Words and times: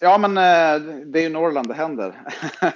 Ja, 0.00 0.18
men 0.18 0.36
eh, 0.36 0.82
det 1.06 1.18
är 1.18 1.22
ju 1.22 1.28
Norrland 1.28 1.68
det 1.68 1.74
händer. 1.74 2.14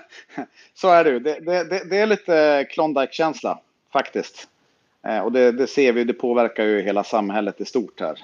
Så 0.74 0.88
är 0.88 1.04
det 1.04 1.10
ju. 1.10 1.20
Det, 1.20 1.40
det, 1.40 1.84
det 1.90 1.98
är 1.98 2.06
lite 2.06 2.66
Klondike-känsla 2.70 3.58
faktiskt. 3.92 4.48
Eh, 5.06 5.18
och 5.18 5.32
det, 5.32 5.52
det, 5.52 5.66
ser 5.66 5.92
vi, 5.92 6.04
det 6.04 6.12
påverkar 6.12 6.64
ju 6.64 6.82
hela 6.82 7.04
samhället 7.04 7.60
i 7.60 7.64
stort 7.64 8.00
här. 8.00 8.18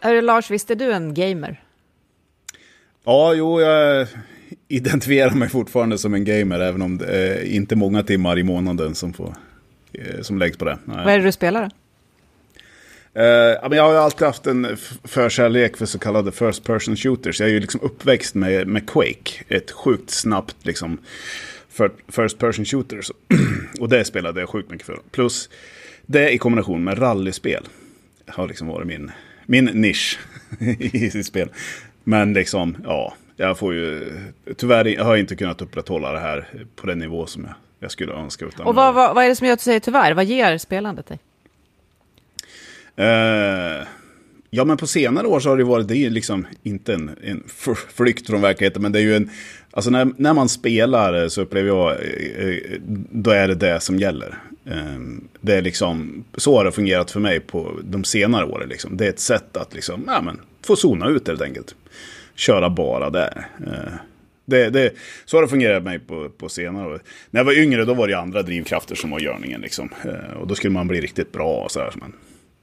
Hörru 0.00 0.20
Lars, 0.20 0.50
visst 0.50 0.70
är 0.70 0.74
du 0.74 0.92
en 0.92 1.14
gamer? 1.14 1.60
Ja, 3.04 3.34
jo, 3.34 3.60
jag 3.60 4.06
identifierar 4.68 5.34
mig 5.34 5.48
fortfarande 5.48 5.98
som 5.98 6.14
en 6.14 6.24
gamer, 6.24 6.60
även 6.60 6.82
om 6.82 6.98
det 6.98 7.06
är 7.06 7.44
inte 7.44 7.76
många 7.76 8.02
timmar 8.02 8.38
i 8.38 8.42
månaden 8.42 8.94
som, 8.94 9.12
får, 9.12 9.34
eh, 9.92 10.20
som 10.22 10.38
läggs 10.38 10.56
på 10.56 10.64
det. 10.64 10.78
Nej. 10.84 11.04
Vad 11.04 11.14
är 11.14 11.18
det 11.18 11.24
du 11.24 11.32
spelar 11.32 11.62
då? 11.62 11.68
Uh, 13.20 13.76
jag 13.76 13.84
har 13.84 13.94
alltid 13.94 14.26
haft 14.26 14.46
en 14.46 14.76
förkärlek 15.04 15.76
för 15.76 15.86
så 15.86 15.98
kallade 15.98 16.32
first 16.32 16.64
person 16.64 16.96
shooters. 16.96 17.40
Jag 17.40 17.48
är 17.48 17.52
ju 17.52 17.60
liksom 17.60 17.80
uppväxt 17.80 18.34
med, 18.34 18.66
med 18.68 18.90
Quake, 18.90 19.44
ett 19.48 19.70
sjukt 19.70 20.10
snabbt 20.10 20.56
liksom 20.62 20.98
first 22.08 22.38
person 22.38 22.64
shooters. 22.64 23.10
och 23.80 23.88
det 23.88 24.04
spelade 24.04 24.40
jag 24.40 24.48
sjukt 24.48 24.70
mycket 24.70 24.86
för. 24.86 24.98
Plus 25.10 25.48
det 26.06 26.30
i 26.30 26.38
kombination 26.38 26.84
med 26.84 27.00
rallyspel 27.02 27.64
har 28.26 28.48
liksom 28.48 28.68
varit 28.68 28.86
min, 28.86 29.10
min 29.46 29.64
nisch 29.64 30.18
i 30.80 31.22
spel. 31.22 31.48
Men 32.04 32.32
liksom, 32.32 32.76
ja, 32.84 33.14
jag 33.36 33.58
får 33.58 33.74
ju... 33.74 34.12
Tyvärr 34.56 34.98
har 34.98 35.10
jag 35.10 35.20
inte 35.20 35.36
kunnat 35.36 35.62
upprätthålla 35.62 36.12
det 36.12 36.18
här 36.18 36.48
på 36.76 36.86
den 36.86 36.98
nivå 36.98 37.26
som 37.26 37.44
jag, 37.44 37.54
jag 37.78 37.90
skulle 37.90 38.12
önska. 38.12 38.44
Utan 38.44 38.66
och 38.66 38.74
vad, 38.74 38.94
vad, 38.94 39.14
vad, 39.14 39.24
är 39.24 39.28
det 39.28 39.36
som 39.36 39.46
gör 39.46 39.54
att 39.54 39.60
du 39.60 39.64
säger 39.64 39.80
tyvärr? 39.80 40.12
Vad 40.14 40.24
ger 40.24 40.58
spelandet 40.58 41.06
dig? 41.06 41.18
Uh, 42.98 43.86
ja, 44.50 44.64
men 44.64 44.76
på 44.76 44.86
senare 44.86 45.26
år 45.26 45.40
så 45.40 45.48
har 45.48 45.56
det 45.56 45.64
varit, 45.64 45.88
det 45.88 45.96
är 45.96 46.10
liksom 46.10 46.46
inte 46.62 46.94
en, 46.94 47.10
en 47.22 47.44
flykt 47.94 48.26
från 48.26 48.40
verkligheten, 48.40 48.82
men 48.82 48.92
det 48.92 48.98
är 48.98 49.02
ju 49.02 49.16
en... 49.16 49.30
Alltså 49.70 49.90
när, 49.90 50.08
när 50.16 50.34
man 50.34 50.48
spelar 50.48 51.28
så 51.28 51.42
upplever 51.42 51.68
jag, 51.68 51.90
eh, 51.90 52.48
eh, 52.48 52.80
då 53.10 53.30
är 53.30 53.48
det 53.48 53.54
det 53.54 53.80
som 53.80 53.98
gäller. 53.98 54.38
Ehm, 54.66 55.28
det 55.40 55.54
är 55.54 55.62
liksom, 55.62 56.24
så 56.34 56.56
har 56.56 56.64
det 56.64 56.72
fungerat 56.72 57.10
för 57.10 57.20
mig 57.20 57.40
på 57.40 57.80
de 57.82 58.04
senare 58.04 58.44
åren. 58.44 58.68
Liksom. 58.68 58.96
Det 58.96 59.06
är 59.06 59.10
ett 59.10 59.20
sätt 59.20 59.56
att 59.56 59.74
liksom, 59.74 60.04
ja, 60.06 60.20
men, 60.22 60.40
få 60.66 60.76
zona 60.76 61.08
ut 61.08 61.28
helt 61.28 61.42
enkelt. 61.42 61.74
Köra 62.34 62.70
bara 62.70 63.10
där. 63.10 63.46
Ehm, 63.58 63.92
det, 64.44 64.70
det, 64.70 64.92
så 65.24 65.36
har 65.36 65.42
det 65.42 65.48
fungerat 65.48 65.82
för 65.82 65.90
mig 65.90 65.98
på, 65.98 66.28
på 66.28 66.48
senare 66.48 66.86
år. 66.86 67.00
När 67.30 67.40
jag 67.40 67.44
var 67.44 67.58
yngre 67.58 67.84
då 67.84 67.94
var 67.94 68.08
det 68.08 68.18
andra 68.18 68.42
drivkrafter 68.42 68.94
som 68.94 69.10
var 69.10 69.20
görningen. 69.20 69.60
Liksom. 69.60 69.88
Ehm, 70.04 70.36
och 70.40 70.46
då 70.46 70.54
skulle 70.54 70.72
man 70.72 70.88
bli 70.88 71.00
riktigt 71.00 71.32
bra. 71.32 71.56
Och 71.64 71.70
så 71.70 71.80
här, 71.80 71.92
men, 71.96 72.12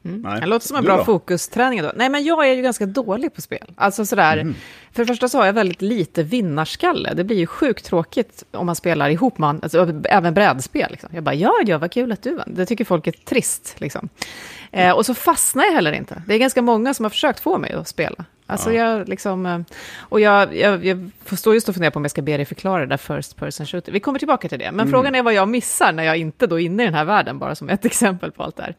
Mm. 0.05 0.21
Nej. 0.21 0.41
Det 0.41 0.47
låter 0.47 0.67
som 0.67 0.77
en 0.77 0.83
bra 0.83 1.05
fokusträning. 1.05 1.81
Då. 1.81 1.91
Nej, 1.95 2.09
men 2.09 2.23
jag 2.23 2.47
är 2.49 2.53
ju 2.53 2.61
ganska 2.61 2.85
dålig 2.85 3.33
på 3.33 3.41
spel. 3.41 3.71
Alltså 3.75 4.05
sådär, 4.05 4.37
mm. 4.37 4.55
För 4.91 5.03
det 5.03 5.07
första 5.07 5.27
så 5.27 5.37
har 5.37 5.45
jag 5.45 5.53
väldigt 5.53 5.81
lite 5.81 6.23
vinnarskalle. 6.23 7.13
Det 7.13 7.23
blir 7.23 7.37
ju 7.37 7.47
sjukt 7.47 7.85
tråkigt 7.85 8.43
om 8.51 8.65
man 8.65 8.75
spelar 8.75 9.09
ihop, 9.09 9.37
man, 9.37 9.59
alltså, 9.63 10.01
även 10.09 10.33
brädspel. 10.33 10.91
Liksom. 10.91 11.09
Jag 11.13 11.23
bara, 11.23 11.35
ja, 11.35 11.53
ja, 11.65 11.77
vad 11.77 11.91
kul 11.91 12.11
att 12.11 12.23
du 12.23 12.35
vann. 12.35 12.53
Det 12.55 12.65
tycker 12.65 12.85
folk 12.85 13.07
är 13.07 13.11
trist. 13.11 13.75
Liksom. 13.77 14.09
Eh, 14.71 14.91
och 14.91 15.05
så 15.05 15.13
fastnar 15.13 15.63
jag 15.63 15.73
heller 15.73 15.91
inte. 15.91 16.23
Det 16.27 16.33
är 16.33 16.37
ganska 16.37 16.61
många 16.61 16.93
som 16.93 17.05
har 17.05 17.09
försökt 17.09 17.39
få 17.39 17.57
mig 17.57 17.73
att 17.73 17.87
spela. 17.87 18.25
Alltså 18.51 18.73
ja. 18.73 18.89
jag 18.89 19.09
liksom, 19.09 19.45
eh, 19.45 19.59
och 19.99 20.19
jag, 20.19 20.55
jag, 20.55 20.85
jag 20.85 21.11
står 21.37 21.53
just 21.53 21.69
och 21.69 21.75
funderar 21.75 21.91
på 21.91 21.99
om 21.99 22.03
jag 22.03 22.11
ska 22.11 22.21
be 22.21 22.37
dig 22.37 22.45
förklara 22.45 22.79
det 22.79 22.85
där 22.85 22.97
first 22.97 23.35
person 23.35 23.65
shooter. 23.65 23.91
Vi 23.91 23.99
kommer 23.99 24.19
tillbaka 24.19 24.49
till 24.49 24.59
det. 24.59 24.71
Men 24.71 24.79
mm. 24.79 24.91
frågan 24.91 25.15
är 25.15 25.23
vad 25.23 25.33
jag 25.33 25.47
missar 25.47 25.91
när 25.91 26.03
jag 26.03 26.17
inte 26.17 26.47
då 26.47 26.59
är 26.59 26.65
inne 26.65 26.83
i 26.83 26.85
den 26.85 26.95
här 26.95 27.05
världen, 27.05 27.39
bara 27.39 27.55
som 27.55 27.69
ett 27.69 27.85
exempel 27.91 28.31
på 28.31 28.43
allt 28.43 28.55
det 28.55 28.63
här. 28.63 28.75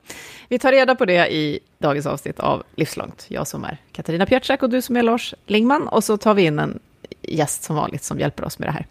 Vi 0.48 0.58
tar 0.58 0.72
reda 0.72 0.94
på 0.94 1.04
det 1.04 1.32
i 1.32 1.58
dagens 1.78 2.06
avsnitt 2.06 2.40
av 2.40 2.62
Livslångt. 2.74 3.26
Jag 3.28 3.46
som 3.46 3.64
är 3.64 3.78
Katarina 3.92 4.26
Pietschak 4.26 4.62
och 4.62 4.70
du 4.70 4.82
som 4.82 4.96
är 4.96 5.02
Lars 5.02 5.34
Lingman. 5.46 5.88
Och 5.88 6.04
så 6.04 6.16
tar 6.16 6.34
vi 6.34 6.42
in 6.42 6.58
en 6.58 6.78
gäst 7.22 7.62
som 7.62 7.76
vanligt 7.76 8.04
som 8.04 8.18
hjälper 8.18 8.44
oss 8.44 8.58
med 8.58 8.68
det 8.68 8.72
här. 8.72 8.86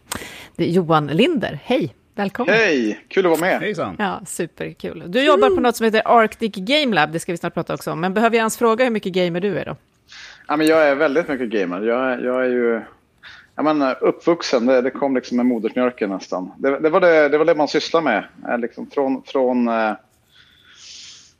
Det 0.56 0.64
är 0.64 0.70
Johan 0.70 1.08
Linder. 1.08 1.60
Hej! 1.64 1.96
Välkommen. 2.16 2.56
Hej, 2.56 3.00
kul 3.08 3.26
att 3.26 3.30
vara 3.30 3.42
med. 3.42 3.62
Hejsan. 3.62 3.96
Ja, 4.00 4.22
superkul. 4.26 5.04
Du 5.08 5.24
jobbar 5.24 5.50
på 5.56 5.62
något 5.62 5.76
som 5.76 5.84
heter 5.84 6.02
Arctic 6.06 6.52
Game 6.56 6.96
Lab, 6.96 7.12
det 7.12 7.20
ska 7.20 7.32
vi 7.32 7.38
snart 7.38 7.54
prata 7.54 7.74
också 7.74 7.92
om. 7.92 8.00
Men 8.00 8.14
behöver 8.14 8.36
jag 8.36 8.42
ens 8.42 8.58
fråga 8.58 8.84
hur 8.84 8.92
mycket 8.92 9.14
gamer 9.14 9.40
du 9.40 9.60
är 9.60 9.66
då? 9.66 9.76
Ja, 10.52 10.58
men 10.58 10.68
jag 10.68 10.88
är 10.88 10.96
väldigt 10.96 11.28
mycket 11.28 11.50
gamer. 11.50 11.82
Jag, 11.82 12.24
jag 12.24 12.46
är 12.46 12.50
ju 12.50 12.82
jag 13.56 13.66
menar, 13.66 13.98
uppvuxen, 14.02 14.66
det, 14.66 14.82
det 14.82 14.92
kom 14.92 15.16
liksom 15.16 15.38
med 15.38 15.46
modersmjölken 15.46 16.10
nästan. 16.10 16.52
Det, 16.58 16.80
det, 16.80 16.90
var 16.90 17.00
det, 17.00 17.30
det 17.30 17.38
var 17.38 17.46
det 17.46 17.56
man 17.56 17.68
sysslade 17.68 18.04
med. 18.04 18.60
Liksom 18.62 18.90
från, 18.90 19.24
från, 19.24 19.68
eh, 19.68 19.94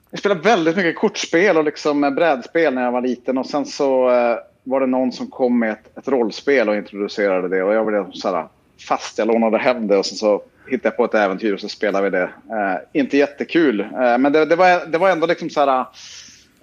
jag 0.10 0.20
spelade 0.20 0.42
väldigt 0.42 0.76
mycket 0.76 0.96
kortspel 0.96 1.58
och 1.58 1.64
liksom 1.64 2.02
brädspel 2.02 2.74
när 2.74 2.84
jag 2.84 2.92
var 2.92 3.02
liten. 3.02 3.38
Och 3.38 3.46
sen 3.46 3.66
så 3.66 4.10
eh, 4.10 4.38
var 4.64 4.80
det 4.80 4.88
någon 4.88 5.12
som 5.12 5.28
kom 5.28 5.60
med 5.60 5.72
ett, 5.72 5.98
ett 5.98 6.08
rollspel 6.08 6.70
och 6.70 6.76
introducerade 6.76 7.48
det. 7.48 7.64
Och 7.64 7.74
jag 7.74 7.86
blev 7.86 8.12
så 8.12 8.36
här, 8.36 8.48
fast. 8.88 9.18
Jag 9.18 9.28
lånade 9.28 9.58
hem 9.58 9.88
det 9.88 9.98
och 9.98 10.06
sen 10.06 10.18
så 10.18 10.42
hittade 10.68 10.88
jag 10.88 10.98
på 10.98 11.06
ett 11.06 11.24
äventyr 11.24 11.54
och 11.54 11.60
så 11.60 11.70
spelade 11.70 12.10
vi 12.10 12.18
det. 12.18 12.24
Eh, 12.24 13.02
inte 13.02 13.18
jättekul, 13.18 13.80
eh, 13.80 14.18
men 14.18 14.32
det, 14.32 14.46
det, 14.46 14.56
var, 14.56 14.86
det 14.86 14.98
var 14.98 15.10
ändå 15.10 15.28
liksom 15.28 15.50
så 15.50 15.66
här... 15.66 15.86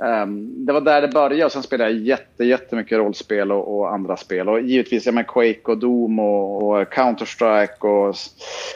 Um, 0.00 0.66
det 0.66 0.72
var 0.72 0.80
där 0.80 1.02
det 1.02 1.08
började 1.08 1.44
och 1.44 1.52
sen 1.52 1.62
spelade 1.62 1.90
jag 1.90 2.00
jätte, 2.00 2.44
jättemycket 2.44 2.98
rollspel 2.98 3.52
och, 3.52 3.78
och 3.78 3.92
andra 3.92 4.16
spel. 4.16 4.48
Och 4.48 4.60
givetvis 4.60 5.06
ja, 5.06 5.22
Quake 5.22 5.60
och 5.64 5.78
Doom 5.78 6.18
och, 6.18 6.62
och 6.62 6.92
Counter-Strike 6.92 7.84
och 7.84 8.16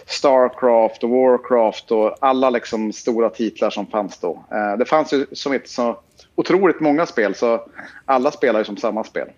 Starcraft 0.06 1.04
och 1.04 1.10
Warcraft 1.10 1.90
och 1.90 2.16
alla 2.20 2.50
liksom 2.50 2.92
stora 2.92 3.30
titlar 3.30 3.70
som 3.70 3.86
fanns 3.86 4.18
då. 4.18 4.44
Uh, 4.52 4.78
det 4.78 4.84
fanns 4.84 5.12
ju 5.12 5.26
som 5.32 5.52
ett 5.52 5.68
så 5.68 6.00
otroligt 6.34 6.80
många 6.80 7.06
spel 7.06 7.34
så 7.34 7.66
alla 8.04 8.30
spelar 8.30 8.60
ju 8.60 8.64
som 8.64 8.76
samma 8.76 9.04
spel. 9.04 9.28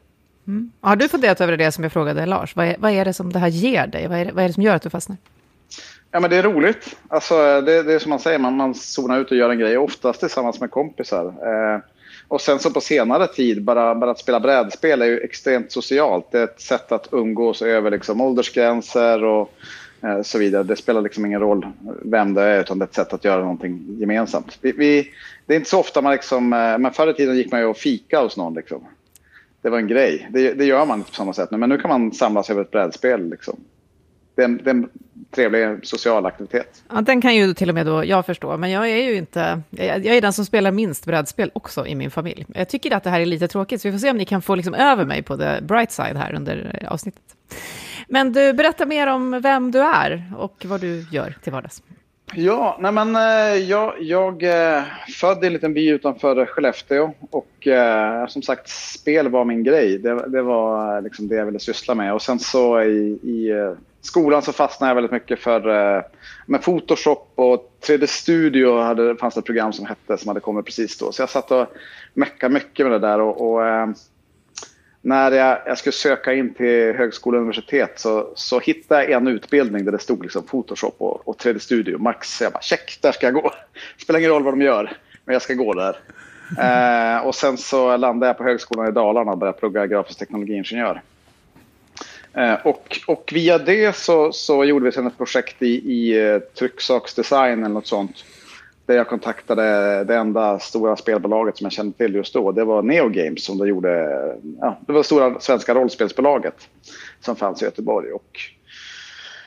Mm. 0.47 0.73
Har 0.81 0.97
du 0.97 1.09
funderat 1.09 1.41
över 1.41 1.57
det 1.57 1.73
som 1.73 1.85
jag 1.85 1.93
frågade 1.93 2.27
Lars? 2.27 2.57
Vad 2.57 2.67
är, 2.67 2.77
vad 2.79 2.93
är 2.93 3.05
det 3.05 3.13
som 3.13 3.33
det 3.33 3.39
här 3.39 3.49
ger 3.49 3.87
dig? 3.87 4.09
Vad 4.09 4.19
är, 4.19 4.25
det, 4.25 4.33
vad 4.33 4.45
är 4.45 4.49
det 4.49 4.55
som 4.55 4.63
gör 4.63 4.75
att 4.75 4.83
du 4.83 4.91
fastnar? 4.91 5.17
Ja, 6.15 6.21
men 6.21 6.31
det 6.31 6.37
är 6.37 6.43
roligt. 6.43 6.97
Alltså, 7.09 7.61
det, 7.61 7.83
det 7.83 7.95
är 7.95 7.99
som 7.99 8.11
man 8.11 8.19
säger, 8.19 8.39
man, 8.39 8.57
man 8.57 8.75
zonar 8.75 9.21
ut 9.21 9.31
och 9.31 9.37
gör 9.37 9.51
en 9.51 9.59
grej, 9.59 9.79
oftast 9.79 10.21
tillsammans 10.21 10.61
med 10.61 10.71
kompisar. 10.71 11.27
Eh, 11.27 11.81
och 12.29 12.41
sen 12.41 12.59
så 12.59 12.71
på 12.71 12.81
senare 12.81 13.27
tid, 13.27 13.63
bara, 13.63 13.95
bara 13.95 14.11
att 14.11 14.19
spela 14.19 14.41
brädspel 14.41 15.03
är 15.03 15.07
ju 15.07 15.21
extremt 15.21 15.73
socialt. 15.73 16.27
Det 16.31 16.39
är 16.39 16.45
ett 16.45 16.61
sätt 16.61 16.93
att 16.93 17.09
umgås 17.13 17.63
över 17.63 17.91
liksom, 17.91 18.21
åldersgränser 18.21 19.25
och 19.25 19.53
eh, 20.03 20.23
så 20.23 20.39
vidare. 20.39 20.63
Det 20.63 20.77
spelar 20.77 21.01
liksom 21.01 21.27
ingen 21.27 21.41
roll 21.41 21.67
vem 22.03 22.35
det 22.35 22.43
är, 22.43 22.61
utan 22.61 22.79
det 22.79 22.83
är 22.83 22.89
ett 22.89 22.95
sätt 22.95 23.13
att 23.13 23.25
göra 23.25 23.41
någonting 23.41 23.97
gemensamt. 24.01 24.59
Vi, 24.61 24.73
vi, 24.73 25.11
det 25.47 25.55
är 25.55 25.59
inte 25.59 25.71
så 25.71 25.81
ofta 25.81 26.01
man 26.01 26.13
liksom, 26.13 26.53
eh, 26.53 26.79
men 26.79 26.93
förr 26.93 27.11
i 27.11 27.15
tiden 27.15 27.37
gick 27.37 27.53
man 27.53 27.61
ju 27.61 27.67
och 27.67 27.77
fika 27.77 28.21
hos 28.21 28.37
någon. 28.37 28.55
Liksom. 28.55 28.85
Det 29.63 29.71
var 29.71 29.79
en 29.79 29.89
grej. 29.89 30.29
Det, 30.31 30.53
det 30.53 30.65
gör 30.65 30.87
man 30.87 30.99
inte 30.99 31.11
på 31.11 31.17
samma 31.17 31.33
sätt 31.33 31.51
nu, 31.51 31.59
men 31.59 31.69
nu 31.69 31.79
kan 31.79 31.89
man 31.89 32.13
samlas 32.13 32.51
över 32.51 32.63
ett 32.63 32.71
brädspel. 32.71 33.31
Liksom 33.31 33.57
det 34.35 34.43
är, 34.43 34.45
en, 34.45 34.57
det 34.57 34.71
är 34.71 34.75
en 34.75 34.89
trevlig 35.31 35.87
social 35.87 36.27
aktivitet. 36.27 36.85
Ja, 36.89 37.01
den 37.01 37.21
kan 37.21 37.35
ju 37.35 37.55
till 37.55 37.69
och 37.69 37.75
med 37.75 37.87
då 37.87 38.05
jag 38.05 38.27
förstå, 38.27 38.57
men 38.57 38.71
jag 38.71 38.91
är 38.91 39.03
ju 39.03 39.15
inte... 39.15 39.61
Jag 39.71 40.07
är 40.07 40.21
den 40.21 40.33
som 40.33 40.45
spelar 40.45 40.71
minst 40.71 41.07
brädspel 41.07 41.51
också 41.55 41.87
i 41.87 41.95
min 41.95 42.11
familj. 42.11 42.47
Jag 42.55 42.69
tycker 42.69 42.97
att 42.97 43.05
det 43.05 43.11
här 43.11 43.21
är 43.21 43.27
lite 43.27 43.49
tråkigt, 43.49 43.81
så 43.81 43.89
vi 43.89 43.93
får 43.93 43.99
se 43.99 44.11
om 44.11 44.17
ni 44.17 44.25
kan 44.25 44.43
få 44.43 44.55
liksom 44.55 44.75
över 44.75 45.05
mig 45.05 45.23
på 45.23 45.37
the 45.37 45.61
bright 45.61 45.93
side 45.93 46.17
här 46.17 46.35
under 46.35 46.87
avsnittet. 46.89 47.23
Men 48.09 48.33
du, 48.33 48.53
berätta 48.53 48.87
mer 48.87 49.07
om 49.07 49.41
vem 49.43 49.71
du 49.71 49.81
är 49.81 50.33
och 50.39 50.65
vad 50.65 50.81
du 50.81 51.07
gör 51.11 51.35
till 51.43 51.53
vardags. 51.53 51.83
Ja, 52.35 52.79
nej 52.81 52.93
men 52.93 53.17
eh, 53.17 53.63
jag, 53.63 53.95
jag 54.01 54.43
eh, 54.43 54.83
född 55.21 55.45
i 55.45 55.47
en 55.47 55.53
liten 55.53 55.75
by 55.75 55.89
utanför 55.89 56.47
Skellefteå 56.47 57.13
och 57.31 57.67
eh, 57.67 58.27
som 58.27 58.43
sagt 58.43 58.69
spel 58.69 59.29
var 59.29 59.45
min 59.45 59.65
grej. 59.65 59.99
Det, 59.99 60.29
det 60.29 60.43
var 60.43 61.01
liksom 61.01 61.29
det 61.29 61.35
jag 61.35 61.47
ville 61.47 61.59
syssla 61.59 61.95
med 61.95 62.15
och 62.15 62.23
sen 62.23 62.39
så 62.39 62.83
i, 62.83 63.19
i 63.23 63.53
skolan 64.07 64.43
så 64.43 64.53
fastnade 64.53 64.91
jag 64.91 64.95
väldigt 64.95 65.13
mycket 65.13 65.41
för 65.41 65.61
med 66.47 66.63
Photoshop 66.63 67.33
och 67.35 67.79
3D 67.87 68.07
Studio 68.07 68.81
hade, 68.81 69.17
fanns 69.17 69.35
det 69.35 69.39
ett 69.39 69.47
program 69.47 69.73
som 69.73 69.87
hette 69.87 70.19
som 70.19 70.29
hade 70.29 70.41
kommit 70.41 70.65
precis 70.65 70.99
då. 70.99 71.13
Så 71.13 71.23
jag 71.23 71.31
satt 71.31 71.51
och 71.51 71.67
meckade 72.15 72.55
mycket 72.55 72.87
med 72.87 72.93
det 73.01 73.09
där 73.09 73.21
och, 73.21 73.55
och 73.55 73.63
när 75.05 75.33
jag, 75.33 75.59
jag 75.67 75.79
skulle 75.79 75.93
söka 75.93 76.33
in 76.35 76.55
till 76.55 76.95
högskola 76.95 77.37
och 77.37 77.43
universitet 77.43 78.01
så, 78.01 78.33
så 78.35 78.61
hittade 78.61 79.05
jag 79.05 79.13
en 79.13 79.29
utbildning 79.29 79.85
där 79.85 79.93
det 79.93 79.99
stod 79.99 80.23
liksom 80.23 80.43
Photoshop 80.43 80.95
och, 80.99 81.29
och 81.29 81.37
3D 81.37 81.59
Studio 81.59 81.99
Max. 81.99 82.41
Jag 82.41 82.53
bara 82.53 82.63
check, 82.63 82.99
där 83.01 83.13
ska 83.13 83.27
jag 83.27 83.35
gå. 83.35 83.53
Spelar 84.03 84.19
ingen 84.19 84.31
roll 84.31 84.43
vad 84.43 84.53
de 84.53 84.63
gör, 84.63 84.97
men 85.25 85.33
jag 85.33 85.43
ska 85.43 85.55
gå 85.55 85.75
där. 85.75 85.97
Eh, 86.61 87.27
och 87.27 87.35
sen 87.35 87.59
så 87.59 87.97
landade 87.97 88.31
jag 88.31 88.39
på 88.39 88.45
högskolan 88.45 88.89
i 88.89 88.93
Dalarna 88.93 89.33
och 89.33 89.39
började 89.39 89.59
plugga 89.59 89.87
grafisk 89.87 90.19
teknologiingenjör. 90.19 91.03
Eh, 92.37 92.55
och, 92.65 93.01
och 93.07 93.31
via 93.35 93.59
det 93.59 93.97
så, 93.97 94.33
så 94.33 94.65
gjorde 94.65 94.85
vi 94.85 94.93
sen 94.93 95.07
ett 95.07 95.19
projekt 95.19 95.63
i, 95.63 95.67
i 95.67 96.29
eh, 96.29 96.39
trycksaksdesign 96.39 97.59
eller 97.65 97.75
något 97.75 97.87
sånt. 97.87 98.25
där 98.87 98.95
jag 98.95 99.09
kontaktade 99.09 100.05
det 100.05 100.17
enda 100.17 100.59
stora 100.59 100.97
spelbolaget 100.97 101.57
som 101.57 101.65
jag 101.65 101.73
kände 101.73 101.97
till 101.97 102.15
just 102.15 102.35
då. 102.35 102.53
Det 102.53 102.65
var 102.65 102.83
Neo 102.83 103.09
Games 103.09 103.45
som 103.45 103.59
då 103.59 103.67
gjorde, 103.67 103.91
ja, 104.61 104.79
det 104.87 104.93
var 104.93 105.01
det 105.01 105.05
stora 105.05 105.41
svenska 105.41 105.75
rollspelsbolaget 105.75 106.69
som 107.21 107.37
fanns 107.37 107.63
i 107.63 107.65
Göteborg. 107.65 108.13
Och 108.13 108.41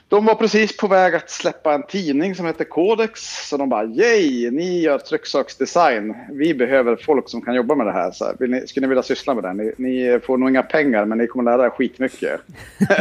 de 0.09 0.25
var 0.25 0.35
precis 0.35 0.77
på 0.77 0.87
väg 0.87 1.15
att 1.15 1.29
släppa 1.29 1.73
en 1.73 1.83
tidning 1.83 2.35
som 2.35 2.45
heter 2.45 2.65
Codex. 2.65 3.21
Så 3.49 3.57
de 3.57 3.69
bara, 3.69 3.85
yay, 3.85 4.51
ni 4.51 4.81
gör 4.81 4.97
trycksaksdesign. 4.97 6.15
Vi 6.31 6.53
behöver 6.53 6.95
folk 6.95 7.29
som 7.29 7.41
kan 7.41 7.55
jobba 7.55 7.75
med 7.75 7.87
det 7.87 7.91
här. 7.91 8.11
Så 8.11 8.33
vill 8.39 8.51
ni, 8.51 8.67
skulle 8.67 8.85
ni 8.85 8.89
vilja 8.89 9.03
syssla 9.03 9.33
med 9.33 9.43
det? 9.43 9.53
Ni, 9.53 9.73
ni, 9.77 10.19
får 10.19 10.37
nog 10.37 10.49
inga 10.49 10.63
pengar, 10.63 11.05
men 11.05 11.17
ni 11.17 11.27
kommer 11.27 11.43
lära 11.51 11.65
er 11.65 11.69
skitmycket. 11.69 12.41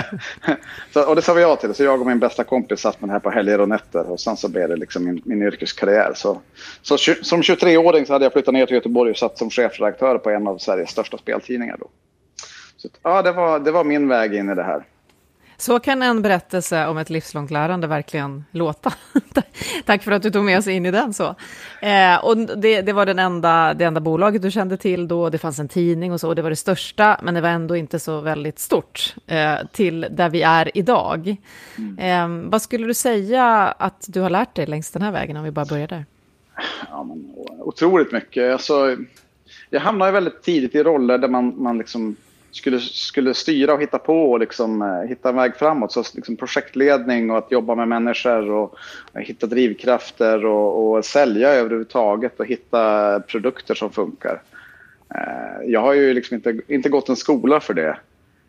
så, 0.92 1.08
och 1.08 1.16
det 1.16 1.22
sa 1.22 1.34
vi 1.34 1.42
ja 1.42 1.56
till. 1.56 1.74
Så 1.74 1.84
jag 1.84 2.00
och 2.00 2.06
min 2.06 2.18
bästa 2.18 2.44
kompis 2.44 2.80
satt 2.80 3.00
med 3.00 3.08
det 3.08 3.12
här 3.12 3.20
på 3.20 3.30
helger 3.30 3.60
och 3.60 3.68
nätter. 3.68 4.10
Och 4.10 4.20
sen 4.20 4.36
så 4.36 4.48
blev 4.48 4.68
det 4.68 4.76
liksom 4.76 5.04
min, 5.04 5.22
min 5.24 5.42
yrkeskarriär. 5.42 6.12
Så, 6.14 6.40
så 6.82 6.98
som 6.98 7.42
23-åring 7.42 8.06
så 8.06 8.12
hade 8.12 8.24
jag 8.24 8.32
flyttat 8.32 8.54
ner 8.54 8.66
till 8.66 8.74
Göteborg 8.74 9.10
och 9.10 9.16
satt 9.16 9.38
som 9.38 9.50
chefredaktör 9.50 10.18
på 10.18 10.30
en 10.30 10.46
av 10.46 10.58
Sveriges 10.58 10.90
största 10.90 11.18
speltidningar. 11.18 11.76
Då. 11.80 11.88
Så, 12.76 12.88
ja, 13.02 13.22
det 13.22 13.32
var, 13.32 13.58
det 13.58 13.70
var 13.70 13.84
min 13.84 14.08
väg 14.08 14.34
in 14.34 14.50
i 14.50 14.54
det 14.54 14.62
här. 14.62 14.84
Så 15.56 15.78
kan 15.78 16.02
en 16.02 16.22
berättelse 16.22 16.86
om 16.86 16.98
ett 16.98 17.10
livslångt 17.10 17.50
lärande 17.50 17.86
verkligen 17.86 18.44
låta. 18.50 18.92
Tack 19.84 20.02
för 20.02 20.12
att 20.12 20.22
du 20.22 20.30
tog 20.30 20.44
med 20.44 20.58
oss 20.58 20.66
in 20.66 20.86
i 20.86 20.90
den. 20.90 21.14
så. 21.14 21.34
Eh, 21.80 22.24
och 22.24 22.36
det, 22.36 22.82
det, 22.82 22.92
var 22.92 23.06
den 23.06 23.18
enda, 23.18 23.74
det 23.74 23.84
enda 23.84 24.00
bolaget 24.00 24.42
du 24.42 24.50
kände 24.50 24.76
till 24.76 25.08
då, 25.08 25.30
det 25.30 25.38
fanns 25.38 25.58
en 25.58 25.68
tidning 25.68 26.12
och 26.12 26.20
så, 26.20 26.28
och 26.28 26.34
det 26.34 26.42
var 26.42 26.50
det 26.50 26.56
största, 26.56 27.20
men 27.22 27.34
det 27.34 27.40
var 27.40 27.48
ändå 27.48 27.76
inte 27.76 27.98
så 27.98 28.20
väldigt 28.20 28.58
stort 28.58 29.14
eh, 29.26 29.54
till 29.72 30.06
där 30.10 30.28
vi 30.28 30.42
är 30.42 30.70
idag. 30.74 31.36
Mm. 31.78 31.98
Eh, 31.98 32.50
vad 32.50 32.62
skulle 32.62 32.86
du 32.86 32.94
säga 32.94 33.74
att 33.78 34.04
du 34.08 34.20
har 34.20 34.30
lärt 34.30 34.54
dig 34.54 34.66
längs 34.66 34.90
den 34.90 35.02
här 35.02 35.12
vägen, 35.12 35.36
om 35.36 35.44
vi 35.44 35.50
bara 35.50 35.66
börjar 35.66 35.88
där? 35.88 36.04
Ja, 36.90 37.04
men, 37.04 37.34
otroligt 37.58 38.12
mycket. 38.12 38.52
Alltså, 38.52 38.96
jag 39.70 39.80
hamnade 39.80 40.12
väldigt 40.12 40.42
tidigt 40.42 40.74
i 40.74 40.82
roller 40.82 41.18
där 41.18 41.28
man, 41.28 41.62
man 41.62 41.78
liksom 41.78 42.16
skulle, 42.56 42.80
skulle 42.80 43.34
styra 43.34 43.74
och 43.74 43.82
hitta 43.82 43.98
på 43.98 44.30
och 44.30 44.40
liksom, 44.40 44.82
eh, 44.82 45.08
hitta 45.08 45.28
en 45.28 45.36
väg 45.36 45.56
framåt. 45.56 45.92
Så 45.92 46.04
liksom 46.14 46.36
projektledning 46.36 47.30
och 47.30 47.38
att 47.38 47.52
jobba 47.52 47.74
med 47.74 47.88
människor 47.88 48.50
och 48.50 48.74
eh, 49.14 49.20
hitta 49.20 49.46
drivkrafter 49.46 50.44
och, 50.44 50.96
och 50.96 51.04
sälja 51.04 51.48
överhuvudtaget 51.48 52.40
och 52.40 52.46
hitta 52.46 53.20
produkter 53.20 53.74
som 53.74 53.92
funkar. 53.92 54.42
Eh, 55.14 55.70
jag 55.70 55.80
har 55.80 55.92
ju 55.92 56.14
liksom 56.14 56.34
inte, 56.34 56.60
inte 56.68 56.88
gått 56.88 57.08
en 57.08 57.16
skola 57.16 57.60
för 57.60 57.74
det. 57.74 57.96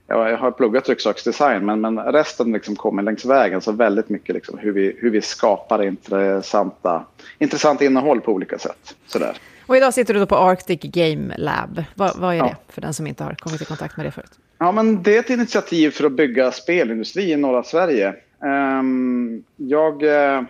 Jag, 0.07 0.37
har 0.37 0.51
pluggat 0.51 0.85
trycksaksdesign 0.85 1.65
men, 1.65 1.81
men 1.81 1.99
resten 1.99 2.53
liksom 2.53 2.75
kommer 2.75 3.03
längs 3.03 3.25
vägen. 3.25 3.61
Så 3.61 3.71
väldigt 3.71 4.09
mycket 4.09 4.35
liksom 4.35 4.57
hur, 4.57 4.71
vi, 4.71 4.95
hur 4.99 5.09
vi 5.09 5.21
skapar 5.21 5.83
intressanta, 5.83 7.05
intressant 7.39 7.81
innehåll 7.81 8.21
på 8.21 8.31
olika 8.31 8.59
sätt. 8.59 8.95
Sådär. 9.05 9.37
Och 9.67 9.77
idag 9.77 9.93
sitter 9.93 10.13
du 10.13 10.25
på 10.25 10.35
Arctic 10.35 10.79
Game 10.81 11.37
Lab. 11.37 11.83
Vad, 11.95 12.17
vad 12.17 12.33
är 12.33 12.37
ja. 12.37 12.45
det 12.45 12.73
för 12.73 12.81
den 12.81 12.93
som 12.93 13.07
inte 13.07 13.23
har 13.23 13.33
kommit 13.33 13.61
i 13.61 13.65
kontakt 13.65 13.97
med 13.97 14.05
det 14.05 14.11
förut? 14.11 14.31
Ja, 14.57 14.71
men 14.71 15.03
det 15.03 15.15
är 15.15 15.19
ett 15.19 15.29
initiativ 15.29 15.91
för 15.91 16.05
att 16.05 16.11
bygga 16.11 16.51
spelindustri 16.51 17.31
i 17.31 17.35
norra 17.35 17.63
Sverige. 17.63 18.13
Um, 18.39 19.43
jag, 19.55 20.03
uh, 20.03 20.41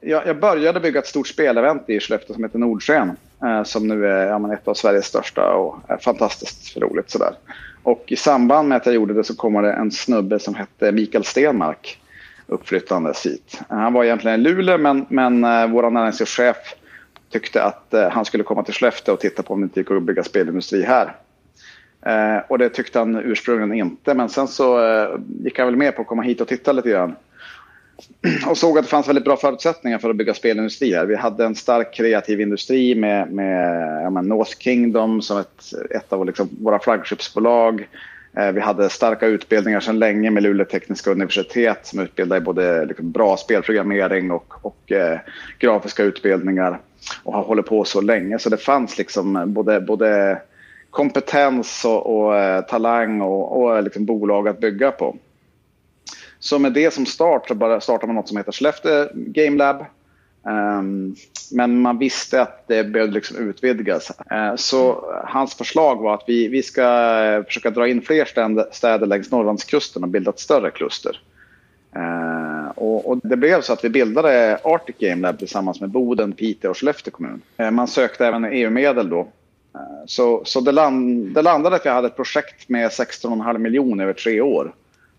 jag, 0.00 0.40
började 0.40 0.80
bygga 0.80 1.00
ett 1.00 1.06
stort 1.06 1.28
spelevent 1.28 1.90
i 1.90 2.00
Skellefteå 2.00 2.34
som 2.34 2.44
heter 2.44 2.58
Nordsken. 2.58 3.16
Eh, 3.42 3.62
som 3.62 3.88
nu 3.88 4.06
är 4.06 4.26
ja, 4.26 4.54
ett 4.54 4.68
av 4.68 4.74
Sveriges 4.74 5.06
största 5.06 5.54
och 5.54 5.76
är 5.88 5.96
fantastiskt 5.96 6.76
roligt. 6.76 7.10
Sådär. 7.10 7.34
Och 7.82 8.04
i 8.06 8.16
samband 8.16 8.68
med 8.68 8.76
att 8.76 8.86
jag 8.86 8.94
gjorde 8.94 9.14
det 9.14 9.24
så 9.24 9.36
kom 9.36 9.62
det 9.62 9.72
en 9.72 9.90
snubbe 9.90 10.38
som 10.38 10.54
hette 10.54 10.92
Mikael 10.92 11.24
Stenmark 11.24 12.00
uppflyttandes 12.46 13.26
hit. 13.26 13.60
Han 13.68 13.92
var 13.92 14.04
egentligen 14.04 14.40
i 14.40 14.42
Luleå 14.42 14.78
men, 14.78 15.06
men 15.08 15.44
eh, 15.44 15.66
vår 15.66 15.90
näringslivschef 15.90 16.56
tyckte 17.30 17.62
att 17.62 17.94
eh, 17.94 18.08
han 18.10 18.24
skulle 18.24 18.44
komma 18.44 18.62
till 18.62 18.74
Skellefteå 18.74 19.14
och 19.14 19.20
titta 19.20 19.42
på 19.42 19.54
om 19.54 19.60
det 19.60 19.64
inte 19.64 19.80
gick 19.80 19.90
att 19.90 20.02
bygga 20.02 20.24
spelindustri 20.24 20.82
här. 20.82 21.16
Eh, 22.06 22.42
och 22.48 22.58
det 22.58 22.68
tyckte 22.68 22.98
han 22.98 23.16
ursprungligen 23.16 23.86
inte, 23.86 24.14
men 24.14 24.28
sen 24.28 24.48
så 24.48 24.86
eh, 24.86 25.18
gick 25.44 25.58
han 25.58 25.66
väl 25.66 25.76
med 25.76 25.96
på 25.96 26.02
att 26.02 26.08
komma 26.08 26.22
hit 26.22 26.40
och 26.40 26.48
titta 26.48 26.72
lite 26.72 26.90
grann. 26.90 27.16
Och 28.48 28.58
såg 28.58 28.78
att 28.78 28.84
det 28.84 28.90
fanns 28.90 29.08
väldigt 29.08 29.24
bra 29.24 29.36
förutsättningar 29.36 29.98
för 29.98 30.10
att 30.10 30.16
bygga 30.16 30.34
spelindustri 30.34 30.94
här. 30.94 31.06
Vi 31.06 31.16
hade 31.16 31.44
en 31.44 31.54
stark 31.54 31.94
kreativ 31.94 32.40
industri 32.40 32.94
med, 32.94 33.32
med 33.32 34.12
menar, 34.12 34.22
North 34.22 34.58
Kingdom 34.58 35.22
som 35.22 35.38
ett, 35.38 35.62
ett 35.90 36.12
av 36.12 36.26
liksom, 36.26 36.48
våra 36.60 36.78
flaggskeppsbolag. 36.78 37.88
Eh, 38.36 38.52
vi 38.52 38.60
hade 38.60 38.90
starka 38.90 39.26
utbildningar 39.26 39.80
sedan 39.80 39.98
länge 39.98 40.30
med 40.30 40.42
Luleå 40.42 40.66
tekniska 40.66 41.10
universitet 41.10 41.86
som 41.86 42.00
utbildar 42.00 42.36
i 42.36 42.40
både 42.40 42.84
liksom, 42.84 43.10
bra 43.10 43.36
spelprogrammering 43.36 44.30
och, 44.30 44.54
och 44.62 44.92
eh, 44.92 45.18
grafiska 45.58 46.02
utbildningar 46.02 46.80
och 47.22 47.32
har 47.32 47.42
hållit 47.42 47.66
på 47.66 47.84
så 47.84 48.00
länge. 48.00 48.38
Så 48.38 48.50
det 48.50 48.56
fanns 48.56 48.98
liksom 48.98 49.42
både, 49.46 49.80
både 49.80 50.38
kompetens 50.90 51.84
och, 51.84 52.16
och 52.16 52.36
eh, 52.36 52.60
talang 52.60 53.20
och, 53.20 53.62
och 53.62 53.82
liksom 53.82 54.04
bolag 54.04 54.48
att 54.48 54.60
bygga 54.60 54.90
på. 54.90 55.16
Så 56.44 56.58
med 56.58 56.72
det 56.72 56.94
som 56.94 57.06
start 57.06 57.48
så 57.48 57.54
bara 57.54 57.80
startade 57.80 58.06
man 58.06 58.16
något 58.16 58.28
som 58.28 58.36
heter 58.36 58.52
Skellefteå 58.52 59.08
Game 59.14 59.56
Lab. 59.56 59.84
Um, 60.42 61.16
men 61.52 61.80
man 61.80 61.98
visste 61.98 62.42
att 62.42 62.68
det 62.68 62.84
behövde 62.84 63.14
liksom 63.14 63.36
utvidgas. 63.36 64.10
Uh, 64.32 64.56
så 64.56 65.04
hans 65.24 65.54
förslag 65.54 66.02
var 66.02 66.14
att 66.14 66.24
vi, 66.26 66.48
vi 66.48 66.62
ska 66.62 66.82
eh, 67.24 67.44
försöka 67.44 67.70
dra 67.70 67.88
in 67.88 68.02
fler 68.02 68.24
städer 68.72 69.06
längs 69.06 69.30
Norrlandskusten 69.30 70.02
och 70.02 70.08
bilda 70.08 70.30
ett 70.30 70.38
större 70.38 70.70
kluster. 70.70 71.20
Uh, 71.96 72.68
och, 72.68 73.10
och, 73.10 73.20
det 73.22 73.36
blev 73.36 73.60
så 73.60 73.72
att 73.72 73.84
vi 73.84 73.90
bildade 73.90 74.58
Arctic 74.64 74.96
Game 74.98 75.22
Lab 75.22 75.38
tillsammans 75.38 75.80
med 75.80 75.90
Boden, 75.90 76.32
Piteå 76.32 76.70
och 76.70 76.78
Skellefteå 76.78 77.12
kommun. 77.12 77.42
Uh, 77.60 77.70
man 77.70 77.88
sökte 77.88 78.26
även 78.26 78.44
EU-medel 78.44 79.08
då. 79.08 79.28
så 80.06 80.42
så 80.44 80.60
det, 80.60 80.72
land, 80.72 81.34
det 81.34 81.42
landade 81.42 81.76
att 81.76 81.86
vi 81.86 81.90
hade 81.90 82.06
ett 82.06 82.16
projekt 82.16 82.68
med 82.68 82.90
16,5 82.90 83.58
miljoner 83.58 84.04
över 84.04 84.12
tre 84.12 84.40
år 84.40 84.72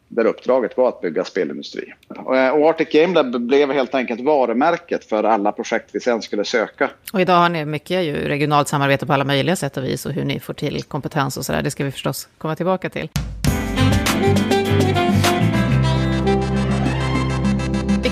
där 0.08 0.26
uppdraget 0.26 0.78
var 0.78 0.90
att 0.90 1.02
bygga 1.02 1.24
spelindustri. 1.24 1.94
Eh, 2.10 2.50
och 2.50 2.70
Arctic 2.70 2.90
Game 2.92 3.14
Lab 3.14 3.42
blev 3.42 3.72
helt 3.72 3.96
enkelt 3.96 4.22
varumärket 4.22 5.06
för 5.06 5.24
alla 5.24 5.52
projekt 5.52 5.90
vi 5.94 6.00
sen 6.00 6.22
skulle 6.22 6.46
söka. 6.46 6.90
Och 7.14 7.22
idag 7.22 7.38
har 7.38 7.50
ni 7.50 7.66
mycket 7.66 8.04
ju 8.04 8.14
regionalt 8.28 8.68
samarbete 8.68 9.06
på 9.06 9.14
alla 9.14 9.24
möjliga 9.24 9.56
sätt 9.56 9.78
och 9.78 9.84
vis 9.84 10.06
och 10.06 10.12
hur 10.12 10.26
ni 10.26 10.40
får 10.40 10.54
till 10.54 10.84
kompetens 10.84 11.38
och 11.38 11.46
sådär. 11.46 11.62
Det 11.62 11.72
ska 11.72 11.84
vi 11.84 11.92
förstås 11.92 12.28
komma 12.38 12.56
tillbaka 12.56 12.90
till. 12.90 13.10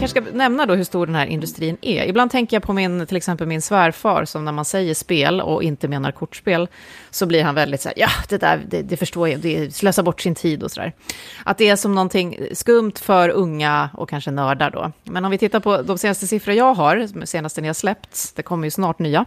Kanske 0.04 0.30
ska 0.30 0.38
nämna 0.38 0.66
då 0.66 0.76
hur 0.76 0.84
stor 0.84 1.06
den 1.06 1.16
här 1.16 1.26
industrin 1.26 1.78
är. 1.82 2.06
Ibland 2.06 2.32
tänker 2.32 2.56
jag 2.56 2.64
på 2.64 2.74
min, 2.74 3.08
till 3.08 3.18
exempel 3.18 3.48
min 3.48 3.62
svärfar, 3.62 4.26
som 4.26 4.46
när 4.46 4.52
man 4.52 4.66
säger 4.66 4.94
spel 4.94 5.42
och 5.42 5.64
inte 5.64 5.88
menar 5.88 6.12
kortspel, 6.12 6.68
så 7.12 7.26
blir 7.26 7.44
han 7.44 7.56
väldigt 7.56 7.82
så 7.82 7.90
här, 7.90 8.00
ja, 8.00 8.10
det 8.30 8.38
där, 8.38 8.62
det, 8.68 8.82
det 8.82 8.98
förstår 8.98 9.30
jag, 9.30 9.40
det 9.40 9.76
slösar 9.76 10.04
bort 10.04 10.22
sin 10.22 10.36
tid 10.36 10.64
och 10.64 10.72
så 10.72 10.82
där. 10.82 10.94
Att 11.46 11.58
det 11.58 11.70
är 11.70 11.76
som 11.76 11.96
någonting 11.96 12.38
skumt 12.54 12.94
för 12.96 13.30
unga 13.30 13.90
och 13.94 14.10
kanske 14.10 14.32
nördar 14.32 14.72
då. 14.72 14.92
Men 15.04 15.26
om 15.26 15.32
vi 15.32 15.38
tittar 15.38 15.60
på 15.60 15.82
de 15.82 15.98
senaste 15.98 16.28
siffror 16.28 16.56
jag 16.56 16.74
har, 16.74 17.26
senaste 17.26 17.62
ni 17.62 17.68
har 17.68 17.74
släppt, 17.74 18.36
det 18.36 18.44
kommer 18.44 18.68
ju 18.68 18.72
snart 18.72 19.00
nya, 19.00 19.26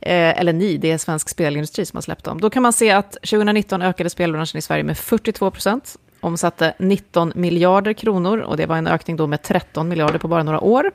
eh, 0.00 0.40
eller 0.40 0.52
ni, 0.52 0.76
det 0.76 0.92
är 0.92 0.98
Svensk 0.98 1.28
Spelindustri 1.28 1.86
som 1.86 1.96
har 1.96 2.02
släppt 2.02 2.24
dem, 2.24 2.40
då 2.40 2.50
kan 2.50 2.62
man 2.62 2.72
se 2.72 2.90
att 2.90 3.12
2019 3.12 3.82
ökade 3.82 4.10
spelbranschen 4.10 4.58
i 4.58 4.62
Sverige 4.62 4.84
med 4.84 4.98
42 4.98 5.50
procent, 5.50 5.96
omsatte 6.22 6.74
19 6.78 7.32
miljarder 7.34 7.92
kronor 7.92 8.38
och 8.38 8.56
det 8.56 8.66
var 8.66 8.76
en 8.76 8.86
ökning 8.86 9.16
då 9.16 9.26
med 9.26 9.42
13 9.42 9.88
miljarder 9.88 10.18
på 10.18 10.28
bara 10.28 10.42
några 10.42 10.60
år. 10.60 10.90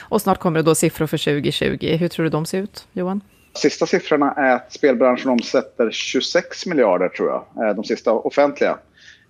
Och 0.00 0.22
snart 0.22 0.38
kommer 0.38 0.58
det 0.58 0.62
då 0.62 0.74
siffror 0.74 1.06
för 1.06 1.18
2020. 1.18 1.96
Hur 1.96 2.08
tror 2.08 2.24
du 2.24 2.30
de 2.30 2.46
ser 2.46 2.58
ut, 2.58 2.86
Johan? 2.92 3.20
Sista 3.54 3.86
siffrorna 3.86 4.32
är 4.32 4.54
att 4.54 4.72
spelbranschen 4.72 5.30
omsätter 5.30 5.90
26 5.90 6.66
miljarder 6.66 7.08
tror 7.08 7.28
jag, 7.28 7.68
eh, 7.68 7.74
de 7.74 7.84
sista 7.84 8.12
offentliga. 8.12 8.78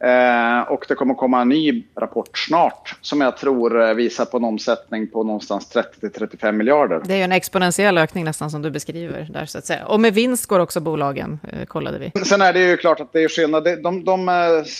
Eh, 0.00 0.72
och 0.72 0.84
det 0.88 0.94
kommer 0.94 1.14
komma 1.14 1.40
en 1.40 1.48
ny 1.48 1.84
rapport 1.96 2.38
snart 2.38 2.96
som 3.00 3.20
jag 3.20 3.36
tror 3.36 3.88
eh, 3.88 3.94
visar 3.94 4.24
på 4.24 4.36
en 4.36 4.44
omsättning 4.44 5.06
på 5.06 5.24
någonstans 5.24 5.76
30-35 6.00 6.52
miljarder. 6.52 7.02
Det 7.04 7.14
är 7.14 7.16
ju 7.16 7.22
en 7.22 7.32
exponentiell 7.32 7.98
ökning 7.98 8.24
nästan 8.24 8.50
som 8.50 8.62
du 8.62 8.70
beskriver 8.70 9.28
där 9.32 9.46
så 9.46 9.58
att 9.58 9.66
säga. 9.66 9.86
Och 9.86 10.00
med 10.00 10.14
vinst 10.14 10.46
går 10.46 10.60
också 10.60 10.80
bolagen, 10.80 11.40
eh, 11.52 11.64
kollade 11.64 11.98
vi. 11.98 12.24
Sen 12.24 12.42
är 12.42 12.52
det 12.52 12.60
ju 12.60 12.76
klart 12.76 13.00
att 13.00 13.12
det 13.12 13.22
är 13.22 13.28
skillnad. 13.28 13.64
De, 13.64 13.76
de, 13.76 14.04
de 14.04 14.28
eh, 14.28 14.34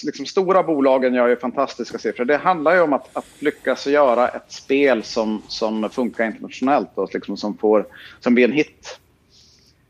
liksom, 0.05 0.27
stora 0.27 0.63
bolagen 0.63 1.15
gör 1.15 1.29
ju 1.29 1.37
fantastiska 1.37 1.99
siffror. 1.99 2.25
Det 2.25 2.37
handlar 2.37 2.75
ju 2.75 2.81
om 2.81 2.93
att, 2.93 3.17
att 3.17 3.27
lyckas 3.39 3.87
göra 3.87 4.29
ett 4.29 4.53
spel 4.53 5.03
som, 5.03 5.43
som 5.49 5.91
funkar 5.91 6.25
internationellt 6.25 6.91
och 6.95 7.15
liksom, 7.15 7.37
som, 7.37 7.59
får, 7.59 7.87
som 8.21 8.35
blir 8.35 8.45
en 8.45 8.53
hit. 8.53 8.99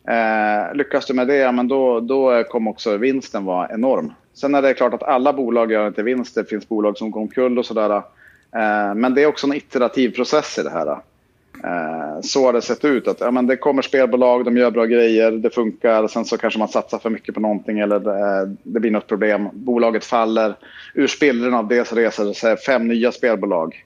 Eh, 0.08 0.74
lyckas 0.74 1.06
du 1.06 1.14
med 1.14 1.26
det, 1.26 1.36
ja, 1.36 1.52
men 1.52 1.68
då, 1.68 2.00
då 2.00 2.44
kommer 2.44 2.70
också 2.70 2.96
vinsten 2.96 3.44
vara 3.44 3.68
enorm. 3.70 4.12
Sen 4.40 4.54
är 4.54 4.62
det 4.62 4.74
klart 4.74 4.94
att 4.94 5.02
alla 5.02 5.32
bolag 5.32 5.72
gör 5.72 5.88
inte 5.88 6.02
vinst. 6.02 6.34
Det 6.34 6.44
finns 6.44 6.68
bolag 6.68 6.98
som 6.98 7.10
går 7.10 7.20
omkull 7.20 7.58
och 7.58 7.66
sådär. 7.66 7.90
Eh, 8.54 8.94
men 8.94 9.14
det 9.14 9.22
är 9.22 9.26
också 9.26 9.46
en 9.46 9.52
iterativ 9.52 10.10
process 10.10 10.58
i 10.58 10.62
det 10.62 10.70
här. 10.70 10.86
Eh, 11.64 12.20
så 12.22 12.46
har 12.46 12.52
det 12.52 12.62
sett 12.62 12.84
ut. 12.84 13.08
Att, 13.08 13.20
ja, 13.20 13.30
men 13.30 13.46
det 13.46 13.56
kommer 13.56 13.82
spelbolag, 13.82 14.44
de 14.44 14.56
gör 14.56 14.70
bra 14.70 14.84
grejer, 14.84 15.30
det 15.30 15.50
funkar. 15.50 16.08
Sen 16.08 16.24
så 16.24 16.38
kanske 16.38 16.58
man 16.58 16.68
satsar 16.68 16.98
för 16.98 17.10
mycket 17.10 17.34
på 17.34 17.40
någonting 17.40 17.78
eller 17.78 18.00
det, 18.00 18.56
det 18.62 18.80
blir 18.80 18.90
något 18.90 19.06
problem. 19.06 19.48
Bolaget 19.52 20.04
faller. 20.04 20.54
Ur 20.94 21.06
spillrorna 21.06 21.58
av 21.58 21.68
det 21.68 21.88
så 21.88 21.96
reser 21.96 22.24
det 22.24 22.34
sig 22.34 22.56
fem 22.56 22.88
nya 22.88 23.12
spelbolag. 23.12 23.84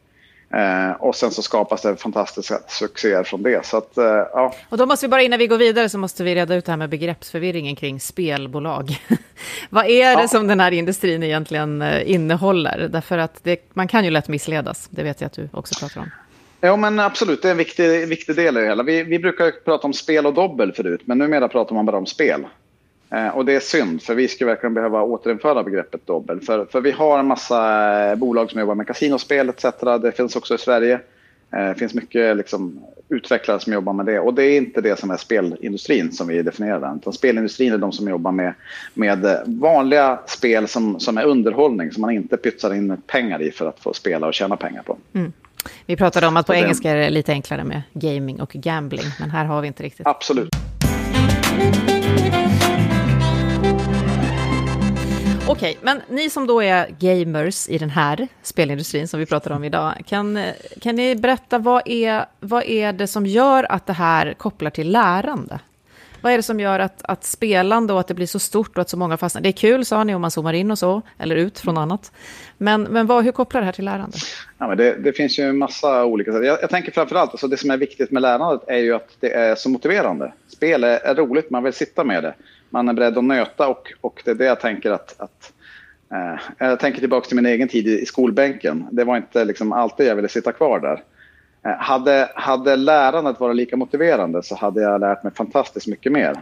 Eh, 0.52 0.90
och 0.98 1.16
sen 1.16 1.30
så 1.30 1.42
skapas 1.42 1.82
det 1.82 1.96
fantastiska 1.96 2.58
succéer 2.68 3.24
från 3.24 3.42
det. 3.42 3.66
Så 3.66 3.76
att, 3.76 3.98
eh, 3.98 4.04
ja. 4.04 4.54
Och 4.68 4.78
då 4.78 4.86
måste 4.86 5.06
vi 5.06 5.10
bara 5.10 5.22
innan 5.22 5.38
vi 5.38 5.46
går 5.46 5.58
vidare 5.58 5.88
så 5.88 5.98
måste 5.98 6.24
vi 6.24 6.34
reda 6.34 6.54
ut 6.54 6.64
det 6.64 6.72
här 6.72 6.76
med 6.76 6.90
begreppsförvirringen 6.90 7.76
kring 7.76 8.00
spelbolag. 8.00 8.96
Vad 9.70 9.84
är 9.84 10.16
det 10.16 10.22
ja. 10.22 10.28
som 10.28 10.46
den 10.46 10.60
här 10.60 10.72
industrin 10.72 11.22
egentligen 11.22 11.82
eh, 11.82 12.10
innehåller? 12.10 12.88
Därför 12.88 13.18
att 13.18 13.44
det, 13.44 13.56
man 13.74 13.88
kan 13.88 14.04
ju 14.04 14.10
lätt 14.10 14.28
missledas, 14.28 14.88
det 14.90 15.02
vet 15.02 15.20
jag 15.20 15.26
att 15.26 15.32
du 15.32 15.48
också 15.52 15.74
pratar 15.80 16.00
om. 16.00 16.10
Ja, 16.60 16.76
men 16.76 16.98
absolut. 16.98 17.42
Det 17.42 17.48
är 17.48 17.52
en 17.52 17.58
viktig, 17.58 18.08
viktig 18.08 18.36
del 18.36 18.56
i 18.56 18.60
det 18.60 18.66
hela. 18.66 18.82
Vi, 18.82 19.02
vi 19.02 19.18
brukar 19.18 19.50
prata 19.64 19.86
om 19.86 19.92
spel 19.92 20.26
och 20.26 20.34
dobbel 20.34 20.72
förut, 20.72 21.00
men 21.04 21.18
numera 21.18 21.48
pratar 21.48 21.74
man 21.74 21.86
bara 21.86 21.96
om 21.96 22.06
spel. 22.06 22.46
Eh, 23.14 23.28
och 23.28 23.44
det 23.44 23.54
är 23.54 23.60
synd, 23.60 24.02
för 24.02 24.14
vi 24.14 24.28
skulle 24.28 24.50
verkligen 24.50 24.74
behöva 24.74 25.02
återinföra 25.02 25.62
begreppet 25.62 26.06
dobbel. 26.06 26.40
För, 26.40 26.64
för 26.64 26.80
vi 26.80 26.90
har 26.90 27.18
en 27.18 27.26
massa 27.26 28.10
eh, 28.10 28.14
bolag 28.16 28.50
som 28.50 28.60
jobbar 28.60 28.74
med 28.74 28.86
kasinospel 28.86 29.48
etc. 29.48 29.64
Det 30.02 30.12
finns 30.16 30.36
också 30.36 30.54
i 30.54 30.58
Sverige. 30.58 31.00
Eh, 31.52 31.68
det 31.68 31.74
finns 31.74 31.94
mycket 31.94 32.36
liksom, 32.36 32.84
utvecklare 33.08 33.60
som 33.60 33.72
jobbar 33.72 33.92
med 33.92 34.06
det. 34.06 34.20
Och 34.20 34.34
det 34.34 34.44
är 34.44 34.56
inte 34.56 34.80
det 34.80 34.98
som 34.98 35.10
är 35.10 35.16
spelindustrin 35.16 36.12
som 36.12 36.28
vi 36.28 36.42
definierar 36.42 36.80
den. 36.80 36.96
Utan 36.96 37.12
spelindustrin 37.12 37.72
är 37.72 37.78
de 37.78 37.92
som 37.92 38.08
jobbar 38.08 38.32
med, 38.32 38.54
med 38.94 39.42
vanliga 39.46 40.20
spel 40.26 40.68
som, 40.68 41.00
som 41.00 41.18
är 41.18 41.24
underhållning. 41.24 41.92
Som 41.92 42.00
man 42.00 42.10
inte 42.10 42.36
pytsar 42.36 42.74
in 42.74 43.02
pengar 43.06 43.42
i 43.42 43.50
för 43.50 43.68
att 43.68 43.80
få 43.80 43.94
spela 43.94 44.26
och 44.26 44.34
tjäna 44.34 44.56
pengar 44.56 44.82
på. 44.82 44.98
Mm. 45.12 45.32
Vi 45.86 45.96
pratade 45.96 46.26
om 46.26 46.36
att 46.36 46.46
på 46.46 46.54
engelska 46.54 46.90
är 46.90 46.96
det 46.96 47.10
lite 47.10 47.32
enklare 47.32 47.64
med 47.64 47.82
gaming 47.92 48.40
och 48.40 48.52
gambling. 48.52 49.04
Men 49.20 49.30
här 49.30 49.44
har 49.44 49.60
vi 49.60 49.66
inte 49.66 49.82
riktigt. 49.82 50.06
Absolut. 50.06 50.50
Okej, 55.48 55.78
men 55.82 56.02
ni 56.08 56.30
som 56.30 56.46
då 56.46 56.62
är 56.62 56.88
gamers 56.98 57.68
i 57.68 57.78
den 57.78 57.90
här 57.90 58.28
spelindustrin 58.42 59.08
som 59.08 59.20
vi 59.20 59.26
pratar 59.26 59.50
om 59.50 59.64
idag, 59.64 60.02
kan, 60.06 60.44
kan 60.80 60.96
ni 60.96 61.16
berätta 61.16 61.58
vad 61.58 61.82
är, 61.86 62.26
vad 62.40 62.64
är 62.64 62.92
det 62.92 63.06
som 63.06 63.26
gör 63.26 63.72
att 63.72 63.86
det 63.86 63.92
här 63.92 64.34
kopplar 64.34 64.70
till 64.70 64.92
lärande? 64.92 65.58
Vad 66.22 66.32
är 66.32 66.36
det 66.36 66.42
som 66.42 66.60
gör 66.60 66.78
att, 66.78 67.02
att 67.02 67.24
spelande 67.24 67.92
och 67.92 68.00
att 68.00 68.08
det 68.08 68.14
blir 68.14 68.26
så 68.26 68.38
stort 68.38 68.76
och 68.76 68.82
att 68.82 68.88
så 68.88 68.96
många 68.96 69.16
fastnar? 69.16 69.42
Det 69.42 69.48
är 69.48 69.52
kul, 69.52 69.84
sa 69.84 70.04
ni, 70.04 70.14
om 70.14 70.20
man 70.20 70.30
zoomar 70.30 70.52
in 70.52 70.70
och 70.70 70.78
så, 70.78 71.02
eller 71.18 71.36
ut 71.36 71.58
från 71.58 71.78
annat. 71.78 72.12
Men, 72.58 72.82
men 72.82 73.06
vad, 73.06 73.24
hur 73.24 73.32
kopplar 73.32 73.60
det 73.60 73.64
här 73.64 73.72
till 73.72 73.84
lärande? 73.84 74.16
Ja, 74.58 74.68
men 74.68 74.76
det, 74.76 74.94
det 74.94 75.12
finns 75.12 75.38
ju 75.38 75.44
en 75.44 75.58
massa 75.58 76.04
olika 76.04 76.32
sätt. 76.32 76.44
Jag, 76.44 76.62
jag 76.62 76.70
tänker 76.70 76.92
framförallt, 76.92 77.30
alltså 77.30 77.48
det 77.48 77.56
som 77.56 77.70
är 77.70 77.76
viktigt 77.76 78.10
med 78.10 78.22
lärandet 78.22 78.68
är 78.68 78.78
ju 78.78 78.94
att 78.94 79.16
det 79.20 79.32
är 79.32 79.54
så 79.54 79.68
motiverande. 79.68 80.32
Spel 80.48 80.84
är, 80.84 80.98
är 80.98 81.14
roligt, 81.14 81.50
man 81.50 81.62
vill 81.62 81.72
sitta 81.72 82.04
med 82.04 82.22
det. 82.22 82.34
Man 82.70 82.88
är 82.88 82.92
beredd 82.92 83.18
att 83.18 83.24
nöta 83.24 83.68
och, 83.68 83.92
och 84.00 84.22
det 84.24 84.30
är 84.30 84.34
det 84.34 84.44
jag 84.44 84.60
tänker 84.60 84.90
att, 84.90 85.20
att 85.20 85.52
eh, 86.12 86.40
jag 86.58 86.80
tänker 86.80 87.00
tillbaka 87.00 87.26
till 87.26 87.36
min 87.36 87.46
egen 87.46 87.68
tid 87.68 87.86
i, 87.88 88.00
i 88.00 88.06
skolbänken. 88.06 88.86
Det 88.90 89.04
var 89.04 89.16
inte 89.16 89.44
liksom 89.44 89.72
alltid 89.72 90.06
jag 90.06 90.16
ville 90.16 90.28
sitta 90.28 90.52
kvar 90.52 90.80
där. 90.80 91.02
Eh, 91.66 91.72
hade, 91.78 92.28
hade 92.34 92.76
lärandet 92.76 93.40
varit 93.40 93.56
lika 93.56 93.76
motiverande 93.76 94.42
så 94.42 94.56
hade 94.56 94.82
jag 94.82 95.00
lärt 95.00 95.22
mig 95.22 95.32
fantastiskt 95.34 95.86
mycket 95.86 96.12
mer. 96.12 96.34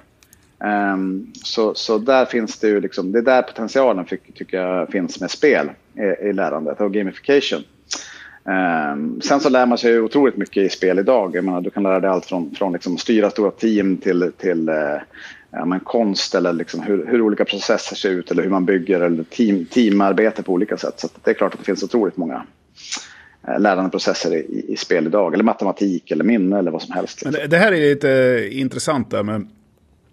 Um, 0.95 1.33
så, 1.45 1.75
så 1.75 1.99
där 1.99 2.25
finns 2.25 2.59
det 2.59 2.69
ju 2.69 2.81
liksom, 2.81 3.13
det 3.13 3.19
är 3.19 3.23
där 3.23 3.43
potentialen 3.43 4.05
fick, 4.05 4.35
tycker 4.35 4.63
jag 4.63 4.89
finns 4.89 5.21
med 5.21 5.31
spel 5.31 5.71
i, 5.95 6.29
i 6.29 6.33
lärandet 6.33 6.81
och 6.81 6.93
gamification. 6.93 7.63
Um, 8.45 9.21
sen 9.21 9.41
så 9.41 9.49
lär 9.49 9.67
man 9.67 9.79
sig 9.79 10.01
otroligt 10.01 10.37
mycket 10.37 10.57
i 10.57 10.69
spel 10.69 10.99
idag. 10.99 11.37
Jag 11.37 11.45
menar, 11.45 11.61
du 11.61 11.71
kan 11.71 11.83
lära 11.83 12.01
dig 12.01 12.11
allt 12.11 12.27
från, 12.27 12.55
från 12.55 12.73
liksom 12.73 12.99
styra 12.99 13.31
stora 13.31 13.51
team 13.51 13.97
till, 13.97 14.33
till 14.39 14.69
uh, 14.69 14.99
ja, 15.51 15.65
men 15.65 15.81
konst 15.81 16.35
eller 16.35 16.53
liksom 16.53 16.83
hur, 16.83 17.07
hur, 17.07 17.23
olika 17.23 17.45
processer 17.45 17.97
ser 17.97 18.11
ut 18.11 18.31
eller 18.31 18.43
hur 18.43 18.51
man 18.51 18.65
bygger 18.65 19.01
eller 19.01 19.25
team, 19.25 19.65
teamarbete 19.65 20.43
på 20.43 20.53
olika 20.53 20.77
sätt. 20.77 21.01
Så 21.01 21.09
det 21.25 21.31
är 21.31 21.35
klart 21.35 21.53
att 21.53 21.59
det 21.59 21.65
finns 21.65 21.83
otroligt 21.83 22.17
många 22.17 22.43
Eh, 23.49 23.61
lärandeprocesser 23.61 24.35
i, 24.35 24.65
i 24.69 24.77
spel 24.77 25.07
idag. 25.07 25.35
Eller 25.35 25.45
matematik 25.45 26.11
eller 26.11 26.25
minne 26.25 26.59
eller 26.59 26.71
vad 26.71 26.83
som 26.83 26.95
helst. 26.95 27.23
Liksom. 27.23 27.41
Men 27.41 27.51
det, 27.51 27.57
här 27.57 27.73
är 27.73 27.81
lite 27.81 28.49
intressant 28.51 29.11
där 29.11 29.23
med, 29.23 29.47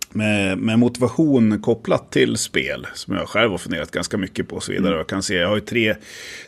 med, 0.10 0.57
med, 0.57 0.79
motivation 0.79 1.62
kopplat 1.62 2.12
till 2.12 2.38
spel. 2.38 2.88
Som 2.93 3.15
jag 3.15 3.27
själv 3.27 3.51
har 3.51 3.57
funderat 3.57 3.91
ganska 3.91 4.17
mycket 4.17 4.48
på 4.48 4.55
och 4.55 4.63
så 4.63 4.72
vidare. 4.72 4.88
Mm. 4.88 4.98
Jag 4.98 5.07
kan 5.07 5.24
se, 5.24 5.36
jag 5.36 5.48
har 5.48 5.55
ju 5.55 5.62
tre, 5.62 5.96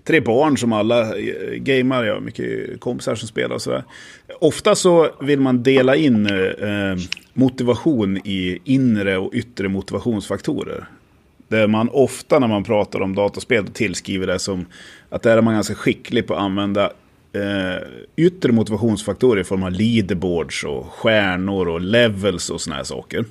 tre 0.03 0.19
barn 0.19 0.57
som 0.57 0.74
alla 0.74 1.17
eh, 1.17 1.53
gamar. 1.55 2.03
Jag 2.03 2.13
har 2.13 2.21
mycket 2.21 2.79
kompisar 2.79 3.15
som 3.15 3.27
spelar 3.27 3.55
och 3.55 3.62
sådär. 3.62 3.83
Ofta 4.39 4.75
så 4.75 5.09
vill 5.21 5.39
man 5.39 5.63
dela 5.63 5.95
in 5.95 6.25
eh, 6.25 6.95
motivation 7.33 8.17
i 8.17 8.59
inre 8.63 9.17
och 9.17 9.33
yttre 9.33 9.69
motivationsfaktorer. 9.69 10.88
Där 11.50 11.68
man 11.68 11.89
ofta 11.89 12.39
när 12.39 12.48
man 12.48 12.63
pratar 12.63 13.01
om 13.01 13.15
dataspel 13.15 13.68
tillskriver 13.68 14.27
det 14.27 14.39
som 14.39 14.65
att 15.10 15.22
där 15.22 15.38
är 15.38 15.41
man 15.41 15.53
ganska 15.53 15.75
skicklig 15.75 16.27
på 16.27 16.34
att 16.34 16.41
använda 16.41 16.91
eh, 17.34 17.88
yttre 18.15 18.51
motivationsfaktorer 18.51 19.41
i 19.41 19.44
form 19.44 19.63
av 19.63 19.72
leaderboards 19.72 20.63
och 20.63 20.86
stjärnor 20.86 21.68
och 21.68 21.82
levels 21.82 22.50
och 22.50 22.62
såna 22.62 22.75
här 22.75 22.84
saker. 22.84 23.25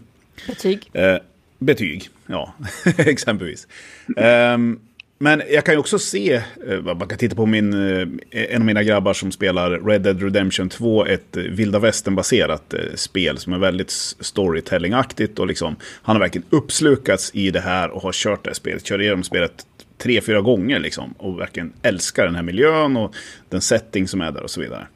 Betyg. 0.47 0.91
Eh, 0.93 1.17
betyg, 1.59 2.09
ja, 2.27 2.55
exempelvis. 2.99 3.69
Um, 4.17 4.81
men 5.19 5.43
jag 5.51 5.65
kan 5.65 5.75
ju 5.75 5.79
också 5.79 5.99
se, 5.99 6.43
eh, 6.69 6.83
man 6.83 7.09
kan 7.09 7.19
titta 7.19 7.37
på 7.37 7.47
min, 7.47 7.73
eh, 7.73 8.09
en 8.31 8.63
av 8.63 8.67
mina 8.67 8.83
grabbar 8.83 9.13
som 9.13 9.33
spelar 9.33 9.71
Red 9.71 10.03
Dead 10.03 10.23
Redemption 10.23 10.69
2, 10.69 11.07
ett 11.07 11.37
eh, 11.37 11.43
vilda 11.43 11.79
västern-baserat 11.79 12.75
spel 12.95 13.39
som 13.39 13.53
är 13.53 13.59
väldigt 13.59 13.91
storytelling-aktigt. 14.21 15.39
Och 15.39 15.47
liksom, 15.47 15.77
han 16.03 16.17
har 16.17 16.21
verkligen 16.21 16.47
uppslukats 16.51 17.31
i 17.35 17.51
det 17.51 17.61
här 17.61 17.91
och 17.91 18.03
har 18.03 18.13
kört 18.13 18.45
det 18.45 18.51
här 18.51 18.55
spelet, 18.55 18.87
kör 18.87 19.01
igenom 19.01 19.25
spelet 19.25 19.67
tre, 19.99 20.21
fyra 20.21 20.41
gånger 20.41 20.79
liksom. 20.79 21.15
Och 21.19 21.41
verkligen 21.41 21.73
älskar 21.83 22.25
den 22.25 22.35
här 22.35 22.43
miljön 22.43 22.97
och 22.97 23.15
den 23.49 23.61
setting 23.61 24.09
som 24.09 24.21
är 24.21 24.33
där 24.33 24.43
och 24.43 24.51
så 24.51 24.61
vidare. 24.61 24.87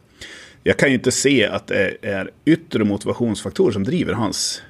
Jag 0.63 0.77
kan 0.77 0.89
ju 0.89 0.95
inte 0.95 1.13
se 1.13 1.47
att 1.47 1.67
det 1.67 1.97
är 2.03 2.31
yttre 2.45 2.85
motivationsfaktorer 2.85 3.73
som 3.73 3.85
driver 3.85 4.13
hans 4.13 4.63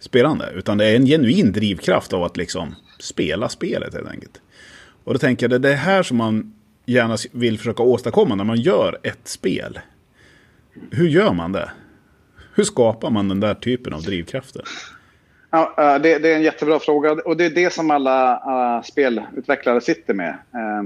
spelande. 0.00 0.52
Utan 0.54 0.78
det 0.78 0.86
är 0.86 0.96
en 0.96 1.06
genuin 1.06 1.52
drivkraft 1.52 2.12
av 2.12 2.22
att 2.24 2.36
liksom 2.36 2.74
spela 2.98 3.48
spelet 3.48 3.94
helt 3.94 4.08
enkelt. 4.08 4.41
Och 5.04 5.12
då 5.12 5.18
tänker 5.18 5.44
jag, 5.44 5.50
det 5.50 5.68
är 5.68 5.72
det 5.72 5.76
här 5.76 6.02
som 6.02 6.16
man 6.16 6.54
gärna 6.86 7.16
vill 7.32 7.58
försöka 7.58 7.82
åstadkomma 7.82 8.34
när 8.34 8.44
man 8.44 8.60
gör 8.60 8.98
ett 9.02 9.28
spel. 9.28 9.78
Hur 10.90 11.08
gör 11.08 11.32
man 11.32 11.52
det? 11.52 11.70
Hur 12.54 12.64
skapar 12.64 13.10
man 13.10 13.28
den 13.28 13.40
där 13.40 13.54
typen 13.54 13.92
av 13.92 14.02
drivkrafter? 14.02 14.62
Ja, 15.50 15.74
eh, 15.78 16.02
det, 16.02 16.18
det 16.18 16.32
är 16.32 16.36
en 16.36 16.42
jättebra 16.42 16.78
fråga 16.78 17.12
och 17.12 17.36
det 17.36 17.44
är 17.44 17.50
det 17.50 17.72
som 17.72 17.90
alla, 17.90 18.36
alla 18.36 18.82
spelutvecklare 18.82 19.80
sitter 19.80 20.14
med. 20.14 20.28
Eh, 20.28 20.82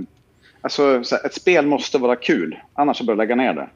alltså, 0.60 1.02
ett 1.24 1.34
spel 1.34 1.66
måste 1.66 1.98
vara 1.98 2.16
kul, 2.16 2.58
annars 2.74 3.02
bör 3.02 3.12
du 3.12 3.16
lägga 3.16 3.34
ner 3.34 3.54
det. 3.54 3.68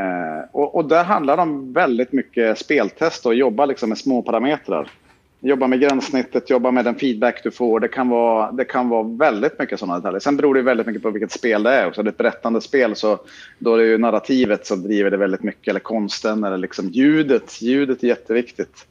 Eh, 0.00 0.44
och, 0.52 0.74
och 0.74 0.84
där 0.84 1.04
handlar 1.04 1.36
det 1.36 1.42
om 1.42 1.72
väldigt 1.72 2.12
mycket 2.12 2.58
speltest 2.58 3.26
och 3.26 3.34
jobba 3.34 3.66
liksom 3.66 3.88
med 3.88 3.98
små 3.98 4.22
parametrar 4.22 4.90
jobba 5.40 5.66
med 5.66 5.80
gränssnittet, 5.80 6.50
jobba 6.50 6.70
med 6.70 6.84
den 6.84 6.94
feedback 6.94 7.42
du 7.42 7.50
får. 7.50 7.80
Det 7.80 7.88
kan 7.88 8.08
vara, 8.08 8.52
det 8.52 8.64
kan 8.64 8.88
vara 8.88 9.02
väldigt 9.02 9.58
mycket 9.58 9.78
sådana 9.78 9.96
detaljer. 9.96 10.20
Sen 10.20 10.36
beror 10.36 10.54
det 10.54 10.62
väldigt 10.62 10.86
mycket 10.86 11.02
på 11.02 11.10
vilket 11.10 11.32
spel 11.32 11.62
det 11.62 11.70
är. 11.70 11.86
Också. 11.86 12.02
Det 12.02 12.08
är 12.08 12.12
ett 12.12 12.18
berättande 12.18 12.60
spel 12.60 12.96
så 12.96 13.18
då 13.58 13.74
är 13.74 13.78
det 13.78 13.84
ju 13.86 13.98
narrativet 13.98 14.66
som 14.66 14.82
driver 14.82 15.10
det 15.10 15.16
väldigt 15.16 15.42
mycket. 15.42 15.68
Eller 15.68 15.80
konsten 15.80 16.44
eller 16.44 16.58
liksom 16.58 16.88
ljudet. 16.88 17.62
Ljudet 17.62 18.02
är 18.02 18.06
jätteviktigt. 18.06 18.86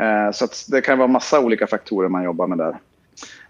Eh, 0.00 0.32
så 0.32 0.48
det 0.68 0.80
kan 0.80 0.98
vara 0.98 1.08
massa 1.08 1.40
olika 1.40 1.66
faktorer 1.66 2.08
man 2.08 2.24
jobbar 2.24 2.46
med 2.46 2.58
där. 2.58 2.78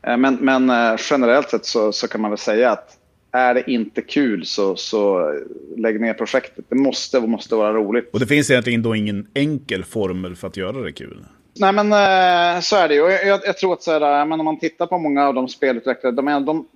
Eh, 0.03 0.17
men, 0.17 0.35
men 0.35 0.71
eh, 0.71 0.99
generellt 1.11 1.51
sett 1.51 1.67
så, 1.67 1.93
så, 1.93 2.09
kan 2.09 2.21
man 2.21 2.31
väl 2.31 2.39
säga 2.39 2.71
att 2.71 2.95
är 3.33 3.55
det 3.55 3.71
inte 3.71 4.03
kul 4.03 4.47
så, 4.47 4.77
så 4.77 5.33
lägg 5.77 6.01
ner 6.01 6.15
projektet. 6.15 6.65
Det 6.69 6.77
måste, 6.77 7.21
måste 7.21 7.55
vara 7.55 7.73
roligt. 7.73 8.11
Och 8.13 8.21
det 8.21 8.27
finns 8.27 8.51
egentligen 8.51 8.83
då 8.83 8.95
ingen 8.95 9.27
enkel 9.35 9.85
formel 9.85 10.37
för 10.37 10.49
att 10.49 10.57
göra 10.57 10.83
det 10.83 10.93
kul? 10.93 11.25
Nej, 11.61 11.73
men 11.73 11.93
eh, 11.93 12.61
så 12.61 12.77
är 12.77 12.89
det 12.89 12.95
ju. 12.95 13.01
Jag, 13.01 13.41
jag, 13.47 13.59
tror 13.59 13.73
att 13.73 13.83
så 13.83 13.93
här, 13.93 14.21
eh, 14.21 14.27
men 14.27 14.41
om 14.41 14.45
man 14.45 14.59
tittar 14.59 14.87
på 14.87 14.99
många 14.99 15.29
av 15.29 15.35
de 15.35 15.49
spelutvecklare, 15.49 16.15
de, 16.15 16.45
de, 16.45 16.69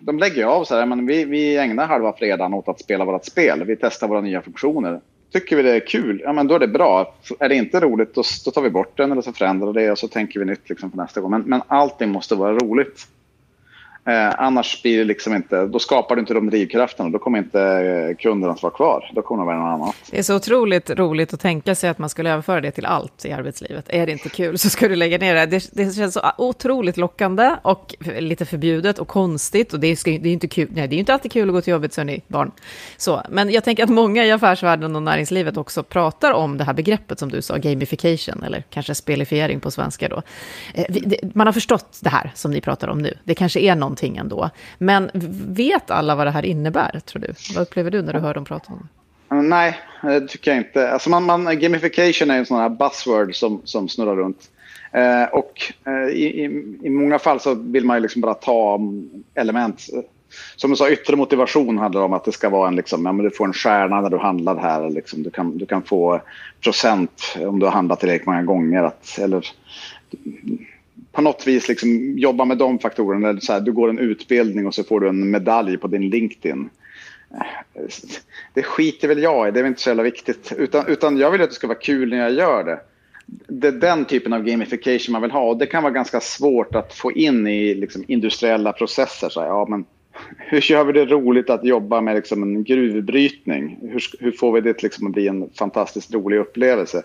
de 0.00 0.18
lägger 0.18 0.44
av 0.44 0.64
så 0.64 0.74
här, 0.74 0.82
eh, 0.82 0.86
men 0.86 1.06
vi, 1.06 1.24
vi 1.24 1.56
ägnar 1.56 1.86
halva 1.86 2.12
fredagen 2.12 2.54
åt 2.54 2.68
att 2.68 2.80
spela 2.80 3.04
vårt 3.04 3.24
spel. 3.24 3.64
Vi 3.64 3.76
testar 3.76 4.08
våra 4.08 4.20
nya 4.20 4.42
funktioner. 4.42 5.00
Tycker 5.32 5.56
vi 5.56 5.62
det 5.62 5.74
är 5.76 5.86
kul, 5.86 6.20
ja 6.24 6.32
men 6.32 6.46
då 6.46 6.54
är 6.54 6.58
det 6.58 6.68
bra. 6.68 7.14
Är 7.38 7.48
det 7.48 7.54
inte 7.54 7.80
roligt, 7.80 8.14
då, 8.14 8.22
då 8.44 8.50
tar 8.50 8.62
vi 8.62 8.70
bort 8.70 8.96
den 8.96 9.12
eller 9.12 9.22
så 9.22 9.32
förändrar 9.32 9.72
det 9.72 9.90
och 9.90 9.98
så 9.98 10.08
tänker 10.08 10.40
vi 10.40 10.46
nytt 10.46 10.68
liksom 10.68 10.90
för 10.90 10.98
nästa 10.98 11.20
gång. 11.20 11.30
Men, 11.30 11.42
men 11.42 11.62
allting 11.66 12.10
måste 12.10 12.34
vara 12.34 12.52
roligt. 12.52 13.06
Eh, 14.06 14.34
annars 14.38 14.82
blir 14.82 14.98
det 14.98 15.04
liksom 15.04 15.34
inte, 15.34 15.66
då 15.66 15.78
skapar 15.78 16.16
du 16.16 16.20
inte 16.20 16.34
de 16.34 16.50
drivkrafterna. 16.50 17.10
Då 17.10 17.18
kommer 17.18 17.38
inte 17.38 17.62
eh, 17.62 18.16
kunderna 18.16 18.52
att 18.52 18.62
vara 18.62 18.72
kvar. 18.72 19.10
Då 19.14 19.22
kommer 19.22 19.42
det 19.42 19.46
vara 19.46 19.58
något 19.58 19.80
annat. 19.80 19.96
Det 20.10 20.18
är 20.18 20.22
så 20.22 20.36
otroligt 20.36 20.90
roligt 20.90 21.34
att 21.34 21.40
tänka 21.40 21.74
sig 21.74 21.90
att 21.90 21.98
man 21.98 22.08
skulle 22.08 22.30
överföra 22.30 22.60
det 22.60 22.70
till 22.70 22.86
allt 22.86 23.24
i 23.24 23.32
arbetslivet. 23.32 23.84
Är 23.88 24.06
det 24.06 24.12
inte 24.12 24.28
kul 24.28 24.58
så 24.58 24.70
ska 24.70 24.88
du 24.88 24.96
lägga 24.96 25.18
ner 25.18 25.34
det. 25.34 25.46
Det, 25.46 25.70
det 25.72 25.94
känns 25.94 26.14
så 26.14 26.20
otroligt 26.38 26.96
lockande 26.96 27.56
och 27.62 27.94
lite 28.18 28.44
förbjudet 28.44 28.98
och 28.98 29.08
konstigt. 29.08 29.72
Och 29.72 29.80
det 29.80 29.86
är, 29.86 30.18
det 30.18 30.28
är 30.28 30.32
inte 30.32 30.48
kul. 30.48 30.68
Nej, 30.72 30.88
det 30.88 30.96
är 30.96 30.98
inte 30.98 31.14
alltid 31.14 31.32
kul 31.32 31.48
att 31.48 31.54
gå 31.54 31.60
till 31.60 31.70
jobbet, 31.70 31.92
så 31.92 32.04
ni 32.04 32.22
barn. 32.28 32.50
Så, 32.96 33.22
men 33.30 33.50
jag 33.50 33.64
tänker 33.64 33.84
att 33.84 33.90
många 33.90 34.24
i 34.24 34.30
affärsvärlden 34.30 34.96
och 34.96 35.02
näringslivet 35.02 35.56
också 35.56 35.82
pratar 35.82 36.32
om 36.32 36.58
det 36.58 36.64
här 36.64 36.74
begreppet 36.74 37.18
som 37.18 37.28
du 37.28 37.42
sa, 37.42 37.56
gamification, 37.56 38.42
eller 38.42 38.64
kanske 38.70 38.94
spelifiering 38.94 39.60
på 39.60 39.70
svenska 39.70 40.08
då. 40.08 40.22
Eh, 40.74 40.84
man 41.34 41.46
har 41.46 41.52
förstått 41.52 41.98
det 42.00 42.10
här 42.10 42.32
som 42.34 42.50
ni 42.50 42.60
pratar 42.60 42.88
om 42.88 42.98
nu. 42.98 43.18
Det 43.24 43.34
kanske 43.34 43.60
är 43.60 43.74
någon 43.74 43.95
någonting 43.96 44.16
ändå. 44.16 44.50
Men 44.78 45.10
vet 45.54 45.90
alla 45.90 46.14
vad 46.14 46.26
det 46.26 46.30
här 46.30 46.44
innebär, 46.44 47.00
tror 47.04 47.22
du? 47.22 47.34
Vad 47.54 47.62
upplever 47.62 47.90
du 47.90 48.02
när 48.02 48.12
du 48.12 48.18
hör 48.18 48.34
dem 48.34 48.44
prata 48.44 48.72
om 48.72 48.78
det? 48.78 49.34
Mm, 49.34 49.48
nej, 49.48 49.78
eh, 50.02 50.08
det 50.08 50.28
tycker 50.28 50.50
jag 50.50 50.58
inte. 50.58 50.90
Alltså 50.90 51.10
man, 51.10 51.24
man, 51.24 51.58
gamification 51.58 52.30
är 52.30 52.38
en 52.38 52.46
sån 52.46 52.60
här 52.60 52.68
buzzword 52.68 53.34
som, 53.34 53.60
som 53.64 53.88
snurrar 53.88 54.16
runt. 54.16 54.50
Eh, 54.92 55.24
och 55.32 55.72
eh, 55.86 56.08
i, 56.14 56.24
i, 56.24 56.44
i, 56.82 56.90
många 56.90 57.18
fall 57.18 57.40
så 57.40 57.54
vill 57.54 57.84
man 57.84 57.96
ju 57.96 58.02
liksom 58.02 58.22
bara 58.22 58.34
ta 58.34 58.74
mm, 58.74 59.10
element. 59.34 59.86
Som 60.56 60.70
du 60.70 60.76
sa, 60.76 60.90
yttre 60.90 61.16
motivation 61.16 61.78
handlar 61.78 62.02
om 62.02 62.12
att 62.12 62.24
det 62.24 62.32
ska 62.32 62.48
vara 62.48 62.68
en, 62.68 62.76
liksom, 62.76 63.06
ja, 63.06 63.12
men 63.12 63.24
du 63.24 63.30
får 63.30 63.44
en 63.44 63.52
stjärna 63.52 64.00
när 64.00 64.10
du 64.10 64.18
handlar 64.18 64.56
här. 64.56 64.90
Liksom. 64.90 65.22
Du, 65.22 65.30
kan, 65.30 65.58
du 65.58 65.66
kan 65.66 65.82
få 65.82 66.20
procent 66.62 67.36
om 67.40 67.58
du 67.58 67.66
har 67.66 67.72
handlat 67.72 68.00
tillräckligt 68.00 68.26
många 68.26 68.42
gånger. 68.42 68.82
Att, 68.82 69.18
eller 69.18 69.46
på 71.16 71.22
något 71.22 71.46
vis 71.46 71.68
liksom 71.68 72.18
jobba 72.18 72.44
med 72.44 72.58
de 72.58 72.78
faktorerna. 72.78 73.40
Så 73.40 73.52
här, 73.52 73.60
du 73.60 73.72
går 73.72 73.90
en 73.90 73.98
utbildning 73.98 74.66
och 74.66 74.74
så 74.74 74.84
får 74.84 75.00
du 75.00 75.08
en 75.08 75.30
medalj 75.30 75.76
på 75.76 75.86
din 75.86 76.10
LinkedIn. 76.10 76.70
Det 78.54 78.62
skiter 78.62 79.08
väl 79.08 79.22
jag 79.22 79.48
i, 79.48 79.50
det 79.50 79.60
är 79.60 79.62
väl 79.62 79.68
inte 79.68 79.82
så 79.82 79.90
jävla 79.90 80.02
viktigt. 80.02 80.52
Utan, 80.56 80.86
utan 80.86 81.16
jag 81.16 81.30
vill 81.30 81.42
att 81.42 81.48
det 81.48 81.54
ska 81.54 81.66
vara 81.66 81.78
kul 81.78 82.08
när 82.08 82.18
jag 82.18 82.32
gör 82.32 82.64
det 82.64 82.80
det 83.48 83.68
är 83.68 83.72
den 83.72 84.04
typen 84.04 84.32
av 84.32 84.42
gamification 84.42 85.12
man 85.12 85.22
vill 85.22 85.30
ha. 85.30 85.48
Och 85.48 85.56
det 85.56 85.66
kan 85.66 85.82
vara 85.82 85.92
ganska 85.92 86.20
svårt 86.20 86.74
att 86.74 86.94
få 86.94 87.12
in 87.12 87.46
i 87.46 87.74
liksom, 87.74 88.04
industriella 88.08 88.72
processer. 88.72 89.28
Så, 89.28 89.40
ja, 89.40 89.66
men 89.68 89.84
hur 90.38 90.70
gör 90.70 90.84
vi 90.84 90.92
det 90.92 91.04
roligt 91.04 91.50
att 91.50 91.64
jobba 91.64 92.00
med 92.00 92.14
liksom, 92.14 92.42
en 92.42 92.64
gruvbrytning? 92.64 93.78
Hur, 93.82 94.02
hur 94.20 94.32
får 94.32 94.52
vi 94.52 94.60
det 94.60 94.82
liksom, 94.82 95.06
att 95.06 95.12
bli 95.12 95.28
en 95.28 95.50
fantastiskt 95.58 96.14
rolig 96.14 96.38
upplevelse? 96.38 97.02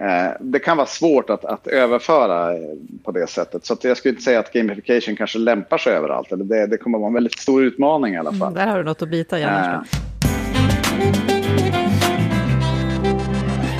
Eh, 0.00 0.32
det 0.40 0.58
kan 0.58 0.76
vara 0.76 0.86
svårt 0.86 1.30
att, 1.30 1.44
att 1.44 1.66
överföra 1.66 2.52
eh, 2.52 2.60
på 3.04 3.12
det 3.12 3.26
sättet. 3.26 3.66
Så 3.66 3.76
jag 3.82 3.96
skulle 3.96 4.12
inte 4.12 4.22
säga 4.22 4.40
att 4.40 4.52
gamification 4.52 5.16
kanske 5.16 5.38
lämpar 5.38 5.78
sig 5.78 5.92
överallt. 5.92 6.32
Eller 6.32 6.44
det, 6.44 6.66
det 6.66 6.76
kommer 6.76 6.98
att 6.98 7.00
vara 7.00 7.08
en 7.08 7.14
väldigt 7.14 7.38
stor 7.38 7.64
utmaning 7.64 8.14
i 8.14 8.16
alla 8.16 8.32
fall. 8.32 8.52
Mm, 8.52 8.54
där 8.54 8.66
har 8.66 8.78
du 8.78 8.84
något 8.84 9.02
att 9.02 9.08
bita 9.08 9.38
i. 9.38 9.42
Eh. 9.42 9.80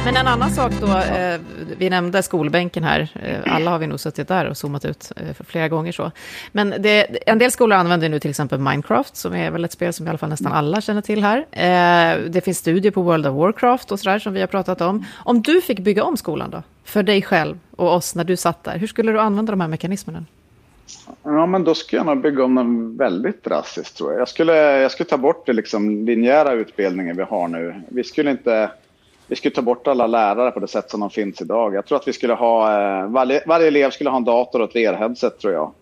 Men 0.04 0.16
en 0.16 0.26
annan 0.26 0.50
sak 0.50 0.72
då, 0.80 0.86
eh, 0.86 1.40
vi 1.78 1.90
nämnde 1.90 2.22
skolbänken 2.22 2.84
här, 2.84 3.08
eh, 3.22 3.56
alla 3.56 3.70
har 3.70 3.78
vi 3.78 3.86
nog 3.86 4.00
suttit 4.00 4.28
där 4.28 4.44
och 4.46 4.56
zoomat 4.56 4.84
ut 4.84 5.12
eh, 5.16 5.44
flera 5.46 5.68
gånger 5.68 5.92
så. 5.92 6.10
Men 6.52 6.74
det, 6.78 7.28
en 7.28 7.38
del 7.38 7.50
skolor 7.50 7.78
använder 7.78 8.08
nu 8.08 8.20
till 8.20 8.30
exempel 8.30 8.58
Minecraft, 8.58 9.16
som 9.16 9.34
är 9.34 9.50
väl 9.50 9.64
ett 9.64 9.72
spel 9.72 9.92
som 9.92 10.06
i 10.06 10.08
alla 10.08 10.18
fall 10.18 10.28
nästan 10.28 10.52
alla 10.52 10.80
känner 10.80 11.00
till 11.00 11.24
här. 11.24 11.38
Eh, 11.50 12.18
det 12.30 12.40
finns 12.40 12.58
studier 12.58 12.92
på 12.92 13.02
World 13.02 13.26
of 13.26 13.36
Warcraft 13.36 13.92
och 13.92 14.00
sådär 14.00 14.18
som 14.18 14.32
vi 14.32 14.40
har 14.40 14.46
pratat 14.46 14.80
om. 14.80 15.04
Om 15.24 15.42
du 15.42 15.60
fick 15.60 15.80
bygga 15.80 16.04
om 16.04 16.16
skolan 16.16 16.50
då, 16.50 16.62
för 16.84 17.02
dig 17.02 17.22
själv 17.22 17.58
och 17.76 17.94
oss 17.94 18.14
när 18.14 18.24
du 18.24 18.36
satt 18.36 18.64
där, 18.64 18.78
hur 18.78 18.86
skulle 18.86 19.12
du 19.12 19.20
använda 19.20 19.52
de 19.52 19.60
här 19.60 19.68
mekanismerna? 19.68 20.24
Ja, 21.22 21.46
men 21.46 21.64
då 21.64 21.74
skulle 21.74 22.00
jag 22.00 22.06
nog 22.06 22.22
bygga 22.22 22.44
om 22.44 22.54
den 22.54 22.96
väldigt 22.96 23.44
drastiskt 23.44 23.96
tror 23.96 24.12
jag. 24.12 24.20
Jag 24.20 24.28
skulle, 24.28 24.54
jag 24.56 24.90
skulle 24.90 25.08
ta 25.08 25.18
bort 25.18 25.46
det 25.46 25.52
liksom 25.52 26.04
linjära 26.04 26.52
utbildningen 26.52 27.16
vi 27.16 27.22
har 27.22 27.48
nu. 27.48 27.82
Vi 27.88 28.04
skulle 28.04 28.30
inte 28.30 28.70
vi 29.30 29.36
skulle 29.36 29.54
ta 29.54 29.62
bort 29.62 29.86
alla 29.86 30.06
lärare 30.06 30.50
på 30.50 30.60
det 30.60 30.68
sätt 30.68 30.90
som 30.90 31.00
de 31.00 31.10
finns 31.10 31.42
idag. 31.42 31.74
Jag 31.74 31.86
tror 31.86 31.98
att 31.98 32.08
vi 32.08 32.12
skulle 32.12 32.34
ha, 32.34 32.72
eh, 32.72 33.06
varje, 33.06 33.42
varje 33.46 33.66
elev 33.66 33.90
skulle 33.90 34.10
ha 34.10 34.16
en 34.16 34.24
dator 34.24 34.60
och 34.60 34.68
ett 34.68 34.76
VR-headset 34.76 35.38
tror 35.38 35.52
jag. 35.52 35.72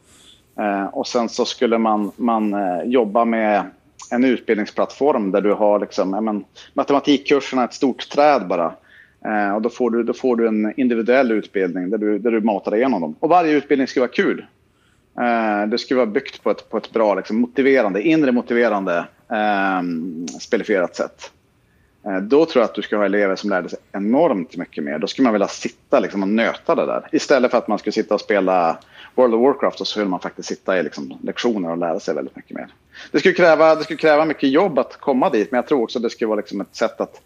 Eh, 0.58 0.86
och 0.86 1.06
sen 1.06 1.28
så 1.28 1.44
skulle 1.44 1.78
man, 1.78 2.12
man 2.16 2.54
eh, 2.54 2.82
jobba 2.84 3.24
med 3.24 3.62
en 4.10 4.24
utbildningsplattform 4.24 5.30
där 5.30 5.40
du 5.40 5.52
har 5.52 5.80
liksom, 5.80 6.10
men, 6.10 6.44
matematikkurserna 6.74 7.64
ett 7.64 7.74
stort 7.74 8.08
träd 8.08 8.46
bara. 8.48 8.72
Eh, 9.24 9.54
och 9.54 9.62
då 9.62 9.70
får, 9.70 9.90
du, 9.90 10.02
då 10.02 10.12
får 10.12 10.36
du 10.36 10.48
en 10.48 10.80
individuell 10.80 11.32
utbildning 11.32 11.90
där 11.90 11.98
du, 11.98 12.18
där 12.18 12.30
du 12.30 12.40
matar 12.40 12.76
igenom 12.76 13.00
dem. 13.00 13.14
Och 13.20 13.28
varje 13.28 13.52
utbildning 13.52 13.88
skulle 13.88 14.00
vara 14.00 14.12
kul. 14.12 14.46
Eh, 15.20 15.68
det 15.68 15.78
skulle 15.78 15.98
vara 15.98 16.10
byggt 16.10 16.42
på 16.42 16.50
ett, 16.50 16.70
på 16.70 16.76
ett 16.76 16.90
bra, 16.92 17.14
liksom, 17.14 17.40
motiverande, 17.40 18.02
inre 18.02 18.32
motiverande, 18.32 19.04
eh, 19.30 19.82
spelifierat 20.40 20.96
sätt. 20.96 21.32
Eh, 22.06 22.16
då 22.16 22.46
tror 22.46 22.62
jag 22.62 22.68
att 22.68 22.74
du 22.74 22.82
ska 22.82 22.96
ha 22.96 23.04
elever 23.04 23.36
som 23.36 23.50
lärde 23.50 23.68
sig 23.68 23.78
enormt 23.92 24.56
mycket 24.56 24.84
mer. 24.84 24.98
Då 24.98 25.06
skulle 25.06 25.24
man 25.24 25.32
vilja 25.32 25.48
sitta 25.48 26.00
liksom 26.00 26.22
och 26.22 26.28
nöta 26.28 26.74
det 26.74 26.86
där. 26.86 27.08
Istället 27.12 27.50
för 27.50 27.58
att 27.58 27.68
man 27.68 27.78
skulle 27.78 27.92
sitta 27.92 28.14
och 28.14 28.20
spela 28.20 28.78
World 29.14 29.34
of 29.34 29.40
Warcraft 29.40 29.80
och 29.80 29.86
så 29.86 29.90
skulle 29.90 30.08
man 30.08 30.20
faktiskt 30.20 30.48
sitta 30.48 30.78
i 30.78 30.82
liksom 30.82 31.18
lektioner 31.22 31.70
och 31.70 31.78
lära 31.78 32.00
sig 32.00 32.14
väldigt 32.14 32.36
mycket 32.36 32.56
mer. 32.56 32.66
Det 33.12 33.18
skulle, 33.18 33.34
kräva, 33.34 33.74
det 33.74 33.84
skulle 33.84 33.96
kräva 33.96 34.24
mycket 34.24 34.50
jobb 34.50 34.78
att 34.78 34.96
komma 35.00 35.30
dit, 35.30 35.50
men 35.50 35.58
jag 35.58 35.66
tror 35.66 35.82
också 35.82 35.98
att 35.98 36.02
det 36.02 36.10
skulle 36.10 36.28
vara 36.28 36.36
liksom 36.36 36.60
ett 36.60 36.76
sätt 36.76 37.00
att 37.00 37.20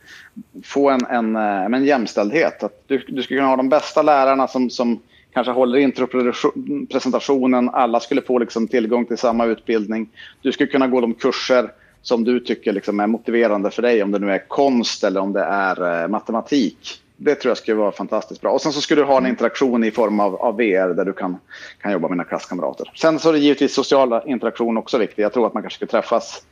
få 0.65 0.91
en, 0.91 1.07
en, 1.07 1.37
eh, 1.37 1.65
en 1.65 1.85
jämställdhet. 1.85 2.63
Att 2.63 2.83
du, 2.87 2.99
du 3.09 3.23
skulle 3.23 3.39
kunna 3.39 3.49
ha 3.49 3.57
de 3.57 3.69
bästa 3.69 4.03
lärarna 4.03 4.49
som, 4.49 4.71
som 4.71 5.01
kanske 5.33 5.53
håller 5.53 5.79
intropresentationen. 5.79 7.71
Alla 7.71 8.01
skulle 8.01 8.23
få 8.23 8.39
liksom 8.39 8.69
tillgång 8.69 9.05
till 9.05 9.19
samma 9.19 9.45
utbildning. 9.45 10.09
Du 10.43 10.53
skulle 10.53 10.71
kunna 10.71 10.87
gå 10.87 11.01
de 11.01 11.15
kurser 11.15 11.71
som 12.03 12.25
du 12.25 12.41
tycker 12.41 12.73
liksom 12.73 13.01
är 13.01 13.07
motiverande 13.07 13.71
för 13.71 13.83
dig, 13.83 14.03
om 14.03 14.11
det 14.11 14.19
nu 14.19 14.33
är 14.33 14.49
konst 14.49 15.05
eller 15.05 15.21
om 15.21 15.33
det 15.33 15.43
är 15.43 16.03
eh, 16.03 16.09
matematik. 16.09 16.99
Det 17.17 17.35
tror 17.35 17.51
jag 17.51 17.59
skulle 17.59 17.77
vara 17.77 17.93
fantastiskt 17.93 18.41
bra. 18.41 18.51
Och 18.51 18.61
sen 18.61 18.73
så 18.73 18.81
skulle 18.81 19.01
du 19.01 19.07
ha 19.07 19.19
en 19.19 19.27
interaktion 19.27 19.85
i 19.85 19.91
form 19.91 20.21
av, 20.21 20.37
av 20.37 20.57
VR 20.57 20.95
där 20.95 21.05
du 21.05 21.13
kan, 21.13 21.37
kan 21.79 21.93
jobba 21.93 22.09
med 22.09 22.17
dina 22.17 22.25
klasskamrater. 22.25 22.91
Sen 22.95 23.19
så 23.19 23.29
är 23.29 23.33
det 23.33 23.39
givetvis 23.39 23.75
sociala 23.75 24.23
interaktion 24.27 24.77
också 24.77 24.99
viktigt. 24.99 25.19
Jag 25.19 25.33
tror 25.33 25.47
att 25.47 25.55
man 25.55 25.63
kanske 25.63 25.77
skulle 25.77 25.91
träffas 25.91 26.43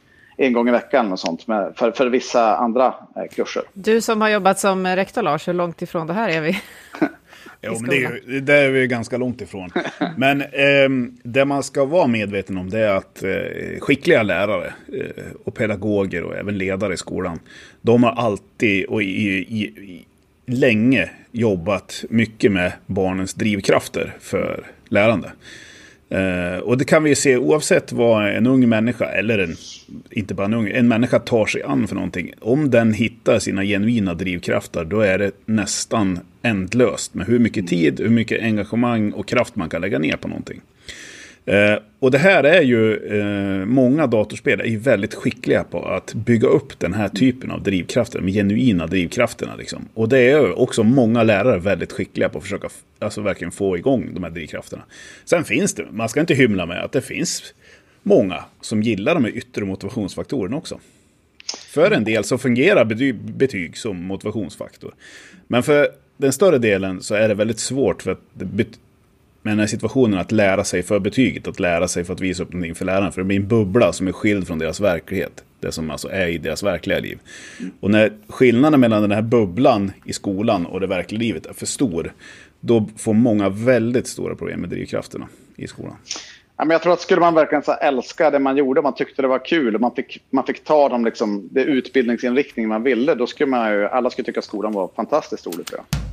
en 0.40 0.52
gång 0.52 0.68
i 0.68 0.72
veckan 0.72 1.12
och 1.12 1.18
sånt 1.18 1.46
med, 1.46 1.72
för, 1.76 1.92
för 1.92 2.06
vissa 2.06 2.56
andra 2.56 2.86
eh, 2.86 3.34
kurser. 3.34 3.62
Du 3.72 4.00
som 4.00 4.20
har 4.20 4.28
jobbat 4.28 4.58
som 4.58 4.86
rektor 4.86 5.22
Lars, 5.22 5.48
hur 5.48 5.52
långt 5.52 5.82
ifrån 5.82 6.06
det 6.06 6.12
här 6.12 6.28
är 6.28 6.40
vi? 6.40 6.60
Jo, 7.62 7.76
men 7.80 7.90
det 7.90 8.04
är, 8.04 8.40
det 8.40 8.54
är 8.54 8.70
vi 8.70 8.86
ganska 8.86 9.16
långt 9.16 9.40
ifrån. 9.40 9.70
Men 10.16 10.40
eh, 10.40 11.12
det 11.22 11.44
man 11.44 11.62
ska 11.62 11.84
vara 11.84 12.06
medveten 12.06 12.58
om 12.58 12.70
det 12.70 12.78
är 12.78 12.94
att 12.94 13.22
eh, 13.22 13.80
skickliga 13.80 14.22
lärare 14.22 14.72
eh, 14.92 15.24
och 15.44 15.54
pedagoger 15.54 16.22
och 16.22 16.36
även 16.36 16.58
ledare 16.58 16.94
i 16.94 16.96
skolan, 16.96 17.38
de 17.80 18.02
har 18.02 18.12
alltid 18.12 18.86
och 18.86 19.02
i, 19.02 19.06
i, 19.06 19.62
i, 19.62 20.04
länge 20.46 21.10
jobbat 21.30 22.04
mycket 22.10 22.52
med 22.52 22.72
barnens 22.86 23.34
drivkrafter 23.34 24.16
för 24.20 24.66
lärande. 24.88 25.32
Uh, 26.14 26.58
och 26.58 26.78
det 26.78 26.84
kan 26.84 27.02
vi 27.02 27.14
se 27.14 27.36
oavsett 27.36 27.92
vad 27.92 28.28
en 28.28 28.46
ung 28.46 28.68
människa, 28.68 29.04
eller 29.04 29.38
en, 29.38 29.56
inte 30.10 30.34
bara 30.34 30.46
en 30.46 30.54
ung, 30.54 30.68
en 30.68 30.88
människa 30.88 31.18
tar 31.18 31.46
sig 31.46 31.62
an 31.62 31.88
för 31.88 31.94
någonting. 31.94 32.32
Om 32.40 32.70
den 32.70 32.92
hittar 32.92 33.38
sina 33.38 33.64
genuina 33.64 34.14
drivkrafter, 34.14 34.84
då 34.84 35.00
är 35.00 35.18
det 35.18 35.30
nästan 35.46 36.18
ändlöst 36.42 37.14
med 37.14 37.26
hur 37.26 37.38
mycket 37.38 37.68
tid, 37.68 38.00
hur 38.00 38.08
mycket 38.08 38.42
engagemang 38.42 39.12
och 39.12 39.28
kraft 39.28 39.56
man 39.56 39.68
kan 39.68 39.80
lägga 39.80 39.98
ner 39.98 40.16
på 40.16 40.28
någonting. 40.28 40.60
Eh, 41.46 41.78
och 41.98 42.10
det 42.10 42.18
här 42.18 42.44
är 42.44 42.62
ju, 42.62 42.96
eh, 42.96 43.66
många 43.66 44.06
datorspel 44.06 44.60
är 44.60 44.64
ju 44.64 44.78
väldigt 44.78 45.14
skickliga 45.14 45.64
på 45.64 45.84
att 45.84 46.14
bygga 46.14 46.48
upp 46.48 46.78
den 46.78 46.94
här 46.94 47.08
typen 47.08 47.50
av 47.50 47.62
drivkrafter, 47.62 48.20
de 48.20 48.32
genuina 48.32 48.86
drivkrafterna. 48.86 49.56
Liksom. 49.56 49.88
Och 49.94 50.08
det 50.08 50.18
är 50.18 50.58
också 50.58 50.82
många 50.82 51.22
lärare 51.22 51.58
väldigt 51.58 51.92
skickliga 51.92 52.28
på 52.28 52.38
att 52.38 52.44
försöka 52.44 52.68
alltså, 52.98 53.20
verkligen 53.20 53.52
få 53.52 53.76
igång 53.76 54.10
de 54.14 54.22
här 54.24 54.30
drivkrafterna. 54.30 54.82
Sen 55.24 55.44
finns 55.44 55.74
det, 55.74 55.86
man 55.90 56.08
ska 56.08 56.20
inte 56.20 56.34
hymla 56.34 56.66
med 56.66 56.84
att 56.84 56.92
det 56.92 57.00
finns 57.00 57.54
många 58.02 58.44
som 58.60 58.82
gillar 58.82 59.14
de 59.14 59.24
här 59.24 59.36
yttre 59.36 59.64
motivationsfaktorerna 59.64 60.56
också. 60.56 60.80
För 61.68 61.90
en 61.90 62.04
del 62.04 62.24
så 62.24 62.38
fungerar 62.38 62.84
betyg 63.14 63.76
som 63.76 64.04
motivationsfaktor. 64.04 64.94
Men 65.46 65.62
för 65.62 65.88
den 66.16 66.32
större 66.32 66.58
delen 66.58 67.02
så 67.02 67.14
är 67.14 67.28
det 67.28 67.34
väldigt 67.34 67.58
svårt 67.58 68.02
för 68.02 68.10
att 68.10 68.20
men 69.42 69.50
den 69.50 69.60
här 69.60 69.66
situationen 69.66 70.18
att 70.18 70.32
lära 70.32 70.64
sig 70.64 70.82
för 70.82 70.98
betyget, 70.98 71.48
att 71.48 71.60
lära 71.60 71.88
sig 71.88 72.04
för 72.04 72.12
att 72.12 72.20
visa 72.20 72.42
upp 72.42 72.52
någonting 72.52 72.74
för 72.74 72.84
läraren. 72.84 73.12
För 73.12 73.20
det 73.20 73.24
blir 73.24 73.36
en 73.36 73.48
bubbla 73.48 73.92
som 73.92 74.08
är 74.08 74.12
skild 74.12 74.46
från 74.46 74.58
deras 74.58 74.80
verklighet. 74.80 75.44
Det 75.60 75.72
som 75.72 75.90
alltså 75.90 76.08
är 76.08 76.26
i 76.26 76.38
deras 76.38 76.62
verkliga 76.62 76.98
liv. 76.98 77.18
Och 77.80 77.90
när 77.90 78.12
skillnaden 78.28 78.80
mellan 78.80 79.02
den 79.02 79.10
här 79.10 79.22
bubblan 79.22 79.92
i 80.04 80.12
skolan 80.12 80.66
och 80.66 80.80
det 80.80 80.86
verkliga 80.86 81.18
livet 81.18 81.46
är 81.46 81.52
för 81.52 81.66
stor, 81.66 82.12
då 82.60 82.88
får 82.96 83.14
många 83.14 83.48
väldigt 83.48 84.06
stora 84.06 84.34
problem 84.34 84.60
med 84.60 84.70
drivkrafterna 84.70 85.28
i 85.56 85.66
skolan. 85.66 85.96
Ja, 86.56 86.64
men 86.64 86.70
jag 86.70 86.82
tror 86.82 86.92
att 86.92 87.00
skulle 87.00 87.20
man 87.20 87.34
verkligen 87.34 87.62
så 87.62 87.72
älska 87.72 88.30
det 88.30 88.38
man 88.38 88.56
gjorde, 88.56 88.82
man 88.82 88.94
tyckte 88.94 89.22
det 89.22 89.28
var 89.28 89.44
kul 89.44 89.74
och 89.74 89.80
man 89.80 89.94
fick, 89.94 90.22
man 90.30 90.46
fick 90.46 90.64
ta 90.64 90.88
den 90.88 91.02
liksom, 91.02 91.48
det 91.52 91.64
utbildningsinriktning 91.64 92.68
man 92.68 92.82
ville, 92.82 93.14
då 93.14 93.26
skulle 93.26 93.50
man 93.50 93.72
ju, 93.72 93.86
alla 93.86 94.10
skulle 94.10 94.26
tycka 94.26 94.38
att 94.38 94.44
skolan 94.44 94.72
var 94.72 94.90
fantastiskt 94.96 95.46
rolig 95.46 95.66
tror 95.66 95.80
jag. 95.80 96.09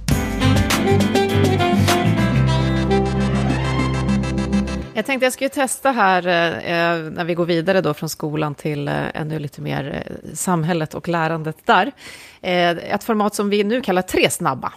Jag 4.98 5.06
tänkte 5.06 5.26
jag 5.26 5.34
skulle 5.34 5.50
testa 5.50 5.92
här 5.92 6.28
eh, 6.28 7.12
när 7.12 7.24
vi 7.24 7.34
går 7.34 7.46
vidare 7.46 7.82
då 7.82 7.94
från 7.94 8.10
skolan 8.10 8.56
till 8.56 8.88
eh, 8.88 8.94
ännu 9.14 9.40
lite 9.40 9.62
mer 9.62 10.04
eh, 10.06 10.34
samhället 10.34 10.94
och 10.94 11.08
lärandet 11.08 11.58
där. 11.66 11.92
Eh, 12.42 12.70
ett 12.70 13.04
format 13.04 13.36
som 13.36 13.50
vi 13.50 13.64
nu 13.64 13.82
kallar 13.82 14.02
Tre 14.02 14.30
snabba. 14.30 14.74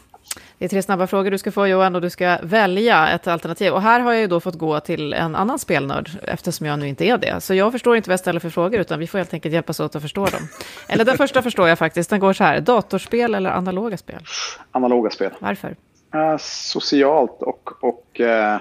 Det 0.59 0.65
är 0.65 0.69
tre 0.69 0.83
snabba 0.83 1.07
frågor 1.07 1.31
du 1.31 1.39
ska 1.39 1.53
få 1.53 1.67
Johan 1.67 1.95
och 1.95 2.01
du 2.01 2.11
ska 2.11 2.39
välja 2.43 3.09
ett 3.09 3.27
alternativ. 3.27 3.73
Och 3.73 3.83
här 3.83 4.01
har 4.01 4.13
jag 4.13 4.21
ju 4.21 4.27
då 4.27 4.41
fått 4.41 4.55
gå 4.55 4.81
till 4.81 5.13
en 5.13 5.37
annan 5.37 5.59
spelnörd 5.59 6.11
eftersom 6.23 6.67
jag 6.67 6.79
nu 6.79 6.89
inte 6.89 7.05
är 7.05 7.19
det. 7.19 7.41
Så 7.41 7.55
jag 7.55 7.73
förstår 7.73 7.97
inte 7.97 8.11
vad 8.11 8.13
jag 8.13 8.21
ställer 8.21 8.41
för 8.41 8.51
frågor 8.51 8.81
utan 8.81 8.99
vi 8.99 9.07
får 9.07 9.19
helt 9.19 9.35
enkelt 9.35 9.55
hjälpas 9.55 9.81
åt 9.81 9.97
att 9.97 10.03
förstå 10.03 10.27
dem. 10.27 10.49
Eller 10.89 11.05
den 11.05 11.17
första 11.17 11.43
förstår 11.43 11.69
jag 11.69 11.79
faktiskt. 11.79 12.11
Den 12.11 12.21
går 12.21 12.33
så 12.33 12.45
här. 12.45 12.61
Datorspel 12.61 13.35
eller 13.35 13.51
analoga 13.51 13.97
spel? 13.97 14.23
Analoga 14.71 15.11
spel. 15.11 15.31
Varför? 15.39 15.77
Uh, 16.15 16.37
socialt 16.39 17.43
och, 17.43 17.85
och 17.85 18.21
uh 18.21 18.57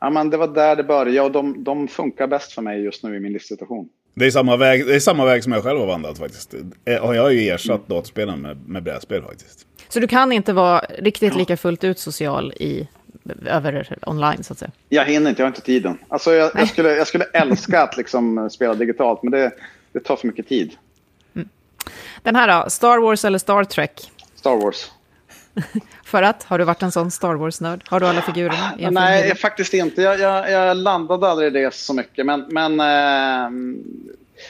Ja, 0.00 0.10
men 0.10 0.30
det 0.30 0.36
var 0.36 0.48
där 0.48 0.76
det 0.76 0.84
började 0.84 1.26
och 1.26 1.32
de, 1.32 1.64
de 1.64 1.88
funkar 1.88 2.26
bäst 2.26 2.52
för 2.52 2.62
mig 2.62 2.82
just 2.82 3.02
nu 3.02 3.16
i 3.16 3.20
min 3.20 3.32
livssituation. 3.32 3.88
Det 4.14 4.26
är, 4.26 4.30
samma 4.30 4.56
väg, 4.56 4.86
det 4.86 4.94
är 4.94 5.00
samma 5.00 5.24
väg 5.24 5.44
som 5.44 5.52
jag 5.52 5.62
själv 5.62 5.78
har 5.78 5.86
vandrat 5.86 6.18
faktiskt. 6.18 6.54
Eh, 6.84 6.96
och 6.96 7.16
jag 7.16 7.22
har 7.22 7.30
ju 7.30 7.48
ersatt 7.48 7.76
mm. 7.76 7.88
datorspelen 7.88 8.40
med, 8.40 8.68
med 8.68 8.82
brädspel 8.82 9.22
faktiskt. 9.22 9.66
Så 9.88 10.00
du 10.00 10.08
kan 10.08 10.32
inte 10.32 10.52
vara 10.52 10.78
riktigt 10.98 11.36
lika 11.36 11.56
fullt 11.56 11.84
ut 11.84 11.98
social 11.98 12.52
i, 12.52 12.88
över 13.46 13.98
online 14.06 14.44
så 14.44 14.52
att 14.52 14.58
säga? 14.58 14.70
Jag 14.88 15.04
hinner 15.04 15.30
inte, 15.30 15.42
jag 15.42 15.46
har 15.46 15.50
inte 15.50 15.60
tiden. 15.60 15.98
Alltså 16.08 16.32
jag, 16.34 16.50
jag 16.54 16.68
skulle, 16.68 16.96
jag 16.96 17.06
skulle 17.06 17.24
älska 17.24 17.82
att 17.82 17.96
liksom 17.96 18.50
spela 18.50 18.74
digitalt, 18.74 19.22
men 19.22 19.32
det, 19.32 19.50
det 19.92 20.00
tar 20.00 20.16
för 20.16 20.26
mycket 20.26 20.48
tid. 20.48 20.72
Mm. 21.34 21.48
Den 22.22 22.36
här 22.36 22.64
då, 22.64 22.70
Star 22.70 22.98
Wars 22.98 23.24
eller 23.24 23.38
Star 23.38 23.64
Trek? 23.64 24.10
Star 24.34 24.56
Wars. 24.56 24.90
För 26.04 26.22
att? 26.22 26.42
Har 26.42 26.58
du 26.58 26.64
varit 26.64 26.82
en 26.82 26.92
sån 26.92 27.10
Star 27.10 27.34
Wars-nörd? 27.34 27.84
Har 27.88 28.00
du 28.00 28.06
alla 28.06 28.22
figurerna? 28.22 28.90
Nej, 28.90 29.34
faktiskt 29.34 29.74
inte. 29.74 30.02
Jag, 30.02 30.20
jag, 30.20 30.50
jag, 30.50 30.76
landade 30.76 31.28
aldrig 31.28 31.56
i 31.56 31.62
det 31.62 31.74
så 31.74 31.94
mycket. 31.94 32.26
Men, 32.26 32.44
men 32.48 32.80
eh, 32.80 33.50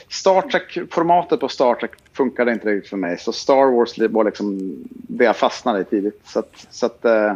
Star 0.09 0.42
Trek-formatet 0.42 1.40
på 1.40 1.49
Star 1.49 1.75
Trek 1.75 1.90
funkade 2.12 2.53
inte 2.53 2.68
riktigt 2.68 2.90
för 2.90 2.97
mig. 2.97 3.18
Så 3.18 3.33
Star 3.33 3.77
Wars 3.77 3.99
var 4.11 4.25
liksom 4.25 4.59
det 4.90 5.25
jag 5.25 5.37
fastnade 5.37 5.81
i 5.81 5.85
tidigt. 5.85 6.21
Så, 6.25 6.38
att, 6.38 6.66
så 6.71 6.87
att, 6.87 7.05
eh, 7.05 7.35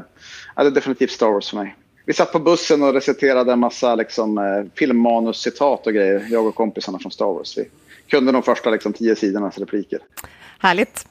ja, 0.56 0.62
det 0.62 0.66
är 0.66 0.70
definitivt 0.70 1.10
Star 1.10 1.30
Wars 1.30 1.50
för 1.50 1.56
mig. 1.56 1.76
Vi 2.04 2.12
satt 2.12 2.32
på 2.32 2.38
bussen 2.38 2.82
och 2.82 2.92
reciterade 2.92 3.52
en 3.52 3.58
massa 3.58 3.94
liksom, 3.94 4.38
eh, 4.38 4.64
filmmanus-citat 4.74 5.86
och 5.86 5.92
grejer, 5.92 6.26
jag 6.30 6.46
och 6.46 6.54
kompisarna 6.54 6.98
från 6.98 7.12
Star 7.12 7.26
Wars. 7.26 7.58
Vi 7.58 7.68
kunde 8.06 8.32
de 8.32 8.42
första 8.42 8.70
liksom, 8.70 8.92
tio 8.92 9.16
sidornas 9.16 9.58
repliker. 9.58 9.98
Härligt. 10.58 11.06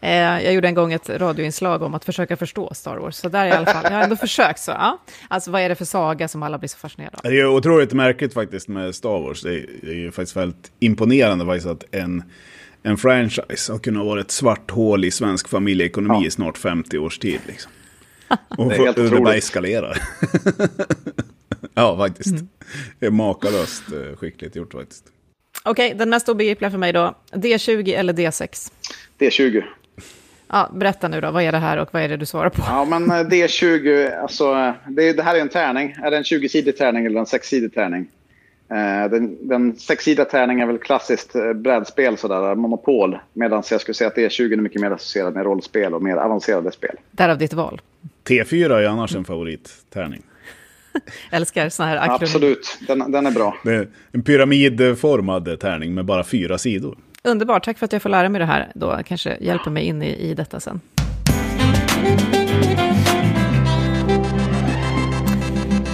Eh, 0.00 0.44
jag 0.44 0.54
gjorde 0.54 0.68
en 0.68 0.74
gång 0.74 0.92
ett 0.92 1.08
radioinslag 1.08 1.82
om 1.82 1.94
att 1.94 2.04
försöka 2.04 2.36
förstå 2.36 2.74
Star 2.74 2.96
Wars, 2.96 3.14
så 3.14 3.28
där 3.28 3.46
i 3.46 3.50
alla 3.50 3.66
fall. 3.66 3.84
Jag 3.84 3.90
har 3.90 4.02
ändå 4.02 4.16
försökt. 4.26 4.60
Så, 4.60 4.70
ja. 4.70 4.98
Alltså 5.28 5.50
vad 5.50 5.62
är 5.62 5.68
det 5.68 5.74
för 5.74 5.84
saga 5.84 6.28
som 6.28 6.42
alla 6.42 6.58
blir 6.58 6.68
så 6.68 6.78
fascinerade 6.78 7.16
av? 7.16 7.30
Det 7.30 7.40
är 7.40 7.46
otroligt 7.46 7.92
märkligt 7.92 8.34
faktiskt 8.34 8.68
med 8.68 8.94
Star 8.94 9.20
Wars. 9.20 9.42
Det 9.42 9.54
är, 9.54 9.66
det 9.82 9.90
är 9.90 9.94
ju 9.94 10.12
faktiskt 10.12 10.36
väldigt 10.36 10.72
imponerande 10.78 11.46
faktiskt 11.46 11.66
att 11.66 11.84
en, 11.90 12.22
en 12.82 12.96
franchise 12.96 13.72
har 13.72 13.78
kunnat 13.78 14.06
vara 14.06 14.20
ett 14.20 14.30
svart 14.30 14.70
hål 14.70 15.04
i 15.04 15.10
svensk 15.10 15.48
familjeekonomi 15.48 16.18
ja. 16.20 16.26
i 16.26 16.30
snart 16.30 16.58
50 16.58 16.98
års 16.98 17.18
tid. 17.18 17.40
Liksom. 17.46 17.72
Och 18.58 18.68
det 18.68 18.74
är 18.74 18.78
helt 18.78 18.98
otroligt. 18.98 19.12
det 19.12 19.20
bara 19.20 19.34
eskalerar. 19.34 19.98
ja, 21.74 21.96
faktiskt. 21.96 22.34
Mm. 22.34 22.48
Det 22.98 23.06
är 23.06 23.10
makalöst 23.10 23.82
eh, 23.92 24.16
skickligt 24.16 24.56
gjort 24.56 24.72
faktiskt. 24.72 25.04
Okej, 25.64 25.86
okay, 25.86 25.98
den 25.98 26.10
mest 26.10 26.28
obegripliga 26.28 26.70
för 26.70 26.78
mig 26.78 26.92
då. 26.92 27.14
D20 27.32 27.94
eller 27.96 28.12
D6? 28.12 28.72
D20. 29.18 29.64
Ja, 30.52 30.70
berätta 30.74 31.08
nu 31.08 31.20
då, 31.20 31.30
vad 31.30 31.42
är 31.42 31.52
det 31.52 31.58
här 31.58 31.76
och 31.76 31.88
vad 31.92 32.02
är 32.02 32.08
det 32.08 32.16
du 32.16 32.26
svarar 32.26 32.50
på? 32.50 32.62
Ja, 32.66 32.84
men 32.84 33.10
eh, 33.10 33.14
D20, 33.14 34.20
alltså, 34.20 34.74
det, 34.86 35.12
det 35.12 35.22
här 35.22 35.34
är 35.34 35.40
en 35.40 35.48
tärning. 35.48 35.96
Är 36.02 36.10
det 36.10 36.16
en 36.16 36.22
20-sidig 36.22 36.76
tärning 36.76 37.06
eller 37.06 37.20
en 37.20 37.26
6-sidig 37.26 37.74
tärning? 37.74 38.08
Eh, 38.70 39.10
den, 39.10 39.48
den 39.48 39.76
sexsidiga 39.76 40.24
tärningen 40.24 40.68
är 40.68 40.72
väl 40.72 40.78
klassiskt 40.78 41.34
eh, 41.34 41.52
brädspel, 41.52 42.16
sådär, 42.16 42.54
monopol. 42.54 43.18
Medan 43.32 43.62
jag 43.70 43.80
skulle 43.80 43.94
säga 43.94 44.08
att 44.08 44.16
D20 44.16 44.52
är 44.52 44.56
mycket 44.56 44.80
mer 44.80 44.90
associerad 44.90 45.34
med 45.34 45.44
rollspel 45.44 45.94
och 45.94 46.02
mer 46.02 46.16
avancerade 46.16 46.72
spel. 46.72 46.96
Därav 47.10 47.38
ditt 47.38 47.52
val? 47.52 47.80
T4 48.28 48.72
är 48.72 48.86
annars 48.86 49.14
en 49.14 49.24
favorittärning. 49.24 50.22
Älskar 51.30 51.68
sådana 51.68 51.92
här 51.92 51.98
akronymer. 51.98 52.24
Absolut, 52.24 52.78
den, 52.86 53.12
den 53.12 53.26
är 53.26 53.30
bra. 53.30 53.56
Det 53.64 53.74
är 53.74 53.88
en 54.12 54.22
pyramidformad 54.22 55.60
tärning 55.60 55.94
med 55.94 56.04
bara 56.04 56.24
fyra 56.24 56.58
sidor. 56.58 56.96
Underbart, 57.22 57.64
tack 57.64 57.78
för 57.78 57.84
att 57.84 57.92
jag 57.92 58.02
får 58.02 58.10
lära 58.10 58.28
mig 58.28 58.38
det 58.38 58.44
här. 58.44 58.72
Då 58.74 59.00
kanske 59.06 59.36
hjälper 59.40 59.70
mig 59.70 59.84
in 59.84 60.02
i, 60.02 60.08
i 60.08 60.34
detta 60.34 60.60
sen. 60.60 60.80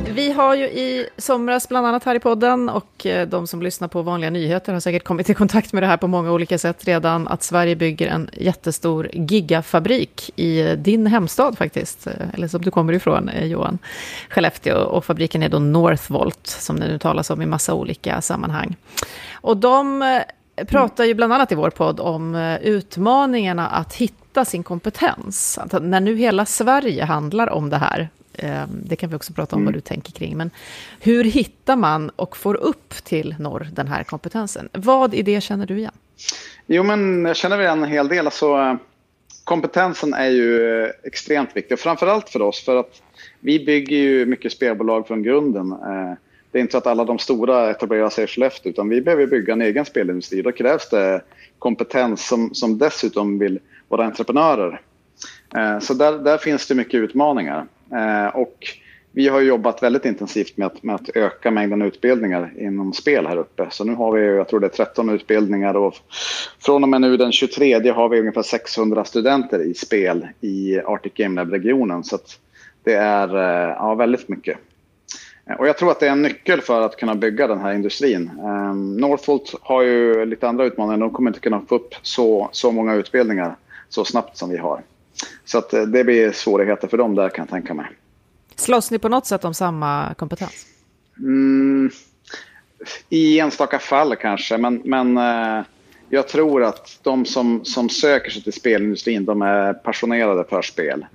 Vi 0.09 0.33
har 0.33 0.55
ju 0.55 0.65
i 0.65 1.09
somras, 1.17 1.69
bland 1.69 1.87
annat 1.87 2.05
här 2.05 2.15
i 2.15 2.21
podden, 2.21 2.69
och 2.69 3.07
eh, 3.07 3.29
de 3.29 3.47
som 3.47 3.63
lyssnar 3.63 3.89
på 3.89 4.03
vanliga 4.03 4.31
nyheter 4.31 4.73
har 4.73 4.81
säkert 4.81 5.05
kommit 5.05 5.31
i 5.31 5.35
kontakt 5.35 5.73
med 5.73 5.83
det 5.83 5.87
här 5.87 5.97
på 5.97 6.07
många 6.07 6.33
olika 6.33 6.59
sätt 6.59 6.85
redan, 6.85 7.29
att 7.29 7.43
Sverige 7.43 7.77
bygger 7.77 8.09
en 8.09 8.31
jättestor 8.33 9.11
gigafabrik 9.13 10.31
i 10.37 10.77
din 10.77 11.07
hemstad 11.07 11.59
faktiskt, 11.59 12.07
eh, 12.07 12.13
eller 12.35 12.49
som 12.49 12.63
du 12.63 12.71
kommer 12.71 12.93
ifrån 12.93 13.29
eh, 13.29 13.47
Johan, 13.47 13.79
Skellefteå, 14.29 14.79
och 14.79 15.05
fabriken 15.05 15.43
är 15.43 15.49
då 15.49 15.59
Northvolt, 15.59 16.47
som 16.47 16.81
det 16.81 16.87
nu 16.87 16.99
talas 16.99 17.31
om 17.31 17.43
i 17.43 17.47
massa 17.47 17.75
olika 17.75 18.21
sammanhang. 18.21 18.77
Och 19.35 19.57
de 19.57 20.03
pratar 20.65 21.05
ju 21.05 21.15
bland 21.15 21.33
annat 21.33 21.53
i 21.53 21.55
vår 21.55 21.71
podd 21.71 22.01
om 22.01 22.35
eh, 22.35 22.57
utmaningarna 22.57 23.69
att 23.69 23.95
hitta 23.95 24.45
sin 24.45 24.63
kompetens. 24.63 25.59
Att 25.59 25.83
när 25.83 26.01
nu 26.01 26.17
hela 26.17 26.47
Sverige 26.47 27.05
handlar 27.05 27.51
om 27.51 27.71
det 27.71 27.77
här, 27.77 28.09
eh, 28.33 28.63
det 28.85 28.97
kan 28.97 29.11
vi 29.11 29.17
också 29.17 29.33
prata 29.33 29.57
om 29.57 29.63
mm. 29.63 29.73
vad 29.73 29.75
du 29.75 29.81
tänker 29.81 30.13
kring, 30.13 30.37
men 30.37 30.51
hur 31.01 31.25
hittar 31.25 31.77
man 31.77 32.11
och 32.11 32.37
får 32.37 32.55
upp 32.55 32.95
till 33.05 33.35
norr 33.39 33.69
den 33.73 33.89
här 33.89 34.03
kompetensen? 34.03 34.69
Vad 34.73 35.15
i 35.15 35.23
det 35.23 35.41
känner 35.41 35.67
du 35.67 35.79
igen? 35.79 35.95
Jo, 36.67 36.83
men 36.83 37.25
jag 37.25 37.37
känner 37.37 37.61
igen 37.61 37.83
en 37.83 37.91
hel 37.91 38.09
del. 38.09 38.27
Alltså, 38.27 38.79
kompetensen 39.45 40.15
är 40.15 40.29
ju 40.29 40.83
eh, 40.85 40.91
extremt 41.05 41.57
viktig, 41.57 41.79
framförallt 41.79 42.29
för 42.29 42.43
oss, 42.43 42.65
för 42.65 42.77
att 42.77 43.03
vi 43.41 43.65
bygger 43.65 43.97
ju 43.97 44.27
mycket 44.27 44.53
spelbolag 44.53 45.07
från 45.07 45.23
grunden 45.23 45.73
det 46.57 46.61
är 46.61 46.63
inte 46.63 46.73
så 46.73 46.79
att 46.79 46.87
alla 46.87 47.05
de 47.05 47.19
stora 47.19 47.71
etablerar 47.71 48.11
sig 48.11 48.25
i 48.25 48.27
Skellefteå 48.27 48.71
utan 48.71 48.89
vi 48.89 49.01
behöver 49.01 49.27
bygga 49.27 49.53
en 49.53 49.63
egen 49.63 49.85
spelindustri. 49.85 50.43
Då 50.43 50.53
krävs 50.53 50.89
det 50.89 51.21
kompetens 51.59 52.29
som, 52.29 52.55
som 52.55 52.79
dessutom 52.79 53.39
vill 53.39 53.59
vara 53.89 54.05
entreprenörer. 54.05 54.81
Eh, 55.57 55.79
så 55.79 55.95
där, 55.95 56.19
där 56.19 56.39
finns 56.39 56.67
det 56.67 56.75
mycket 56.75 56.95
utmaningar. 56.95 57.67
Eh, 57.93 58.37
och 58.37 58.57
vi 59.13 59.29
har 59.29 59.41
jobbat 59.41 59.83
väldigt 59.83 60.05
intensivt 60.05 60.57
med 60.57 60.67
att, 60.67 60.83
med 60.83 60.95
att 60.95 61.17
öka 61.17 61.51
mängden 61.51 61.83
utbildningar 61.83 62.53
inom 62.59 62.93
spel 62.93 63.27
här 63.27 63.37
uppe. 63.37 63.67
Så 63.71 63.85
nu 63.85 63.95
har 63.95 64.13
vi, 64.13 64.27
jag 64.27 64.49
tror 64.49 64.61
det 64.61 64.67
är 64.67 64.85
13 64.85 65.11
utbildningar 65.11 65.75
och 65.75 65.95
från 66.59 66.83
och 66.83 66.89
med 66.89 67.01
nu 67.01 67.17
den 67.17 67.33
23 67.33 67.91
har 67.91 68.09
vi 68.09 68.21
ungefär 68.21 68.43
600 68.43 69.05
studenter 69.05 69.63
i 69.63 69.75
spel 69.75 70.27
i 70.41 70.79
Arctic 70.79 71.13
Game 71.15 71.35
Lab-regionen. 71.35 72.05
Så 72.05 72.19
det 72.85 72.95
är 72.95 73.37
eh, 73.37 73.77
ja, 73.79 73.95
väldigt 73.95 74.29
mycket. 74.29 74.59
Och 75.59 75.69
jag 75.69 75.79
tror 75.79 75.91
att 75.91 76.01
det 76.01 76.07
är 76.07 76.11
en 76.11 76.23
nyckel 76.23 76.61
för 76.61 76.81
att 76.83 76.97
kunna 76.97 77.15
bygga 77.15 77.47
den 77.47 77.59
här 77.59 77.73
industrin. 77.73 78.31
Um, 78.41 78.97
Northvolt 78.97 79.55
har 79.63 79.83
ju 79.83 80.25
lite 80.25 80.49
andra 80.49 80.65
utmaningar. 80.65 80.99
De 80.99 81.11
kommer 81.11 81.31
inte 81.31 81.41
kunna 81.41 81.61
få 81.69 81.75
upp 81.75 81.95
så, 82.03 82.49
så 82.53 82.73
många 82.73 82.95
utbildningar 82.95 83.57
så 83.89 84.05
snabbt 84.05 84.37
som 84.37 84.51
vi 84.51 84.57
har. 84.57 84.83
Så 85.45 85.59
att 85.59 85.73
eh, 85.73 85.83
det 85.83 86.05
blir 86.05 86.33
svårigheter 86.33 86.89
för 86.89 86.97
dem 86.97 87.15
där 87.15 87.29
kan 87.29 87.43
jag 87.43 87.51
tänka 87.51 87.75
mig. 87.75 87.87
Slåss 88.57 88.91
ni 88.91 88.99
på 88.99 89.09
något 89.09 89.27
sätt 89.27 89.45
om 89.45 89.55
samma 89.55 90.15
kompetens? 90.15 90.67
Mm, 91.19 91.91
I 93.09 93.41
enstaka 93.41 93.79
fall 93.79 94.17
kanske, 94.17 94.59
men, 94.59 94.83
men 94.85 95.19
uh, 95.19 95.65
jag 96.09 96.29
tror 96.29 96.65
att 96.65 96.99
de 97.03 97.25
som, 97.25 97.65
som 97.65 97.89
söker 97.89 98.31
sig 98.31 98.43
till 98.43 98.53
spelindustrin, 98.53 99.25
de 99.25 99.43
är 99.43 99.75
passionerade 99.75 100.45
för 100.45 100.63
spel. 100.63 101.07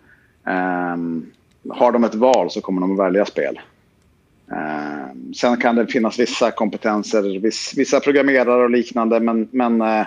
Um, 0.44 1.32
har 1.70 1.91
de 1.91 2.04
ett 2.04 2.15
val 2.15 2.52
så 2.52 2.62
kommer 2.62 2.82
de 2.82 2.91
att 2.91 3.00
välja 3.00 3.26
spel. 3.26 3.60
Eh, 4.52 5.34
sen 5.36 5.58
kan 5.58 5.76
det 5.76 5.88
finnas 5.88 6.20
vissa 6.20 6.52
kompetenser, 6.52 7.40
viss, 7.40 7.74
vissa 7.78 8.00
programmerare 8.00 8.64
och 8.64 8.70
liknande, 8.70 9.20
men, 9.20 9.48
men 9.52 9.82
eh, 9.82 10.06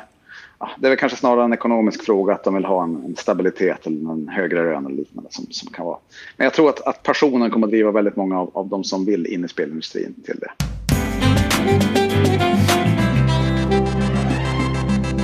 det 0.78 0.86
är 0.86 0.90
väl 0.90 0.98
kanske 0.98 1.18
snarare 1.18 1.44
en 1.44 1.52
ekonomisk 1.52 2.04
fråga 2.04 2.34
att 2.34 2.44
de 2.44 2.54
vill 2.54 2.64
ha 2.64 2.84
en, 2.84 3.04
en 3.04 3.16
stabilitet 3.16 3.86
eller 3.86 4.12
en 4.12 4.28
högre 4.28 4.62
lön 4.62 4.86
eller 4.86 4.96
liknande 4.96 5.30
som, 5.32 5.46
som 5.50 5.72
kan 5.72 5.86
vara. 5.86 5.98
Men 6.36 6.44
jag 6.44 6.54
tror 6.54 6.68
att, 6.68 6.80
att 6.80 7.02
passionen 7.02 7.50
kommer 7.50 7.66
att 7.66 7.70
driva 7.70 7.90
väldigt 7.90 8.16
många 8.16 8.40
av, 8.40 8.50
av 8.54 8.68
de 8.68 8.84
som 8.84 9.04
vill 9.04 9.26
in 9.26 9.44
i 9.44 9.48
spelindustrin 9.48 10.14
till 10.24 10.38
det. 10.38 10.50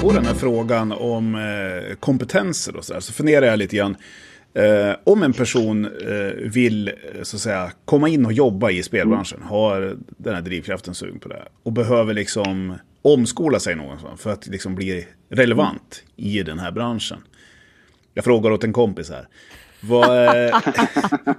På 0.01 0.13
den 0.13 0.25
här 0.25 0.35
frågan 0.35 0.93
om 0.93 1.35
eh, 1.35 1.95
kompetenser 1.95 2.77
och 2.77 2.85
så, 2.85 2.93
där, 2.93 3.01
så 3.01 3.13
funderar 3.13 3.47
jag 3.47 3.59
lite 3.59 3.77
grann. 3.77 3.97
Eh, 4.55 4.97
om 5.05 5.23
en 5.23 5.33
person 5.33 5.85
eh, 5.85 6.51
vill 6.51 6.93
så 7.23 7.37
att 7.37 7.41
säga, 7.41 7.73
komma 7.85 8.09
in 8.09 8.27
och 8.27 8.33
jobba 8.33 8.71
i 8.71 8.83
spelbranschen, 8.83 9.39
mm. 9.39 9.49
har 9.49 9.97
den 10.07 10.35
här 10.35 10.43
drivkraften 10.43 10.95
sugen 10.95 11.21
på 11.21 11.29
det 11.29 11.43
och 11.63 11.73
behöver 11.73 12.15
liksom 12.15 12.75
omskola 13.03 13.61
sig 13.61 13.75
någonstans 13.75 14.21
för 14.21 14.31
att 14.31 14.47
liksom 14.47 14.75
bli 14.75 15.07
relevant 15.29 16.03
i 16.17 16.43
den 16.43 16.59
här 16.59 16.71
branschen. 16.71 17.19
Jag 18.15 18.25
frågar 18.25 18.51
åt 18.51 18.65
en 18.65 18.73
kompis 18.73 19.11
här. 19.11 19.29
Vad, 19.81 20.47
eh, 20.47 20.61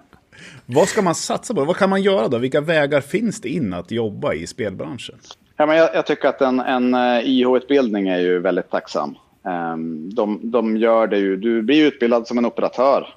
vad 0.66 0.88
ska 0.88 1.02
man 1.02 1.16
satsa 1.16 1.54
på? 1.54 1.66
Vad 1.66 1.76
kan 1.76 1.90
man 1.90 2.02
göra 2.02 2.28
då? 2.28 2.38
Vilka 2.38 2.62
vägar 2.62 3.02
finns 3.02 3.42
det 3.42 3.50
in 3.50 3.74
att 3.74 3.92
jobba 3.92 4.34
i 4.34 4.48
spelbranschen? 4.48 5.16
Ja, 5.58 5.66
men 5.66 5.78
jag, 5.78 5.96
jag 5.96 6.06
tycker 6.06 6.28
att 6.28 6.42
en, 6.42 6.60
en 6.60 6.94
eh, 6.94 7.20
IH-utbildning 7.24 8.08
är 8.08 8.20
ju 8.20 8.40
väldigt 8.40 8.70
tacksam. 8.70 9.16
Ehm, 9.44 10.10
de, 10.14 10.40
de 10.44 10.78
gör 10.78 11.08
det 11.08 11.18
ju, 11.18 11.38
du 11.38 11.62
blir 11.62 11.86
utbildad 11.86 12.28
som 12.28 12.38
en 12.38 12.46
operatör 12.46 13.08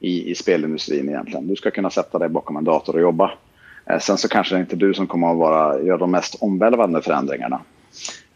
i, 0.00 0.30
i 0.30 0.34
spelindustrin 0.34 1.08
egentligen. 1.08 1.48
Du 1.48 1.56
ska 1.56 1.70
kunna 1.70 1.90
sätta 1.90 2.18
dig 2.18 2.28
bakom 2.28 2.56
en 2.56 2.64
dator 2.64 2.94
och 2.94 3.00
jobba. 3.00 3.32
Eh, 3.86 3.98
sen 3.98 4.18
så 4.18 4.28
kanske 4.28 4.54
det 4.54 4.60
inte 4.60 4.76
är 4.76 4.78
du 4.78 4.94
som 4.94 5.06
kommer 5.06 5.30
att 5.30 5.38
vara, 5.38 5.82
göra 5.82 5.98
de 5.98 6.10
mest 6.10 6.34
omvälvande 6.40 7.02
förändringarna. 7.02 7.60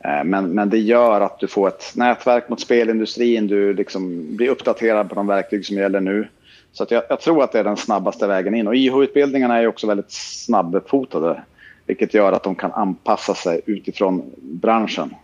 Eh, 0.04 0.24
men, 0.24 0.50
men 0.50 0.70
det 0.70 0.78
gör 0.78 1.20
att 1.20 1.38
du 1.38 1.46
får 1.46 1.68
ett 1.68 1.92
nätverk 1.94 2.48
mot 2.48 2.60
spelindustrin, 2.60 3.46
du 3.46 3.74
liksom 3.74 4.36
blir 4.36 4.48
uppdaterad 4.48 5.08
på 5.08 5.14
de 5.14 5.26
verktyg 5.26 5.66
som 5.66 5.76
gäller 5.76 6.00
nu. 6.00 6.28
Så 6.72 6.82
att 6.82 6.90
jag, 6.90 7.02
jag, 7.08 7.20
tror 7.20 7.42
att 7.42 7.52
det 7.52 7.58
är 7.58 7.64
den 7.64 7.76
snabbaste 7.76 8.26
vägen 8.26 8.54
in. 8.54 8.68
Och 8.68 8.74
IH-utbildningarna 8.74 9.58
är 9.58 9.66
också 9.66 9.86
väldigt 9.86 10.10
snabbfotade. 10.10 11.42
Vilket 11.86 12.14
gör 12.14 12.32
att 12.32 12.42
de 12.42 12.54
kan 12.54 12.72
anpassa 12.72 13.34
sig 13.34 13.60
utifrån 13.66 14.30
branschen. 14.36 15.14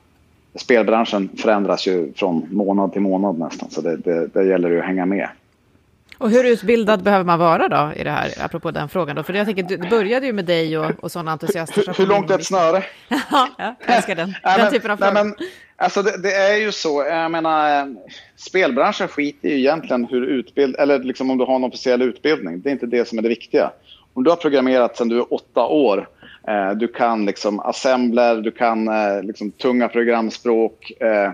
Spelbranschen 0.57 1.29
förändras 1.37 1.87
ju 1.87 2.12
från 2.12 2.47
månad 2.51 2.92
till 2.92 3.03
månad 3.03 3.38
nästan. 3.38 3.71
Så 3.71 3.81
det, 3.81 3.97
det, 3.97 4.27
det 4.27 4.45
gäller 4.45 4.71
ju 4.71 4.79
att 4.79 4.87
hänga 4.87 5.07
med. 5.07 5.29
Och 6.19 6.31
hur 6.31 6.45
utbildad 6.45 7.03
behöver 7.03 7.25
man 7.25 7.38
vara 7.38 7.69
då 7.69 8.01
i 8.01 8.05
det 8.05 8.11
här, 8.11 8.33
apropå 8.40 8.71
den 8.71 8.88
frågan 8.88 9.16
då? 9.16 9.23
För 9.23 9.35
jag 9.35 9.47
tänker, 9.47 9.62
det 9.62 9.90
började 9.90 10.27
ju 10.27 10.33
med 10.33 10.45
dig 10.45 10.79
och, 10.79 11.05
och 11.05 11.12
sådana 11.12 11.33
entusiaster. 11.33 11.85
Hur, 11.87 11.95
hur 11.95 12.07
långt 12.07 12.31
är 12.31 12.35
ett 12.35 12.45
snöre? 12.45 12.85
ja, 13.31 13.49
jag 13.59 13.75
älskar 13.97 14.14
den, 14.14 14.35
den 14.42 14.61
men, 14.61 14.71
typen 14.71 14.90
av 14.90 14.97
frågor. 14.97 15.12
Men, 15.12 15.35
alltså 15.77 16.03
det, 16.03 16.23
det, 16.23 16.35
är 16.35 16.57
ju 16.57 16.73
så, 16.73 17.05
jag 17.09 17.31
menar, 17.31 17.95
spelbranschen 18.37 19.09
skiter 19.09 19.49
ju 19.49 19.59
egentligen 19.59 20.05
hur 20.05 20.27
utbild, 20.27 20.77
eller 20.77 20.99
liksom 20.99 21.31
om 21.31 21.38
du 21.38 21.45
har 21.45 21.57
en 21.57 21.64
officiell 21.64 22.03
utbildning. 22.03 22.61
Det 22.61 22.71
är 22.71 22.73
inte 22.73 22.87
det 22.87 23.09
som 23.09 23.19
är 23.19 23.23
det 23.23 23.29
viktiga. 23.29 23.71
Om 24.14 24.25
du 24.25 24.31
har 24.31 24.37
programmerat 24.37 24.97
sedan 24.97 25.09
du 25.09 25.19
är 25.19 25.35
åtta 25.35 25.66
år, 25.66 26.09
Eh, 26.49 26.71
du 26.71 26.89
kan 26.89 27.25
liksom 27.25 27.61
assembler, 27.61 28.37
du 28.37 28.51
kan 28.51 28.89
eh, 28.89 29.23
liksom 29.23 29.51
tunga 29.51 29.89
programspråk, 29.89 30.93
eh, 31.01 31.31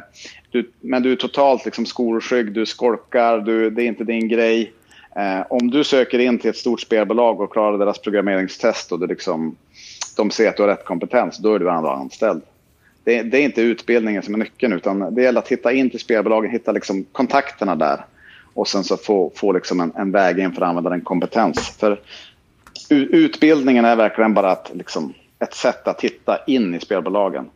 du, 0.50 0.70
men 0.80 1.02
du 1.02 1.12
är 1.12 1.16
totalt 1.16 1.64
liksom 1.64 1.86
skolskygg, 1.86 2.52
du 2.52 2.66
skolkar, 2.66 3.38
du, 3.38 3.70
det 3.70 3.82
är 3.82 3.86
inte 3.86 4.04
din 4.04 4.28
grej. 4.28 4.72
Eh, 5.16 5.46
om 5.50 5.70
du 5.70 5.84
söker 5.84 6.18
in 6.18 6.38
till 6.38 6.50
ett 6.50 6.56
stort 6.56 6.80
spelbolag 6.80 7.40
och 7.40 7.52
klarar 7.52 7.78
deras 7.78 7.98
programmeringstest 7.98 8.92
och 8.92 9.00
du 9.00 9.06
liksom, 9.06 9.56
de 10.16 10.30
ser 10.30 10.48
att 10.48 10.56
du 10.56 10.62
har 10.62 10.68
rätt 10.68 10.84
kompetens, 10.84 11.38
då 11.38 11.54
är 11.54 11.58
du 11.58 11.70
ändå 11.70 11.88
anställd. 11.88 12.42
Det, 13.04 13.22
det, 13.22 13.38
är 13.38 13.42
inte 13.42 13.62
utbildningen 13.62 14.22
som 14.22 14.34
är 14.34 14.38
nyckeln, 14.38 14.72
utan 14.72 15.14
det 15.14 15.22
gäller 15.22 15.40
att 15.40 15.48
hitta 15.48 15.72
in 15.72 15.90
till 15.90 16.00
spelbolagen, 16.00 16.50
hitta 16.50 16.72
liksom 16.72 17.04
kontakterna 17.12 17.76
där 17.76 18.04
och 18.54 18.68
sen 18.68 18.84
så 18.84 18.96
få, 18.96 19.32
få 19.34 19.52
liksom 19.52 19.80
en, 19.80 19.92
en 19.96 20.12
väg 20.12 20.38
in 20.38 20.52
för 20.52 20.62
att 20.62 20.68
använda 20.68 20.90
den 20.90 21.00
kompetens. 21.00 21.76
För 21.80 22.00
utbildningen 22.88 23.84
är 23.84 23.96
verkligen 23.96 24.34
bara 24.34 24.52
ett, 24.52 24.70
liksom, 24.74 25.14
ett 25.38 25.54
sätt 25.54 25.88
att 25.88 26.00
hitta 26.00 26.38
in 26.46 26.74
i 26.74 26.80
spelbolagen. 26.80 27.50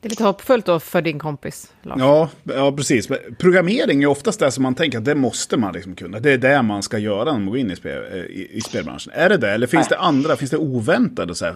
Det 0.00 0.08
är 0.08 0.10
lite 0.10 0.24
hoppfullt 0.24 0.66
då 0.66 0.80
för 0.80 1.02
din 1.02 1.18
kompis, 1.18 1.72
Lars. 1.82 1.98
Ja, 1.98 2.28
ja, 2.44 2.72
precis. 2.72 3.08
Programmering 3.38 4.02
är 4.02 4.06
oftast 4.06 4.40
det 4.40 4.50
som 4.50 4.62
man 4.62 4.74
tänker 4.74 4.98
att 4.98 5.04
det 5.04 5.14
måste 5.14 5.56
man 5.56 5.74
liksom 5.74 5.94
kunna. 5.94 6.20
Det 6.20 6.32
är 6.32 6.38
det 6.38 6.62
man 6.62 6.82
ska 6.82 6.98
göra 6.98 7.24
när 7.24 7.32
man 7.32 7.46
går 7.46 7.58
in 7.58 7.70
i, 7.70 7.76
spel, 7.76 8.04
eh, 8.12 8.18
i, 8.18 8.48
i 8.52 8.60
spelbranschen. 8.60 9.12
Är 9.16 9.28
det 9.28 9.36
det? 9.36 9.50
Eller 9.50 9.66
finns 9.66 9.90
Nej. 9.90 9.98
det 9.98 10.04
andra, 10.04 10.36
finns 10.36 10.50
det 10.50 10.56
oväntade 10.56 11.34
så 11.34 11.44
här, 11.44 11.54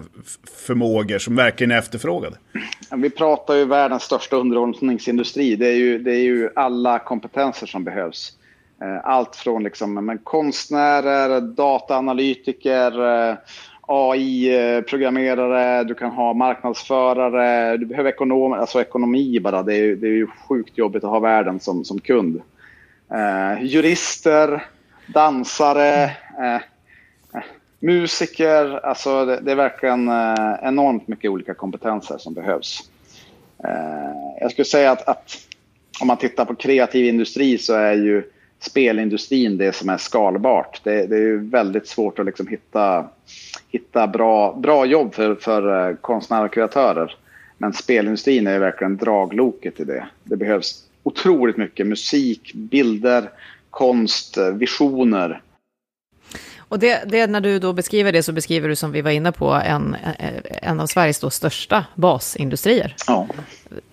förmågor 0.66 1.18
som 1.18 1.36
verkligen 1.36 1.70
är 1.70 1.78
efterfrågade? 1.78 2.36
Vi 2.96 3.10
pratar 3.10 3.54
ju 3.54 3.64
världens 3.64 4.02
största 4.02 4.36
underhållningsindustri. 4.36 5.56
Det 5.56 5.66
är 5.66 5.76
ju, 5.76 5.98
det 5.98 6.12
är 6.12 6.22
ju 6.22 6.50
alla 6.56 6.98
kompetenser 6.98 7.66
som 7.66 7.84
behövs. 7.84 8.32
Eh, 8.82 9.00
allt 9.04 9.36
från 9.36 9.62
liksom, 9.62 9.94
men 9.94 10.18
konstnärer, 10.18 11.40
dataanalytiker, 11.40 13.28
eh, 13.30 13.36
AI-programmerare, 13.86 15.84
du 15.84 15.94
kan 15.94 16.10
ha 16.10 16.34
marknadsförare, 16.34 17.76
du 17.76 17.86
behöver 17.86 18.10
ekonom, 18.10 18.52
alltså 18.52 18.80
ekonomi 18.80 19.40
bara. 19.40 19.62
Det 19.62 19.74
är, 19.74 19.96
det 19.96 20.06
är 20.06 20.10
ju 20.12 20.26
sjukt 20.26 20.78
jobbigt 20.78 21.04
att 21.04 21.10
ha 21.10 21.20
världen 21.20 21.60
som, 21.60 21.84
som 21.84 22.00
kund. 22.00 22.42
Eh, 23.10 23.62
jurister, 23.62 24.66
dansare, 25.06 26.04
eh, 26.38 26.54
eh, 26.54 27.42
musiker. 27.80 28.86
Alltså 28.86 29.24
det, 29.24 29.40
det 29.40 29.52
är 29.52 29.56
verkligen 29.56 30.08
eh, 30.08 30.54
enormt 30.62 31.08
mycket 31.08 31.30
olika 31.30 31.54
kompetenser 31.54 32.18
som 32.18 32.34
behövs. 32.34 32.90
Eh, 33.64 34.40
jag 34.40 34.50
skulle 34.50 34.64
säga 34.64 34.90
att, 34.90 35.08
att 35.08 35.38
om 36.00 36.06
man 36.06 36.16
tittar 36.16 36.44
på 36.44 36.54
kreativ 36.54 37.06
industri 37.06 37.58
så 37.58 37.74
är 37.74 37.94
ju 37.94 38.31
spelindustrin 38.62 39.58
det 39.58 39.72
som 39.72 39.88
är 39.88 39.96
skalbart. 39.96 40.80
Det, 40.84 41.06
det 41.06 41.16
är 41.16 41.50
väldigt 41.50 41.88
svårt 41.88 42.18
att 42.18 42.26
liksom 42.26 42.46
hitta, 42.46 43.08
hitta 43.68 44.06
bra, 44.06 44.54
bra 44.54 44.86
jobb 44.86 45.14
för, 45.14 45.34
för 45.34 45.88
eh, 45.90 45.96
konstnärer 45.96 46.44
och 46.44 46.52
kreatörer. 46.54 47.16
Men 47.58 47.72
spelindustrin 47.72 48.46
är 48.46 48.58
verkligen 48.58 48.96
dragloket 48.96 49.80
i 49.80 49.84
det. 49.84 50.06
Det 50.24 50.36
behövs 50.36 50.84
otroligt 51.02 51.56
mycket 51.56 51.86
musik, 51.86 52.54
bilder, 52.54 53.30
konst, 53.70 54.36
eh, 54.36 54.48
visioner. 54.48 55.42
Och 56.58 56.78
det, 56.78 57.02
det, 57.06 57.26
när 57.26 57.40
du 57.40 57.58
då 57.58 57.72
beskriver 57.72 58.12
det 58.12 58.22
så 58.22 58.32
beskriver 58.32 58.68
du 58.68 58.76
som 58.76 58.92
vi 58.92 59.02
var 59.02 59.10
inne 59.10 59.32
på 59.32 59.50
en, 59.50 59.96
en 60.62 60.80
av 60.80 60.86
Sveriges 60.86 61.20
då 61.20 61.30
största 61.30 61.84
basindustrier. 61.94 62.94
Ja. 63.06 63.26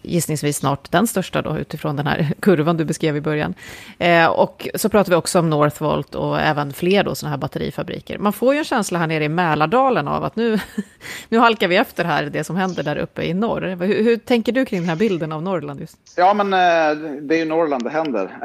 Gissningsvis 0.01 0.57
snart 0.57 0.91
den 0.91 1.07
största 1.07 1.41
då 1.41 1.57
utifrån 1.57 1.95
den 1.95 2.07
här 2.07 2.33
kurvan 2.39 2.77
du 2.77 2.85
beskrev 2.85 3.17
i 3.17 3.21
början. 3.21 3.53
Eh, 3.97 4.25
och 4.25 4.67
så 4.75 4.89
pratar 4.89 5.09
vi 5.09 5.15
också 5.15 5.39
om 5.39 5.49
Northvolt 5.49 6.15
och 6.15 6.39
även 6.39 6.73
fler 6.73 7.03
då 7.03 7.15
sådana 7.15 7.31
här 7.31 7.37
batterifabriker. 7.37 8.17
Man 8.17 8.33
får 8.33 8.53
ju 8.53 8.57
en 8.57 8.65
känsla 8.65 8.99
här 8.99 9.07
nere 9.07 9.23
i 9.23 9.29
Mälardalen 9.29 10.07
av 10.07 10.23
att 10.23 10.35
nu, 10.35 10.59
nu 11.29 11.37
halkar 11.37 11.67
vi 11.67 11.75
efter 11.75 12.05
här 12.05 12.23
det 12.23 12.43
som 12.43 12.55
händer 12.55 12.83
där 12.83 12.97
uppe 12.97 13.23
i 13.23 13.33
norr. 13.33 13.61
Hur, 13.61 14.03
hur 14.03 14.17
tänker 14.17 14.51
du 14.51 14.65
kring 14.65 14.79
den 14.79 14.89
här 14.89 14.95
bilden 14.95 15.31
av 15.31 15.43
Norrland 15.43 15.79
just? 15.79 15.97
Ja 16.17 16.33
men 16.33 16.53
eh, 16.53 17.19
det 17.21 17.35
är 17.35 17.39
ju 17.39 17.45
Norrland 17.45 17.83
det 17.83 17.89
händer. 17.89 18.37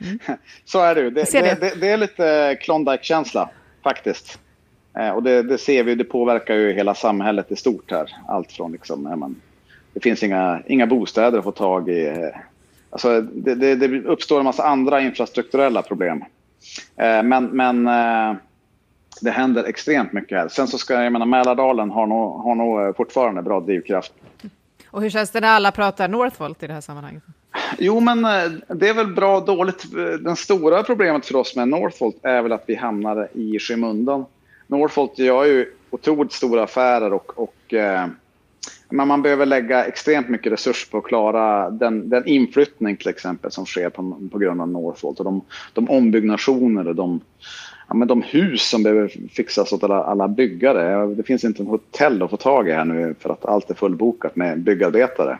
Mm. 0.00 0.18
så 0.64 0.80
är 0.80 0.94
det 0.94 1.00
ju. 1.00 1.10
Det, 1.10 1.32
det, 1.32 1.60
det, 1.60 1.74
det 1.80 1.88
är 1.90 1.96
lite 1.96 2.58
Klondike-känsla 2.60 3.50
faktiskt. 3.82 4.38
Eh, 4.98 5.10
och 5.10 5.22
det, 5.22 5.58
ser 5.58 5.84
vi, 5.84 5.94
det 5.94 6.04
påverkar 6.04 6.54
ju 6.54 6.72
hela 6.72 6.94
samhället 6.94 7.52
i 7.52 7.56
stort 7.56 7.90
här. 7.90 8.16
Allt 8.28 8.52
från 8.52 8.72
liksom, 8.72 9.02
man, 9.02 9.40
det 9.92 10.00
finns 10.00 10.22
inga, 10.22 10.62
inga 10.66 10.86
bostäder 10.86 11.38
att 11.38 11.44
få 11.44 11.52
tag 11.52 11.88
i. 11.88 12.06
Eh, 12.06 12.40
alltså, 12.90 13.20
det, 13.20 13.54
det, 13.54 13.74
det 13.76 14.04
uppstår 14.04 14.38
en 14.38 14.44
massa 14.44 14.66
andra 14.66 15.00
infrastrukturella 15.00 15.82
problem. 15.82 16.24
Eh, 16.96 17.22
men, 17.22 17.44
men 17.44 17.86
eh, 17.86 18.36
det 19.20 19.30
händer 19.30 19.64
extremt 19.64 20.12
mycket 20.12 20.38
här. 20.38 20.48
Sen 20.48 20.68
så 20.68 20.78
ska 20.78 21.02
jag 21.02 21.12
menar 21.12 21.26
Mälardalen 21.26 21.90
har 21.90 22.06
nog, 22.06 22.40
har 22.42 22.54
nog 22.54 22.96
fortfarande 22.96 23.42
bra 23.42 23.60
drivkraft. 23.60 24.12
Och 24.90 25.02
hur 25.02 25.10
känns 25.10 25.30
det 25.30 25.40
när 25.40 25.48
alla 25.48 25.72
pratar 25.72 26.08
Northvolt 26.08 26.62
i 26.62 26.66
det 26.66 26.72
här 26.72 26.80
sammanhanget? 26.80 27.22
Jo, 27.78 28.00
men 28.00 28.22
det 28.68 28.88
är 28.88 28.94
väl 28.94 29.06
bra 29.06 29.36
och 29.36 29.44
dåligt. 29.44 29.84
Det 30.20 30.36
stora 30.36 30.82
problemet 30.82 31.26
för 31.26 31.36
oss 31.36 31.56
med 31.56 31.68
Northvolt 31.68 32.16
är 32.22 32.42
väl 32.42 32.52
att 32.52 32.64
vi 32.66 32.74
hamnar 32.74 33.28
i 33.32 33.58
skymundan. 33.58 34.24
Northvolt 34.66 35.18
gör 35.18 35.44
ju 35.44 35.72
otroligt 35.90 36.32
stora 36.32 36.62
affärer 36.62 37.12
och, 37.12 37.38
och 37.38 37.74
men 38.88 39.08
man 39.08 39.22
behöver 39.22 39.46
lägga 39.46 39.84
extremt 39.84 40.28
mycket 40.28 40.52
resurser 40.52 40.90
på 40.90 40.98
att 40.98 41.04
klara 41.04 41.70
den, 41.70 42.08
den 42.08 42.26
inflyttning 42.26 42.96
till 42.96 43.08
exempel 43.08 43.50
som 43.50 43.66
sker 43.66 43.90
på, 43.90 44.28
på 44.32 44.38
grund 44.38 44.60
av 44.60 44.68
Northvolt 44.68 45.18
och 45.18 45.24
de, 45.24 45.40
de 45.72 45.90
ombyggnationer 45.90 46.88
och 46.88 46.94
de, 46.94 47.20
ja, 47.88 47.94
men 47.94 48.08
de 48.08 48.22
hus 48.22 48.68
som 48.68 48.82
behöver 48.82 49.12
fixas 49.30 49.72
åt 49.72 49.84
alla, 49.84 50.04
alla 50.04 50.28
byggare. 50.28 51.06
Det 51.14 51.22
finns 51.22 51.44
inte 51.44 51.62
en 51.62 51.66
hotell 51.66 52.22
att 52.22 52.30
få 52.30 52.36
tag 52.36 52.68
i 52.68 52.72
här 52.72 52.84
nu 52.84 53.14
för 53.18 53.30
att 53.30 53.44
allt 53.44 53.70
är 53.70 53.74
fullbokat 53.74 54.36
med 54.36 54.60
byggarbetare. 54.60 55.38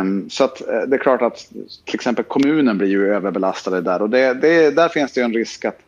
Um, 0.00 0.30
så 0.30 0.44
att, 0.44 0.68
eh, 0.68 0.80
det 0.80 0.96
är 0.96 1.00
klart 1.00 1.22
att 1.22 1.52
till 1.84 1.94
exempel 1.94 2.24
kommunen 2.24 2.78
blir 2.78 2.88
ju 2.88 3.14
överbelastade 3.14 3.80
där 3.80 4.02
och 4.02 4.10
det, 4.10 4.34
det, 4.34 4.70
där 4.70 4.88
finns 4.88 5.12
det 5.12 5.20
en 5.20 5.34
risk 5.34 5.64
att, 5.64 5.78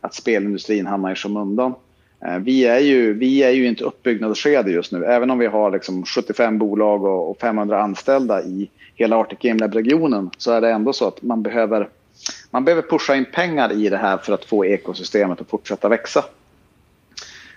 att 0.00 0.14
spelindustrin 0.14 0.86
hamnar 0.86 1.12
i 1.12 1.14
skymundan. 1.14 1.74
Eh, 2.24 2.38
vi, 2.38 2.64
är 2.64 2.78
ju, 2.78 3.12
vi 3.12 3.42
är 3.42 3.50
ju 3.50 3.68
inte 3.68 3.84
uppbyggnadsskede 3.84 4.70
just 4.70 4.92
nu, 4.92 5.04
även 5.04 5.30
om 5.30 5.38
vi 5.38 5.46
har 5.46 5.70
liksom 5.70 6.04
75 6.04 6.58
bolag 6.58 7.04
och, 7.04 7.40
500 7.40 7.82
anställda 7.82 8.42
i 8.42 8.70
hela 8.94 9.16
Arctic 9.16 9.38
Game 9.38 9.58
Lab-regionen 9.58 10.30
så 10.38 10.52
är 10.52 10.60
det 10.60 10.70
ändå 10.70 10.92
så 10.92 11.08
att 11.08 11.22
man 11.22 11.42
behöver, 11.42 11.88
man 12.50 12.64
behöver 12.64 12.82
pusha 12.82 13.14
in 13.14 13.26
pengar 13.32 13.72
i 13.72 13.88
det 13.88 13.96
här 13.96 14.18
för 14.18 14.32
att 14.32 14.44
få 14.44 14.66
ekosystemet 14.66 15.40
att 15.40 15.50
fortsätta 15.50 15.88
växa. 15.88 16.24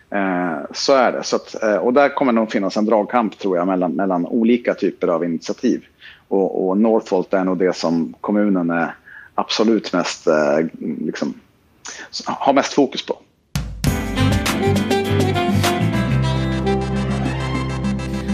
Eh, 0.09 0.57
så 0.71 0.93
är 0.93 1.11
det. 1.11 1.23
Så 1.23 1.35
att, 1.35 1.63
eh, 1.63 1.75
och 1.75 1.93
där 1.93 2.09
kommer 2.09 2.31
nog 2.31 2.51
finnas 2.51 2.77
en 2.77 2.85
dragkamp 2.85 3.37
tror 3.37 3.57
jag 3.57 3.67
mellan, 3.67 3.91
mellan 3.91 4.25
olika 4.25 4.73
typer 4.73 5.07
av 5.07 5.23
initiativ. 5.23 5.85
Och, 6.27 6.67
och 6.67 6.77
Northvolt 6.77 7.33
är 7.33 7.43
nog 7.43 7.57
det 7.57 7.75
som 7.75 8.13
kommunen 8.21 8.69
är 8.69 8.95
absolut 9.35 9.93
mest, 9.93 10.27
eh, 10.27 10.59
liksom, 10.79 11.33
har 12.25 12.53
mest 12.53 12.73
fokus 12.73 13.05
på. 13.05 13.17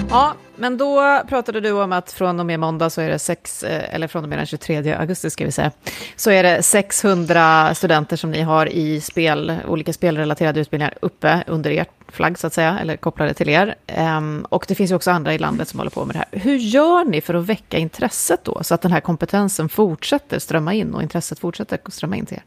Ja, 0.09 0.33
men 0.55 0.77
då 0.77 1.21
pratade 1.29 1.59
du 1.59 1.71
om 1.71 1.91
att 1.91 2.11
från 2.11 2.39
och 2.39 2.45
med 2.45 2.59
måndag 2.59 2.89
så 2.89 3.01
är 3.01 3.09
det 3.09 3.19
sex, 3.19 3.63
eh, 3.63 3.95
eller 3.95 4.07
från 4.07 4.23
och 4.23 4.29
med 4.29 4.37
den 4.37 4.45
23 4.45 4.93
augusti 4.93 5.29
ska 5.29 5.45
vi 5.45 5.51
säga, 5.51 5.71
så 6.15 6.31
är 6.31 6.43
det 6.43 6.63
600 6.63 7.75
studenter 7.75 8.15
som 8.15 8.31
ni 8.31 8.41
har 8.41 8.65
i 8.65 9.01
spel, 9.01 9.57
olika 9.67 9.93
spelrelaterade 9.93 10.59
utbildningar 10.59 10.93
uppe 11.01 11.43
under 11.47 11.71
er 11.71 11.85
flagg 12.07 12.39
så 12.39 12.47
att 12.47 12.53
säga, 12.53 12.79
eller 12.79 12.97
kopplade 12.97 13.33
till 13.33 13.49
er. 13.49 13.75
Ehm, 13.87 14.45
och 14.49 14.65
det 14.67 14.75
finns 14.75 14.91
ju 14.91 14.95
också 14.95 15.11
andra 15.11 15.33
i 15.33 15.37
landet 15.37 15.67
som 15.67 15.79
håller 15.79 15.91
på 15.91 16.05
med 16.05 16.15
det 16.15 16.19
här. 16.19 16.39
Hur 16.39 16.57
gör 16.57 17.05
ni 17.05 17.21
för 17.21 17.33
att 17.33 17.45
väcka 17.45 17.77
intresset 17.77 18.43
då, 18.43 18.63
så 18.63 18.73
att 18.73 18.81
den 18.81 18.91
här 18.91 19.01
kompetensen 19.01 19.69
fortsätter 19.69 20.39
strömma 20.39 20.73
in 20.73 20.93
och 20.93 21.01
intresset 21.01 21.39
fortsätter 21.39 21.79
strömma 21.87 22.15
in 22.15 22.25
till 22.25 22.37
er? 22.37 22.43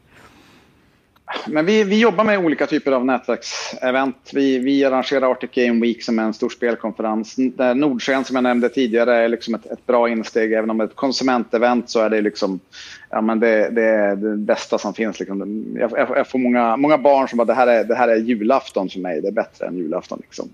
Men 1.47 1.65
vi, 1.65 1.83
vi 1.83 1.99
jobbar 1.99 2.23
med 2.23 2.39
olika 2.39 2.65
typer 2.67 2.91
av 2.91 3.05
nätverksevent. 3.05 4.31
Vi, 4.33 4.59
vi 4.59 4.85
arrangerar 4.85 5.31
Arctic 5.31 5.49
Game 5.53 5.81
Week 5.81 6.03
som 6.03 6.19
är 6.19 6.23
en 6.23 6.33
stor 6.33 6.49
spelkonferens. 6.49 7.35
Där 7.35 7.75
Nordsken 7.75 8.23
som 8.23 8.35
jag 8.35 8.43
nämnde 8.43 8.69
tidigare 8.69 9.15
är 9.15 9.27
liksom 9.27 9.55
ett, 9.55 9.65
ett, 9.65 9.85
bra 9.85 10.09
insteg. 10.09 10.53
Även 10.53 10.69
om 10.69 10.77
det 10.77 10.83
är 10.83 10.87
ett 10.87 10.95
konsumentevent 10.95 11.89
så 11.89 11.99
är 11.99 12.09
det 12.09 12.21
liksom, 12.21 12.59
ja, 13.09 13.21
men 13.21 13.39
det, 13.39 13.69
det 13.69 13.83
är 13.83 14.15
det 14.15 14.37
bästa 14.37 14.77
som 14.77 14.93
finns. 14.93 15.19
Liksom. 15.19 15.65
Jag, 15.79 15.91
jag, 16.15 16.27
får 16.27 16.39
många, 16.39 16.77
många 16.77 16.97
barn 16.97 17.27
som 17.27 17.37
bara 17.37 17.45
det 17.45 17.53
här, 17.53 17.67
är, 17.67 17.83
det 17.83 17.95
här 17.95 18.07
är 18.07 18.15
julafton 18.15 18.89
för 18.89 18.99
mig. 18.99 19.21
Det 19.21 19.27
är 19.27 19.31
bättre 19.31 19.67
än 19.67 19.77
julafton. 19.77 20.19
Liksom. 20.21 20.49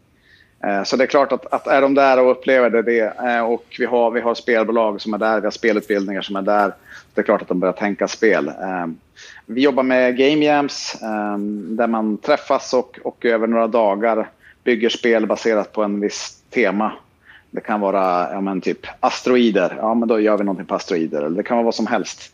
Eh, 0.63 0.83
så 0.83 0.97
det 0.97 1.03
är 1.03 1.07
klart 1.07 1.31
att, 1.31 1.53
att 1.53 1.67
är 1.67 1.81
de 1.81 1.93
där 1.93 2.19
och 2.19 2.31
upplever 2.31 2.69
det, 2.69 2.81
det 2.81 2.99
eh, 2.99 3.39
och 3.39 3.65
vi 3.79 3.85
har, 3.85 4.11
vi 4.11 4.21
har 4.21 4.35
spelbolag 4.35 5.01
som 5.01 5.13
är 5.13 5.17
där, 5.17 5.39
vi 5.39 5.45
har 5.45 5.51
spelutbildningar 5.51 6.21
som 6.21 6.35
är 6.35 6.41
där. 6.41 6.73
Det 7.13 7.21
är 7.21 7.25
klart 7.25 7.41
att 7.41 7.47
de 7.47 7.59
börjar 7.59 7.73
tänka 7.73 8.07
spel. 8.07 8.47
Eh, 8.47 8.87
vi 9.45 9.61
jobbar 9.61 9.83
med 9.83 10.17
Game 10.17 10.45
Jams 10.45 10.95
ehm, 11.01 11.75
där 11.75 11.87
man 11.87 12.17
träffas 12.17 12.73
och, 12.73 12.99
och 13.03 13.25
över 13.25 13.47
några 13.47 13.67
dagar 13.67 14.29
bygger 14.63 14.89
spel 14.89 15.27
baserat 15.27 15.73
på 15.73 15.83
en 15.83 15.99
viss 15.99 16.37
tema. 16.49 16.91
Det 17.51 17.61
kan 17.61 17.81
vara 17.81 18.31
ja, 18.31 18.41
men 18.41 18.61
typ 18.61 18.87
asteroider, 18.99 19.75
ja 19.77 19.93
men 19.93 20.07
då 20.07 20.19
gör 20.19 20.37
vi 20.37 20.43
någonting 20.43 20.65
på 20.65 20.75
asteroider. 20.75 21.21
Eller 21.21 21.37
det 21.37 21.43
kan 21.43 21.57
vara 21.57 21.65
vad 21.65 21.75
som 21.75 21.87
helst. 21.87 22.33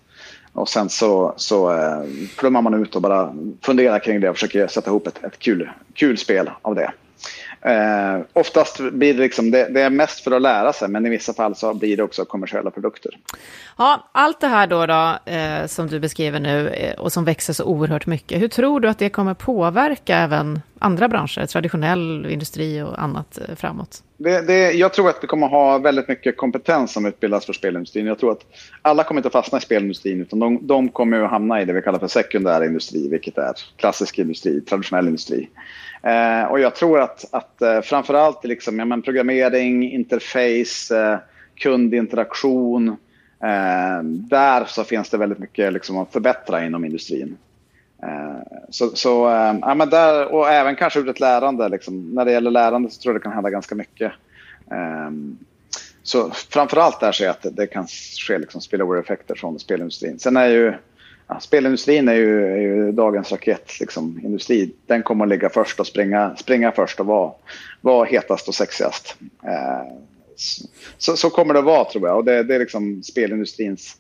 Och 0.54 0.70
sen 0.70 0.90
så, 0.90 1.34
så 1.38 1.72
eh, 1.72 2.04
plummar 2.38 2.62
man 2.62 2.74
ut 2.74 2.96
och 2.96 3.02
bara 3.02 3.36
funderar 3.62 4.00
kring 4.00 4.22
det 4.22 4.30
och 4.30 4.36
försöker 4.36 4.68
sätta 4.68 4.90
ihop 4.90 5.08
ett, 5.08 5.24
ett 5.24 5.40
kul, 5.40 5.70
kul 5.94 6.18
spel 6.18 6.50
av 6.62 6.76
det. 6.76 6.92
Eh, 7.62 8.22
oftast 8.34 8.80
blir 8.80 9.14
det, 9.14 9.20
liksom, 9.20 9.52
det, 9.52 9.70
det, 9.70 9.82
är 9.82 9.90
mest 9.90 10.20
för 10.20 10.32
att 10.32 10.42
lära 10.42 10.74
sig, 10.74 10.88
men 10.88 11.06
i 11.06 11.10
vissa 11.10 11.34
fall 11.34 11.56
så 11.56 11.74
blir 11.74 11.98
det 11.98 12.04
också 12.04 12.26
kommersiella 12.26 12.72
produkter. 12.72 13.12
Ja, 13.78 14.10
allt 14.12 14.42
det 14.42 14.48
här 14.48 14.68
då, 14.68 14.86
då 14.86 15.32
eh, 15.32 15.66
som 15.68 15.88
du 15.88 16.00
beskriver 16.00 16.40
nu 16.40 16.70
eh, 16.70 17.00
och 17.00 17.14
som 17.14 17.26
växer 17.26 17.54
så 17.54 17.64
oerhört 17.64 18.06
mycket, 18.06 18.42
hur 18.42 18.48
tror 18.48 18.80
du 18.80 18.90
att 18.90 19.00
det 19.00 19.10
kommer 19.10 19.34
påverka 19.34 20.18
även 20.18 20.62
andra 20.80 21.08
branscher, 21.08 21.46
traditionell 21.46 22.26
industri 22.30 22.82
och 22.82 23.02
annat 23.02 23.38
eh, 23.38 23.56
framåt? 23.56 24.04
Det, 24.18 24.42
det, 24.42 24.72
jag 24.72 24.94
tror 24.94 25.10
att 25.10 25.20
vi 25.22 25.28
kommer 25.28 25.48
ha 25.48 25.78
väldigt 25.78 26.08
mycket 26.08 26.38
kompetens 26.38 26.94
som 26.94 27.06
utbildas 27.06 27.46
för 27.46 27.54
spelindustrin. 27.54 28.06
Jag 28.06 28.20
tror 28.20 28.32
att 28.32 28.46
alla 28.82 29.04
kommer 29.04 29.20
inte 29.20 29.28
att 29.28 29.34
fastna 29.34 29.58
i 29.58 29.62
spelindustrin 29.62 30.22
utan 30.22 30.40
de, 30.40 30.68
de 30.68 30.90
kommer 30.90 31.22
att 31.22 31.30
hamna 31.30 31.62
i 31.62 31.66
det 31.66 31.74
vi 31.74 31.82
kallar 31.82 32.00
för 32.00 32.08
sekundär 32.08 32.66
industri, 32.66 33.10
vilket 33.10 33.38
är 33.38 33.54
klassisk 33.78 34.20
industri, 34.20 34.62
traditionell 34.62 35.08
industri. 35.08 35.50
Eh, 36.04 36.44
och 36.44 36.60
jag 36.60 36.76
tror 36.76 37.00
att, 37.00 37.26
att 37.32 37.62
eh, 37.62 37.82
framförallt 37.82 38.46
liksom, 38.46 38.80
ja, 38.80 38.86
men 38.86 39.02
programmering, 39.02 39.92
interface, 39.92 40.98
eh, 40.98 41.18
kundinteraktion. 41.56 42.88
Eh, 43.44 44.04
där 44.04 44.66
så 44.66 44.84
finns 44.84 45.10
det 45.10 45.18
väldigt 45.18 45.40
mycket 45.40 45.74
liksom, 45.74 45.98
att 45.98 46.14
förbättra 46.14 46.66
inom 46.66 46.86
industrin. 46.86 47.38
Eh, 48.04 48.60
så, 48.70 48.90
så 48.96 49.30
eh, 49.30 49.56
ja, 49.62 49.76
men 49.76 49.90
där, 49.90 50.34
och 50.34 50.50
även 50.50 50.76
kanske 50.76 51.00
ur 51.00 51.10
ett 51.10 51.20
lärande. 51.20 51.70
Liksom. 51.70 52.10
När 52.10 52.26
det 52.26 52.32
gäller 52.32 52.52
lärande 52.52 52.90
så 52.90 53.02
tror 53.02 53.14
jag 53.14 53.22
det 53.22 53.24
kan 53.24 53.34
hända 53.34 53.50
ganska 53.50 53.76
mycket. 53.76 54.12
Eh, 54.72 55.12
så 56.04 56.30
framförallt 56.32 57.00
där 57.00 57.12
ser 57.12 57.26
jag 57.26 57.32
att 57.32 57.42
det, 57.42 57.50
det 57.50 57.68
kan 57.68 57.88
ske 58.28 58.38
liksom 58.38 58.62
spillover-effekter 58.62 59.36
från 59.36 59.60
spelindustrin. 59.60 60.20
Sen 60.20 60.38
är 60.38 60.48
ju 60.48 60.74
ja, 61.30 61.40
spelindustrin 61.40 62.08
är 62.08 62.14
ju, 62.14 62.46
är 62.46 62.58
ju 62.58 62.92
dagens 62.92 63.32
raketindustri. 63.32 63.84
Liksom, 63.86 64.20
industri. 64.24 64.74
Den 64.88 65.04
kommer 65.04 65.26
att 65.26 65.30
ligga 65.30 65.50
först 65.50 65.80
och 65.80 65.88
springa, 65.88 66.36
springa 66.36 66.72
först 66.72 67.00
och 67.00 67.06
vara, 67.06 67.32
vara 67.82 68.06
hetast 68.06 68.48
och 68.48 68.56
sexigast. 68.56 69.16
Eh, 69.44 69.94
så, 70.98 71.18
så, 71.18 71.30
kommer 71.30 71.54
det 71.54 71.60
att 71.60 71.66
vara 71.66 71.86
tror 71.86 72.08
jag. 72.08 72.18
Och 72.18 72.26
det, 72.26 72.44
det 72.44 72.56
är 72.56 72.60
liksom 72.60 73.04
spelindustrins... 73.04 73.98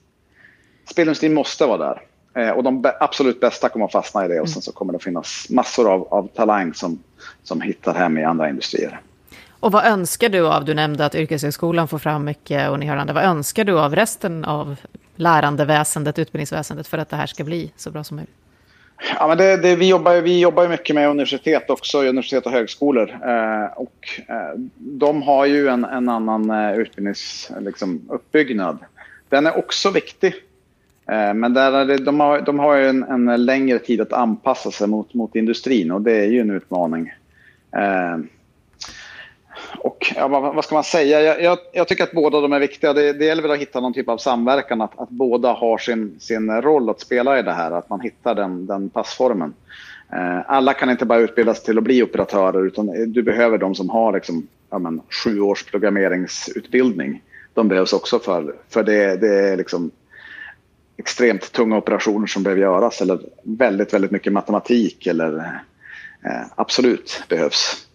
Spelindustrin 0.91 1.33
måste 1.33 1.65
vara 1.65 1.77
där. 1.77 2.01
Eh, 2.43 2.49
och 2.49 2.63
de 2.63 2.91
absolut 2.99 3.39
bästa 3.39 3.69
kommer 3.69 3.85
att 3.85 3.91
fastna 3.91 4.25
i 4.25 4.27
det 4.27 4.41
och 4.41 4.49
sen 4.49 4.61
så 4.61 4.71
kommer 4.71 4.93
det 4.93 4.97
att 4.97 5.03
finnas 5.03 5.47
massor 5.49 5.91
av, 5.91 6.07
av 6.13 6.27
talang 6.27 6.73
som, 6.73 7.03
som 7.43 7.61
hittar 7.61 7.93
hem 7.93 8.17
i 8.17 8.23
andra 8.23 8.49
industrier. 8.49 9.01
Och 9.59 9.71
vad 9.71 9.85
önskar 9.85 10.29
du 10.29 10.47
av, 10.47 10.65
du 10.65 10.73
nämnde 10.73 11.05
att 11.05 11.15
yrkeshögskolan 11.15 11.87
får 11.87 11.97
fram 11.97 12.25
mycket 12.25 12.69
och 12.69 12.79
ni 12.79 12.85
har 12.85 12.97
andra, 12.97 13.13
vad 13.13 13.23
önskar 13.23 13.63
du 13.63 13.79
av 13.79 13.95
resten 13.95 14.45
av 14.45 14.75
lärandeväsendet, 15.19 16.19
utbildningsväsendet 16.19 16.87
för 16.87 16.97
att 16.97 17.09
det 17.09 17.15
här 17.15 17.25
ska 17.25 17.43
bli 17.43 17.71
så 17.75 17.91
bra 17.91 18.03
som 18.03 18.17
möjligt? 18.17 18.35
Ja, 19.15 19.27
men 19.27 19.37
det, 19.37 19.57
det, 19.57 19.75
vi, 19.75 19.89
jobbar, 19.89 20.21
vi 20.21 20.39
jobbar 20.39 20.67
mycket 20.67 20.95
med 20.95 21.09
universitet 21.09 21.69
också, 21.69 22.03
universitet 22.03 22.45
och 22.45 22.51
högskolor. 22.51 23.09
Eh, 23.09 23.65
och, 23.75 24.09
eh, 24.27 24.59
de 24.77 25.21
har 25.21 25.45
ju 25.45 25.67
en, 25.67 25.85
en 25.85 26.09
annan 26.09 26.49
eh, 26.49 26.79
utbildningsuppbyggnad. 26.79 28.73
Liksom, 28.73 28.87
Den 29.29 29.45
är 29.45 29.57
också 29.57 29.91
viktig. 29.91 30.33
Eh, 31.11 31.33
men 31.33 31.53
där 31.53 31.85
det, 31.85 31.97
de, 31.97 32.19
har, 32.19 32.41
de 32.41 32.59
har 32.59 32.77
en, 32.77 33.03
en, 33.03 33.45
längre 33.45 33.79
tid 33.79 34.01
att 34.01 34.13
anpassa 34.13 34.71
sig 34.71 34.87
mot, 34.87 35.13
mot 35.13 35.35
industrin 35.35 35.91
och 35.91 36.01
det 36.01 36.15
är 36.15 36.27
ju 36.27 36.39
en 36.39 36.51
utmaning. 36.51 37.13
Eh, 37.71 38.17
och 39.77 40.13
ja, 40.15 40.27
vad, 40.27 40.63
ska 40.63 40.75
man 40.75 40.83
säga? 40.83 41.21
Jag, 41.21 41.41
jag, 41.41 41.57
jag, 41.73 41.87
tycker 41.87 42.03
att 42.03 42.11
båda 42.11 42.41
de 42.41 42.53
är 42.53 42.59
viktiga. 42.59 42.93
Det, 42.93 43.13
det 43.13 43.25
gäller 43.25 43.41
väl 43.41 43.51
att 43.51 43.59
hitta 43.59 43.79
någon 43.79 43.93
typ 43.93 44.09
av 44.09 44.17
samverkan, 44.17 44.81
att, 44.81 44.99
att 44.99 45.09
båda 45.09 45.53
har 45.53 45.77
sin, 45.77 46.19
sin 46.19 46.61
roll 46.61 46.89
att 46.89 46.99
spela 46.99 47.39
i 47.39 47.41
det 47.41 47.51
här, 47.51 47.71
att 47.71 47.89
man 47.89 48.01
hittar 48.01 48.35
den, 48.35 48.65
den 48.65 48.89
passformen. 48.89 49.53
Eh, 50.13 50.39
alla 50.51 50.73
kan 50.73 50.89
inte 50.89 51.05
bara 51.05 51.19
utbildas 51.19 51.63
till 51.63 51.77
att 51.77 51.83
bli 51.83 52.03
operatörer, 52.03 52.65
utan 52.65 53.13
du 53.13 53.23
behöver 53.23 53.57
de 53.57 53.75
som 53.75 53.89
har 53.89 54.13
liksom, 54.13 54.47
ja, 54.69 54.79
men, 54.79 55.01
sju 55.23 55.41
års 55.41 55.63
programmeringsutbildning. 55.63 57.21
De 57.53 57.67
behövs 57.67 57.93
också 57.93 58.19
för, 58.19 58.55
för 58.69 58.83
det, 58.83 59.15
det 59.15 59.49
är 59.49 59.57
liksom 59.57 59.91
extremt 60.97 61.51
tunga 61.51 61.77
operationer 61.77 62.27
som 62.27 62.43
behöver 62.43 62.61
göras 62.61 63.01
eller 63.01 63.19
väldigt, 63.43 63.93
väldigt 63.93 64.11
mycket 64.11 64.33
matematik 64.33 65.07
eller 65.07 65.37
eh, 66.25 66.45
absolut 66.55 67.23
behövs. 67.29 67.87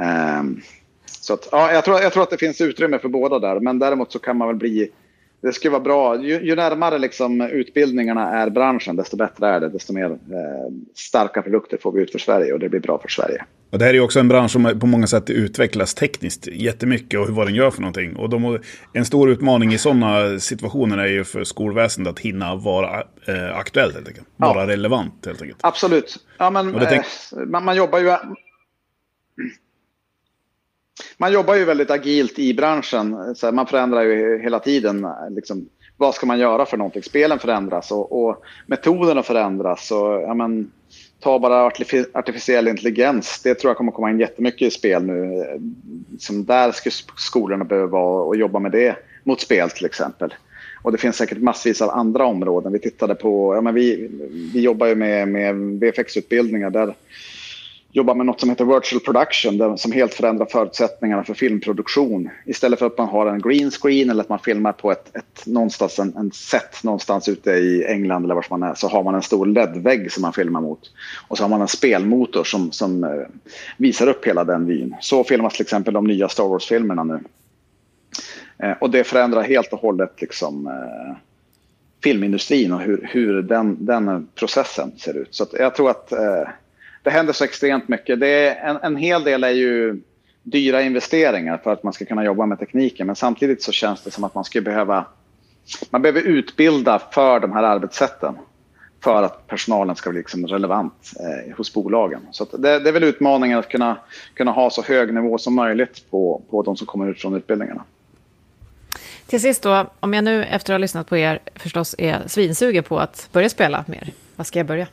Eh, 0.00 0.42
så 1.28 1.34
att, 1.34 1.48
ja, 1.52 1.72
jag, 1.72 1.84
tror, 1.84 2.00
jag 2.00 2.12
tror 2.12 2.22
att 2.22 2.30
det 2.30 2.38
finns 2.38 2.60
utrymme 2.60 2.98
för 2.98 3.08
båda 3.08 3.38
där, 3.38 3.60
men 3.60 3.78
däremot 3.78 4.12
så 4.12 4.18
kan 4.18 4.36
man 4.36 4.48
väl 4.48 4.56
bli... 4.56 4.90
Det 5.40 5.52
skulle 5.52 5.72
vara 5.72 5.82
bra, 5.82 6.22
ju, 6.22 6.40
ju 6.40 6.56
närmare 6.56 6.98
liksom 6.98 7.40
utbildningarna 7.40 8.30
är 8.30 8.50
branschen, 8.50 8.96
desto 8.96 9.16
bättre 9.16 9.48
är 9.48 9.60
det. 9.60 9.68
Desto 9.68 9.92
mer 9.92 10.10
eh, 10.10 10.72
starka 10.94 11.42
produkter 11.42 11.78
får 11.82 11.92
vi 11.92 12.02
ut 12.02 12.12
för 12.12 12.18
Sverige 12.18 12.52
och 12.52 12.58
det 12.58 12.68
blir 12.68 12.80
bra 12.80 12.98
för 12.98 13.08
Sverige. 13.08 13.44
Och 13.70 13.78
det 13.78 13.84
här 13.84 13.90
är 13.90 13.94
ju 13.94 14.00
också 14.00 14.20
en 14.20 14.28
bransch 14.28 14.50
som 14.50 14.78
på 14.80 14.86
många 14.86 15.06
sätt 15.06 15.30
utvecklas 15.30 15.94
tekniskt 15.94 16.46
jättemycket 16.46 17.20
och 17.20 17.28
vad 17.28 17.46
den 17.46 17.54
gör 17.54 17.70
för 17.70 17.80
någonting. 17.80 18.16
Och 18.16 18.30
de, 18.30 18.58
en 18.92 19.04
stor 19.04 19.30
utmaning 19.30 19.72
i 19.72 19.78
sådana 19.78 20.38
situationer 20.38 20.98
är 20.98 21.06
ju 21.06 21.24
för 21.24 21.44
skolväsendet 21.44 22.12
att 22.12 22.18
hinna 22.18 22.54
vara 22.54 23.02
eh, 23.28 23.56
aktuellt 23.56 23.94
helt 23.94 24.08
enkelt. 24.08 24.26
Vara 24.36 24.60
ja. 24.60 24.66
relevant 24.66 25.26
helt 25.26 25.42
enkelt. 25.42 25.58
Absolut. 25.60 26.16
Ja, 26.38 26.50
men, 26.50 26.74
eh, 26.74 27.00
man, 27.46 27.64
man, 27.64 27.76
jobbar 27.76 27.98
ju 27.98 28.14
man 31.16 31.32
jobbar 31.32 31.54
ju 31.54 31.64
väldigt 31.64 31.90
agilt 31.90 32.38
i 32.38 32.54
branschen. 32.54 33.34
Så 33.34 33.52
man 33.52 33.66
förändrar 33.66 34.02
ju 34.02 34.42
hela 34.42 34.58
tiden. 34.58 35.06
Liksom, 35.30 35.68
vad 35.96 36.14
ska 36.14 36.26
man 36.26 36.38
göra 36.38 36.66
för 36.66 36.76
någonting? 36.76 37.02
Spelen 37.02 37.38
förändras 37.38 37.92
och, 37.92 38.24
och 38.24 38.42
metoderna 38.66 39.22
förändras. 39.22 39.90
Och, 39.90 40.22
ja, 40.22 40.34
men, 40.34 40.70
ta 41.20 41.38
bara 41.38 41.70
artificiell 42.12 42.68
intelligens. 42.68 43.40
Det 43.42 43.54
tror 43.54 43.70
jag 43.70 43.76
kommer 43.76 43.92
komma 43.92 44.10
in 44.10 44.20
jättemycket 44.20 44.68
i 44.68 44.70
spel 44.70 45.02
nu. 45.02 45.44
Som 46.18 46.44
där 46.44 46.72
ska 46.72 46.90
skolorna 47.16 47.64
behöva 47.64 47.86
vara 47.86 48.22
och 48.22 48.36
jobba 48.36 48.58
med 48.58 48.72
det 48.72 48.96
mot 49.24 49.40
spel 49.40 49.70
till 49.70 49.86
exempel. 49.86 50.34
Och 50.82 50.92
det 50.92 50.98
finns 50.98 51.16
säkert 51.16 51.38
massvis 51.38 51.82
av 51.82 51.90
andra 51.90 52.26
områden. 52.26 52.72
Vi 52.72 52.78
tittade 52.78 53.14
på, 53.14 53.54
ja, 53.54 53.60
men 53.60 53.74
vi, 53.74 54.10
vi 54.54 54.60
jobbar 54.60 54.86
ju 54.86 54.94
med, 54.94 55.28
med 55.28 55.54
VFX-utbildningar 55.56 56.70
där 56.70 56.94
jobbar 57.92 58.14
med 58.14 58.26
något 58.26 58.40
som 58.40 58.50
heter 58.50 58.64
virtual 58.64 59.00
production 59.00 59.78
som 59.78 59.92
helt 59.92 60.14
förändrar 60.14 60.46
förutsättningarna 60.46 61.24
för 61.24 61.34
filmproduktion. 61.34 62.30
Istället 62.46 62.78
för 62.78 62.86
att 62.86 62.98
man 62.98 63.08
har 63.08 63.26
en 63.26 63.40
green 63.40 63.70
screen 63.70 64.10
eller 64.10 64.22
att 64.22 64.28
man 64.28 64.38
filmar 64.38 64.72
på 64.72 64.92
ett, 64.92 65.16
ett 65.16 65.46
någonstans 65.46 65.98
en, 65.98 66.16
en 66.16 66.30
set 66.30 66.84
någonstans 66.84 67.28
ute 67.28 67.50
i 67.50 67.84
England 67.84 68.24
eller 68.24 68.34
var 68.34 68.46
man 68.50 68.62
är 68.62 68.74
så 68.74 68.88
har 68.88 69.02
man 69.02 69.14
en 69.14 69.22
stor 69.22 69.46
LED-vägg 69.46 70.12
som 70.12 70.22
man 70.22 70.32
filmar 70.32 70.60
mot. 70.60 70.80
Och 71.28 71.36
så 71.36 71.44
har 71.44 71.48
man 71.48 71.60
en 71.60 71.68
spelmotor 71.68 72.44
som, 72.44 72.72
som 72.72 73.04
eh, 73.04 73.10
visar 73.76 74.06
upp 74.06 74.26
hela 74.26 74.44
den 74.44 74.66
vyn. 74.66 74.94
Så 75.00 75.24
filmas 75.24 75.52
till 75.52 75.62
exempel 75.62 75.94
de 75.94 76.06
nya 76.06 76.28
Star 76.28 76.48
Wars-filmerna 76.48 77.04
nu. 77.04 77.20
Eh, 78.58 78.72
och 78.80 78.90
det 78.90 79.04
förändrar 79.04 79.42
helt 79.42 79.72
och 79.72 79.80
hållet 79.80 80.20
liksom, 80.20 80.66
eh, 80.66 81.16
filmindustrin 82.02 82.72
och 82.72 82.80
hur, 82.80 83.08
hur 83.12 83.42
den, 83.42 83.86
den 83.86 84.28
processen 84.34 84.92
ser 84.98 85.16
ut. 85.16 85.34
Så 85.34 85.46
jag 85.52 85.74
tror 85.74 85.90
att 85.90 86.12
eh, 86.12 86.48
det 87.08 87.12
händer 87.12 87.32
så 87.32 87.44
extremt 87.44 87.88
mycket. 87.88 88.20
Det 88.20 88.28
är, 88.28 88.70
en, 88.70 88.76
en 88.76 88.96
hel 88.96 89.24
del 89.24 89.44
är 89.44 89.50
ju 89.50 90.00
dyra 90.42 90.82
investeringar 90.82 91.60
för 91.64 91.72
att 91.72 91.82
man 91.82 91.92
ska 91.92 92.04
kunna 92.04 92.24
jobba 92.24 92.46
med 92.46 92.58
tekniken. 92.58 93.06
Men 93.06 93.16
samtidigt 93.16 93.62
så 93.62 93.72
känns 93.72 94.02
det 94.02 94.10
som 94.10 94.24
att 94.24 94.34
man 94.34 94.44
skulle 94.44 94.62
behöva 94.62 95.06
man 95.90 96.02
behöver 96.02 96.20
utbilda 96.20 96.98
för 97.10 97.40
de 97.40 97.52
här 97.52 97.62
arbetssätten 97.62 98.34
för 99.04 99.22
att 99.22 99.46
personalen 99.46 99.96
ska 99.96 100.10
bli 100.10 100.18
liksom 100.18 100.46
relevant 100.46 101.12
eh, 101.20 101.56
hos 101.56 101.74
bolagen. 101.74 102.20
Så 102.32 102.44
det, 102.44 102.78
det, 102.78 102.88
är 102.88 102.92
väl 102.92 103.04
utmaningen 103.04 103.58
att 103.58 103.68
kunna, 103.68 103.96
kunna 104.34 104.50
ha 104.50 104.70
så 104.70 104.82
hög 104.82 105.14
nivå 105.14 105.38
som 105.38 105.54
möjligt 105.54 106.10
på, 106.10 106.42
på 106.50 106.62
de 106.62 106.76
som 106.76 106.86
kommer 106.86 107.10
ut 107.10 107.20
från 107.20 107.34
utbildningarna. 107.34 107.84
Till 109.26 109.40
sist 109.40 109.62
då, 109.62 109.86
om 110.00 110.14
jag 110.14 110.24
nu 110.24 110.44
efter 110.44 110.72
att 110.72 110.74
ha 110.74 110.78
lyssnat 110.78 111.08
på 111.08 111.16
er 111.16 111.38
förstås 111.54 111.94
är 111.98 112.22
svinsugen 112.26 112.84
på 112.84 112.98
att 112.98 113.28
börja 113.32 113.48
spela 113.48 113.84
mer, 113.88 114.12
vad 114.36 114.46
ska 114.46 114.58
jag 114.58 114.66
börja? 114.66 114.86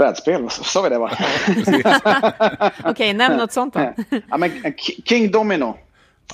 Brädspel, 0.00 0.50
sa 0.50 0.82
vi 0.82 0.88
det 0.88 0.98
va? 0.98 1.10
Okej, 2.78 2.90
okay, 2.90 3.12
nämn 3.12 3.36
något 3.36 3.52
sånt 3.52 3.74
då. 3.74 3.92
ja, 4.28 4.36
men 4.36 4.50
King 5.04 5.30
Domino. 5.30 5.78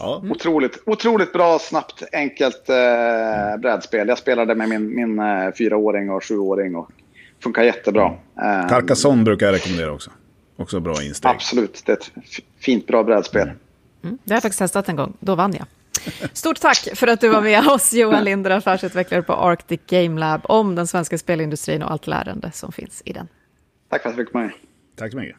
Ja. 0.00 0.18
Mm. 0.18 0.32
Otroligt, 0.32 0.82
otroligt 0.86 1.32
bra, 1.32 1.58
snabbt, 1.58 2.02
enkelt 2.12 2.68
eh, 2.68 3.60
brädspel. 3.60 4.08
Jag 4.08 4.18
spelade 4.18 4.54
med 4.54 4.68
min, 4.68 4.94
min 4.94 5.18
eh, 5.18 5.52
fyraåring 5.58 6.10
och 6.10 6.24
sjuåring 6.24 6.76
och 6.76 6.90
funkar 7.42 7.62
jättebra. 7.62 8.04
Eh, 8.36 8.68
Carcassonne 8.68 9.22
brukar 9.22 9.46
jag 9.46 9.54
rekommendera 9.54 9.92
också. 9.92 10.10
Också 10.56 10.80
bra 10.80 11.02
insteg. 11.02 11.30
Absolut, 11.30 11.82
det 11.86 11.92
är 11.92 11.96
ett 11.96 12.10
fint, 12.60 12.86
bra 12.86 13.04
brädspel. 13.04 13.42
Mm. 13.42 13.58
Det 14.24 14.32
har 14.32 14.36
jag 14.36 14.42
faktiskt 14.42 14.58
testat 14.58 14.88
en 14.88 14.96
gång, 14.96 15.12
då 15.20 15.34
vann 15.34 15.54
jag. 15.58 15.66
Stort 16.32 16.60
tack 16.60 16.88
för 16.94 17.06
att 17.06 17.20
du 17.20 17.28
var 17.28 17.40
med 17.40 17.68
oss, 17.68 17.92
Johan 17.92 18.24
Linder, 18.24 18.50
affärsutvecklare 18.50 19.22
på 19.22 19.32
Arctic 19.32 19.80
Game 19.86 20.20
Lab, 20.20 20.40
om 20.44 20.74
den 20.74 20.86
svenska 20.86 21.18
spelindustrin 21.18 21.82
och 21.82 21.90
allt 21.90 22.06
lärande 22.06 22.50
som 22.54 22.72
finns 22.72 23.02
i 23.04 23.12
den. 23.12 23.28
Tack 23.96 24.02
för 24.02 24.10
att 24.10 24.16
du 24.16 24.24
fick 24.24 24.34
med. 24.34 24.50
Tack 24.96 25.10
så 25.10 25.18
mycket. 25.18 25.36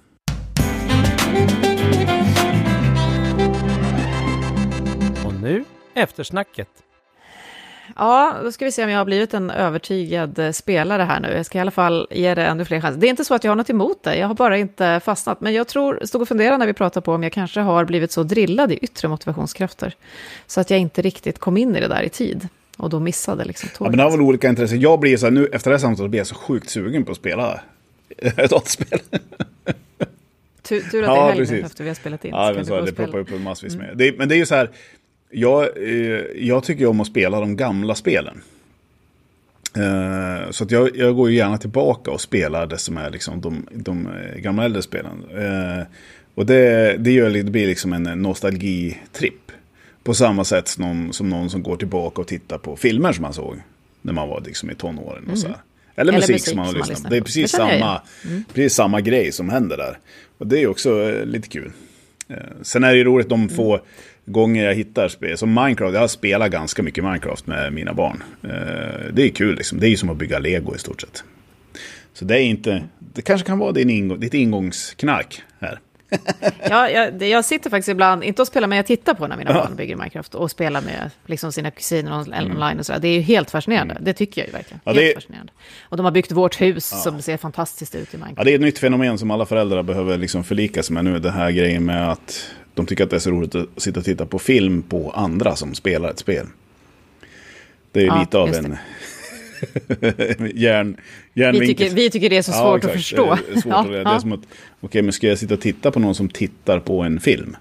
Och 5.26 5.34
nu, 5.42 5.64
eftersnacket. 5.94 6.68
Ja, 7.96 8.36
då 8.44 8.52
ska 8.52 8.66
vi 8.66 8.72
se 8.72 8.84
om 8.84 8.90
jag 8.90 8.98
har 8.98 9.06
blivit 9.06 9.34
en 9.34 9.50
övertygad 9.50 10.40
eh, 10.40 10.52
spelare 10.52 11.04
här 11.04 11.20
nu. 11.20 11.34
Jag 11.34 11.46
ska 11.46 11.58
i 11.58 11.62
alla 11.62 11.72
fall 11.72 12.08
ge 12.12 12.36
det 12.36 12.46
ännu 12.46 12.66
fler 12.66 12.82
chanser. 12.82 13.00
Det 13.00 13.08
är 13.08 13.10
inte 13.10 13.26
så 13.26 13.34
att 13.34 13.44
jag 13.44 13.52
har 13.52 13.56
något 13.56 13.70
emot 13.70 14.04
det, 14.04 14.18
jag 14.18 14.28
har 14.28 14.36
bara 14.36 14.58
inte 14.58 15.02
fastnat. 15.04 15.42
Men 15.42 15.54
jag 15.54 15.68
tror, 15.68 16.00
stod 16.04 16.22
och 16.22 16.28
funderade 16.28 16.58
när 16.58 16.68
vi 16.68 16.74
pratade 16.74 17.04
på 17.04 17.14
om 17.14 17.24
jag 17.24 17.32
kanske 17.32 17.60
har 17.60 17.86
blivit 17.86 18.12
så 18.12 18.24
drillad 18.24 18.72
i 18.72 18.76
yttre 18.76 19.08
motivationskrafter. 19.08 19.96
Så 20.48 20.62
att 20.62 20.70
jag 20.70 20.80
inte 20.80 21.02
riktigt 21.02 21.40
kom 21.40 21.58
in 21.58 21.76
i 21.76 21.80
det 21.80 21.88
där 21.88 22.04
i 22.04 22.10
tid. 22.10 22.48
Och 22.78 22.90
då 22.90 23.00
missade 23.00 23.46
liksom 23.46 23.70
tåget. 23.70 23.80
Ja, 23.80 23.90
men 23.90 23.98
det 23.98 24.04
har 24.04 24.12
väl 24.12 24.22
olika 24.22 24.50
intressen. 24.50 24.80
Jag 24.80 25.00
blir 25.00 25.18
så 25.18 25.26
här, 25.26 25.32
nu 25.32 25.46
efter 25.46 25.70
det 25.70 25.76
här 25.76 25.82
samtalet 25.82 26.10
blir 26.10 26.20
jag 26.20 26.28
så 26.28 26.36
sjukt 26.36 26.70
sugen 26.70 27.06
på 27.06 27.12
att 27.12 27.18
spela 27.18 27.60
dataspel. 28.50 29.00
Tur, 30.62 30.82
tur 30.82 31.04
att 31.04 31.10
det 31.10 31.22
är 31.22 31.34
helgen 31.34 31.66
efter 31.66 31.84
vi 31.84 31.90
har 31.90 31.96
spelat 31.96 32.26
in. 32.26 32.32
Ja, 32.32 32.52
men 32.56 32.66
så, 32.66 32.82
det 32.82 32.92
ploppar 32.92 33.20
upp 33.20 33.42
massvis 33.42 33.76
med. 33.76 33.86
Mm. 33.86 33.98
Det, 33.98 34.18
men 34.18 34.30
det 34.30 34.36
är 34.36 34.38
ju 34.38 34.46
så 34.46 34.56
här, 34.56 34.70
jag, 35.30 35.64
eh, 35.78 36.22
jag 36.36 36.64
tycker 36.64 36.86
om 36.86 37.00
att 37.00 37.08
spela 37.08 37.40
de 37.40 37.56
gamla 37.56 37.96
spelen. 37.96 38.42
Eh, 39.78 40.52
så 40.52 40.64
att 40.64 40.72
jag, 40.72 40.98
jag 40.98 41.16
går 41.16 41.30
ju 41.30 41.36
gärna 41.36 41.58
tillbaka 41.58 42.12
och 42.12 42.22
spelar 42.22 42.68
det 42.68 42.78
som 42.78 42.98
är 42.98 43.10
liksom 43.10 43.42
de, 43.42 43.68
de 43.72 44.08
eh, 44.08 44.40
gamla 44.40 44.66
äldre 44.66 44.82
spelen. 44.82 45.24
Och 46.36 46.46
det, 46.46 46.96
det, 46.98 47.12
gör, 47.12 47.30
det 47.30 47.44
blir 47.44 47.68
liksom 47.68 47.94
en 47.94 48.04
nostalgitripp. 48.04 49.52
På 50.04 50.14
samma 50.14 50.44
sätt 50.44 50.68
som 50.68 50.84
någon, 50.84 51.14
som 51.14 51.30
någon 51.30 51.50
som 51.50 51.64
går 51.64 51.78
tillbaka 51.78 52.22
och 52.22 52.28
tittar 52.28 52.58
på 52.58 52.76
filmer 52.76 53.14
som 53.14 53.22
man 53.22 53.34
såg 53.34 53.56
när 54.02 54.14
man 54.14 54.30
var 54.30 54.42
liksom 54.46 54.72
i 54.72 54.76
tonåren. 54.76 55.30
Och 55.32 55.40
så 55.40 55.48
mm. 55.48 55.60
Eller, 55.98 56.14
Eller 56.14 56.22
musik, 56.22 56.34
musik 56.34 56.50
som 56.50 56.58
man 56.58 56.66
har 56.66 56.74
lyssnat 56.74 57.04
på. 57.04 57.10
Det 57.10 57.18
är 57.18 57.22
precis, 57.22 57.52
det 57.52 57.58
samma, 57.58 58.02
mm. 58.26 58.44
precis 58.54 58.74
samma 58.74 59.02
grej 59.02 59.32
som 59.32 59.50
händer 59.50 59.78
där. 59.78 59.98
Och 60.38 60.48
det 60.48 60.64
är 60.64 60.68
också 60.68 61.10
eh, 61.10 61.26
lite 61.26 61.48
kul. 61.48 61.72
Eh, 62.30 62.38
sen 62.62 62.84
är 62.84 62.92
det 62.92 62.98
ju 62.98 63.04
roligt 63.04 63.30
de 63.30 63.50
få 63.50 63.74
mm. 63.74 63.86
gånger 64.26 64.66
jag 64.66 64.76
hittar 64.76 65.08
spel. 65.08 65.38
Som 65.38 65.54
Minecraft, 65.54 65.94
jag 65.94 66.02
har 66.02 66.08
spelat 66.08 66.52
ganska 66.52 66.84
mycket 66.84 67.04
Minecraft 67.04 67.48
med 67.48 67.74
mina 67.74 67.94
barn. 67.94 68.24
Eh, 68.44 69.14
det 69.14 69.24
är 69.24 69.30
kul 69.30 69.56
liksom. 69.56 69.80
Det 69.80 69.88
är 69.88 69.90
ju 69.90 69.98
som 69.98 70.10
att 70.10 70.18
bygga 70.18 70.40
lego 70.40 70.76
i 70.76 70.80
stort 70.80 71.02
sett. 71.02 71.24
Så 72.14 72.26
det 72.26 72.36
är 72.36 72.44
inte, 72.44 72.84
det 73.00 73.22
kanske 73.22 73.48
kan 73.48 73.60
vara 73.60 73.72
din 73.72 73.90
ingång, 73.90 74.20
ditt 74.20 74.34
ingångsknark 74.34 75.42
här. 75.60 75.80
ja, 76.70 76.90
jag, 76.90 77.24
jag, 77.24 77.46
sitter 77.46 77.70
faktiskt 77.70 77.90
ibland, 77.90 78.24
inte 78.24 78.42
och 78.42 78.48
spelar, 78.48 78.68
men 78.68 78.76
jag 78.76 78.86
tittar 78.86 79.14
på 79.14 79.28
när 79.28 79.38
mina 79.38 79.54
barn 79.54 79.76
bygger 79.76 79.96
Minecraft 79.96 80.36
och 80.36 80.52
spelar 80.52 80.82
med 80.82 81.12
liksom, 81.26 81.52
sina 81.52 81.72
kusiner 81.72 82.34
mm. 82.34 82.52
online 82.52 82.80
och 82.80 82.86
sådär. 82.86 83.00
Det 83.00 83.08
är 83.08 83.14
ju 83.14 83.22
helt 83.22 83.52
fascinerande, 83.52 83.94
mm. 83.94 84.04
det 84.04 84.14
tycker 84.14 84.42
jag 84.42 84.48
ju 84.48 84.54
verkligen. 84.54 84.80
Ja, 84.84 84.94
helt 84.94 85.04
är... 85.04 85.14
fascinerande. 85.14 85.54
Och 85.82 85.98
de 85.98 86.04
har 86.06 86.12
byggt 86.12 86.32
vårt 86.32 86.62
hus 86.62 86.90
ja. 86.92 86.98
som 86.98 87.22
ser 87.22 87.38
fantastiskt 87.38 87.96
ut 87.96 88.14
i 88.14 88.18
Minecraft. 88.18 88.38
Ja, 88.38 88.44
det 88.44 88.52
är 88.52 88.56
ett 88.56 88.62
nytt 88.62 88.80
fenomen 88.80 89.18
som 89.18 89.32
alla 89.32 89.46
föräldrar 89.46 89.84
behöver 89.84 90.18
liksom 90.18 90.44
förlika 90.44 90.84
sig 90.84 90.94
med 90.94 91.06
nu. 91.06 91.20
Det 91.20 91.32
här 91.32 91.52
grejen 91.52 91.86
med 91.86 92.12
att 92.12 92.52
de 92.74 92.86
tycker 92.86 93.04
att 93.04 93.10
det 93.10 93.16
är 93.16 93.20
så 93.20 93.32
roligt 93.32 93.56
att 93.56 93.68
sitta 93.78 94.00
och 94.00 94.06
titta 94.06 94.26
på 94.26 94.40
film 94.40 94.84
på 94.84 95.12
andra 95.12 95.56
som 95.56 95.76
spelar 95.76 96.10
ett 96.10 96.20
spel. 96.20 96.48
Det 97.92 98.00
är 98.00 98.04
ju 98.04 98.10
ja, 98.10 98.20
lite 98.20 98.38
av 98.38 98.54
en 98.54 98.78
järn, 100.54 100.98
vi, 101.34 101.68
tycker, 101.68 101.90
vi 101.90 102.10
tycker 102.10 102.30
det 102.30 102.38
är 102.38 102.42
så 102.42 102.52
svårt 102.52 102.84
ja, 102.84 102.90
att 102.90 102.96
förstå. 102.96 103.38
Det 103.48 103.58
är, 103.58 103.62
svårt 103.62 103.74
ja, 103.74 103.84
det. 103.84 104.04
det 104.04 104.10
är 104.10 104.20
som 104.20 104.32
att, 104.32 104.42
okej, 104.80 105.02
men 105.02 105.14
ska 105.14 105.28
jag 105.28 105.38
sitta 105.38 105.54
och 105.54 105.62
titta 105.62 105.92
på 105.92 106.00
någon 106.00 106.16
som 106.16 106.30
tittar 106.30 106.80
på 106.80 107.02
en 107.02 107.20
film? 107.20 107.56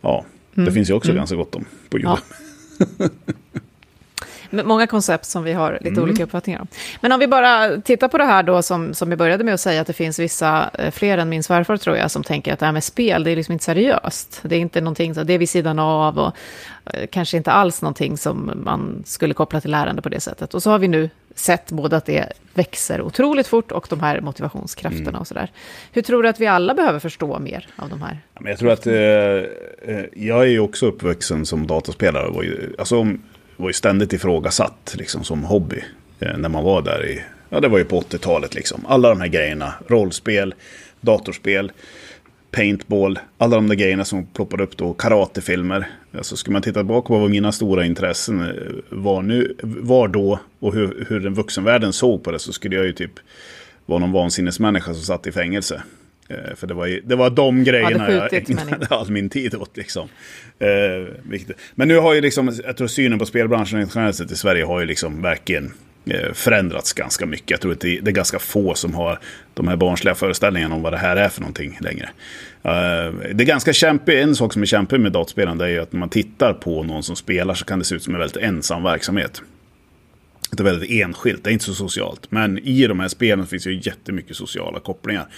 Ja, 0.00 0.24
det 0.54 0.60
mm. 0.60 0.74
finns 0.74 0.90
ju 0.90 0.94
också 0.94 1.10
mm. 1.10 1.16
ganska 1.20 1.36
gott 1.36 1.54
om 1.54 1.64
på 1.88 1.98
YouTube. 1.98 2.22
Många 4.50 4.86
koncept 4.86 5.24
som 5.24 5.44
vi 5.44 5.52
har 5.52 5.72
lite 5.72 5.88
mm. 5.88 6.02
olika 6.02 6.24
uppfattningar 6.24 6.60
om. 6.60 6.66
Men 7.00 7.12
om 7.12 7.20
vi 7.20 7.26
bara 7.26 7.80
tittar 7.80 8.08
på 8.08 8.18
det 8.18 8.24
här 8.24 8.42
då 8.42 8.62
som, 8.62 8.94
som 8.94 9.10
vi 9.10 9.16
började 9.16 9.44
med 9.44 9.54
att 9.54 9.60
säga 9.60 9.80
att 9.80 9.86
det 9.86 9.92
finns 9.92 10.18
vissa, 10.18 10.70
eh, 10.74 10.90
fler 10.90 11.18
än 11.18 11.28
min 11.28 11.42
svärfar 11.42 11.76
tror 11.76 11.96
jag, 11.96 12.10
som 12.10 12.24
tänker 12.24 12.52
att 12.52 12.58
det 12.58 12.66
här 12.66 12.72
med 12.72 12.84
spel, 12.84 13.24
det 13.24 13.30
är 13.30 13.36
liksom 13.36 13.52
inte 13.52 13.64
seriöst. 13.64 14.40
Det 14.42 14.56
är 14.56 14.60
inte 14.60 14.80
någonting, 14.80 15.12
det 15.12 15.32
är 15.32 15.38
vid 15.38 15.48
sidan 15.48 15.78
av 15.78 16.18
och 16.18 16.36
eh, 16.94 17.06
kanske 17.10 17.36
inte 17.36 17.52
alls 17.52 17.82
någonting 17.82 18.16
som 18.16 18.52
man 18.64 19.02
skulle 19.06 19.34
koppla 19.34 19.60
till 19.60 19.70
lärande 19.70 20.02
på 20.02 20.08
det 20.08 20.20
sättet. 20.20 20.54
Och 20.54 20.62
så 20.62 20.70
har 20.70 20.78
vi 20.78 20.88
nu 20.88 21.10
sett 21.34 21.72
både 21.72 21.96
att 21.96 22.06
det 22.06 22.32
växer 22.54 23.02
otroligt 23.02 23.46
fort 23.46 23.72
och 23.72 23.86
de 23.90 24.00
här 24.00 24.20
motivationskrafterna 24.20 25.08
mm. 25.08 25.20
och 25.20 25.26
sådär. 25.26 25.50
Hur 25.92 26.02
tror 26.02 26.22
du 26.22 26.28
att 26.28 26.40
vi 26.40 26.46
alla 26.46 26.74
behöver 26.74 26.98
förstå 26.98 27.38
mer 27.38 27.66
av 27.76 27.88
de 27.88 28.02
här? 28.02 28.18
Jag 28.44 28.58
tror 28.58 28.70
att 28.70 28.86
eh, 28.86 28.94
eh, 28.94 30.04
jag 30.12 30.42
är 30.42 30.48
ju 30.48 30.60
också 30.60 30.86
uppvuxen 30.86 31.46
som 31.46 31.66
dataspelare. 31.66 32.32
Alltså, 32.78 33.06
var 33.58 33.68
ju 33.68 33.72
ständigt 33.72 34.12
ifrågasatt 34.12 34.94
liksom, 34.98 35.24
som 35.24 35.44
hobby. 35.44 35.82
Eh, 36.20 36.36
när 36.38 36.48
man 36.48 36.64
var 36.64 36.82
där 36.82 37.06
i, 37.06 37.22
ja 37.48 37.60
det 37.60 37.68
var 37.68 37.78
ju 37.78 37.84
på 37.84 38.00
80-talet 38.00 38.54
liksom. 38.54 38.86
Alla 38.88 39.08
de 39.08 39.20
här 39.20 39.28
grejerna, 39.28 39.74
rollspel, 39.86 40.54
datorspel, 41.00 41.72
paintball, 42.50 43.18
alla 43.38 43.56
de 43.56 43.68
där 43.68 43.74
grejerna 43.74 44.04
som 44.04 44.26
ploppade 44.26 44.62
upp 44.62 44.76
då, 44.76 44.92
karatefilmer. 44.92 45.88
Alltså 46.16 46.36
ska 46.36 46.50
man 46.50 46.62
titta 46.62 46.80
tillbaka 46.80 47.08
på 47.08 47.18
vad 47.18 47.30
mina 47.30 47.52
stora 47.52 47.84
intressen 47.84 48.40
eh, 48.40 48.48
var, 48.88 49.22
nu, 49.22 49.56
var 49.62 50.08
då 50.08 50.40
och 50.60 50.74
hur, 50.74 51.06
hur 51.08 51.20
den 51.20 51.34
vuxenvärlden 51.34 51.92
såg 51.92 52.22
på 52.22 52.30
det 52.30 52.38
så 52.38 52.52
skulle 52.52 52.76
jag 52.76 52.86
ju 52.86 52.92
typ 52.92 53.12
vara 53.86 53.98
någon 53.98 54.12
vansinnesmänniska 54.12 54.94
som 54.94 55.02
satt 55.02 55.26
i 55.26 55.32
fängelse. 55.32 55.82
Eh, 56.28 56.54
för 56.56 56.66
det 56.66 56.74
var, 56.74 57.00
det 57.04 57.16
var 57.16 57.30
de 57.30 57.64
grejerna 57.64 58.12
jag 58.12 58.34
ägnade 58.34 58.86
all 58.90 59.10
min 59.10 59.30
tid 59.30 59.54
åt. 59.54 59.76
Liksom. 59.76 60.08
Eh, 60.58 60.68
Men 61.74 61.88
nu 61.88 61.98
har 61.98 62.14
ju 62.14 62.20
liksom, 62.20 62.52
jag 62.64 62.76
tror 62.76 62.88
synen 62.88 63.18
på 63.18 63.26
spelbranschen 63.26 63.88
generellt 63.94 64.16
sett 64.16 64.30
i 64.30 64.36
Sverige 64.36 64.64
har 64.64 64.80
ju 64.80 64.86
liksom 64.86 65.22
verkligen 65.22 65.72
eh, 66.06 66.32
förändrats 66.32 66.92
ganska 66.92 67.26
mycket. 67.26 67.50
Jag 67.50 67.60
tror 67.60 67.72
att 67.72 67.80
det, 67.80 67.98
är 67.98 68.02
ganska 68.02 68.38
få 68.38 68.74
som 68.74 68.94
har 68.94 69.18
de 69.54 69.68
här 69.68 69.76
barnsliga 69.76 70.14
föreställningarna 70.14 70.74
om 70.74 70.82
vad 70.82 70.92
det 70.92 70.98
här 70.98 71.16
är 71.16 71.28
för 71.28 71.40
någonting 71.40 71.78
längre. 71.80 72.08
Uh, 72.64 73.14
det 73.34 73.42
är 73.42 73.46
ganska 73.46 73.72
kämpigt, 73.72 74.14
en 74.14 74.36
sak 74.36 74.52
som 74.52 74.62
är 74.62 74.66
kämpig 74.66 75.00
med 75.00 75.12
dataspelande 75.12 75.64
är 75.64 75.68
ju 75.68 75.78
att 75.78 75.92
när 75.92 76.00
man 76.00 76.08
tittar 76.08 76.52
på 76.52 76.82
någon 76.82 77.02
som 77.02 77.16
spelar 77.16 77.54
så 77.54 77.64
kan 77.64 77.78
det 77.78 77.84
se 77.84 77.94
ut 77.94 78.02
som 78.02 78.14
en 78.14 78.20
väldigt 78.20 78.36
ensam 78.42 78.82
verksamhet. 78.82 79.42
Det 80.50 80.62
är 80.62 80.64
väldigt 80.64 80.90
enskilt, 80.90 81.44
det 81.44 81.50
är 81.50 81.52
inte 81.52 81.64
så 81.64 81.74
socialt. 81.74 82.30
Men 82.30 82.58
i 82.58 82.86
de 82.86 83.00
här 83.00 83.08
spelen 83.08 83.46
finns 83.46 83.66
ju 83.66 83.80
jättemycket 83.82 84.36
sociala 84.36 84.80
kopplingar. 84.80 85.28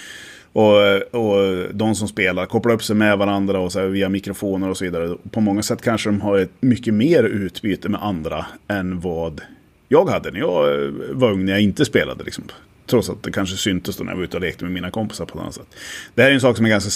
Och, 0.52 0.96
och 1.14 1.64
de 1.74 1.94
som 1.94 2.08
spelar 2.08 2.46
kopplar 2.46 2.74
upp 2.74 2.84
sig 2.84 2.96
med 2.96 3.18
varandra 3.18 3.58
och 3.58 3.72
så 3.72 3.80
här, 3.80 3.86
via 3.86 4.08
mikrofoner 4.08 4.70
och 4.70 4.76
så 4.76 4.84
vidare. 4.84 5.16
På 5.30 5.40
många 5.40 5.62
sätt 5.62 5.82
kanske 5.82 6.08
de 6.08 6.20
har 6.20 6.38
ett 6.38 6.52
mycket 6.60 6.94
mer 6.94 7.24
utbyte 7.24 7.88
med 7.88 8.02
andra 8.02 8.46
än 8.68 9.00
vad 9.00 9.40
jag 9.88 10.08
hade 10.08 10.30
när 10.30 10.40
jag 10.40 10.90
var 11.12 11.30
ung, 11.30 11.44
när 11.44 11.52
jag 11.52 11.60
inte 11.60 11.84
spelade. 11.84 12.24
Liksom. 12.24 12.44
Trots 12.86 13.10
att 13.10 13.22
det 13.22 13.32
kanske 13.32 13.56
syntes 13.56 13.96
då 13.96 14.04
när 14.04 14.12
jag 14.12 14.16
var 14.16 14.24
ute 14.24 14.36
och 14.36 14.40
lekte 14.40 14.64
med 14.64 14.72
mina 14.72 14.90
kompisar 14.90 15.24
på 15.24 15.38
ett 15.38 15.42
annat 15.42 15.54
sätt. 15.54 15.76
Det 16.14 16.22
här 16.22 16.30
är 16.30 16.34
en 16.34 16.40
sak 16.40 16.56
som 16.56 16.66
är 16.66 16.70
ganska 16.70 16.90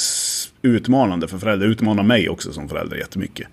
utmanande 0.63 1.29
för 1.29 1.39
föräldrar. 1.39 1.67
Det 1.67 1.73
utmanar 1.73 2.03
mig 2.03 2.29
också 2.29 2.53
som 2.53 2.69
förälder 2.69 2.97
jättemycket. 2.97 3.49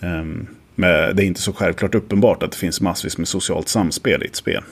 Um, 0.00 0.46
men 0.74 1.16
det 1.16 1.22
är 1.22 1.26
inte 1.26 1.40
så 1.40 1.52
självklart 1.52 1.94
uppenbart 1.94 2.42
att 2.42 2.52
det 2.52 2.58
finns 2.58 2.80
massvis 2.80 3.18
med 3.18 3.28
socialt 3.28 3.68
samspel 3.68 4.22
i 4.22 4.26
ett 4.26 4.36
spel. 4.36 4.62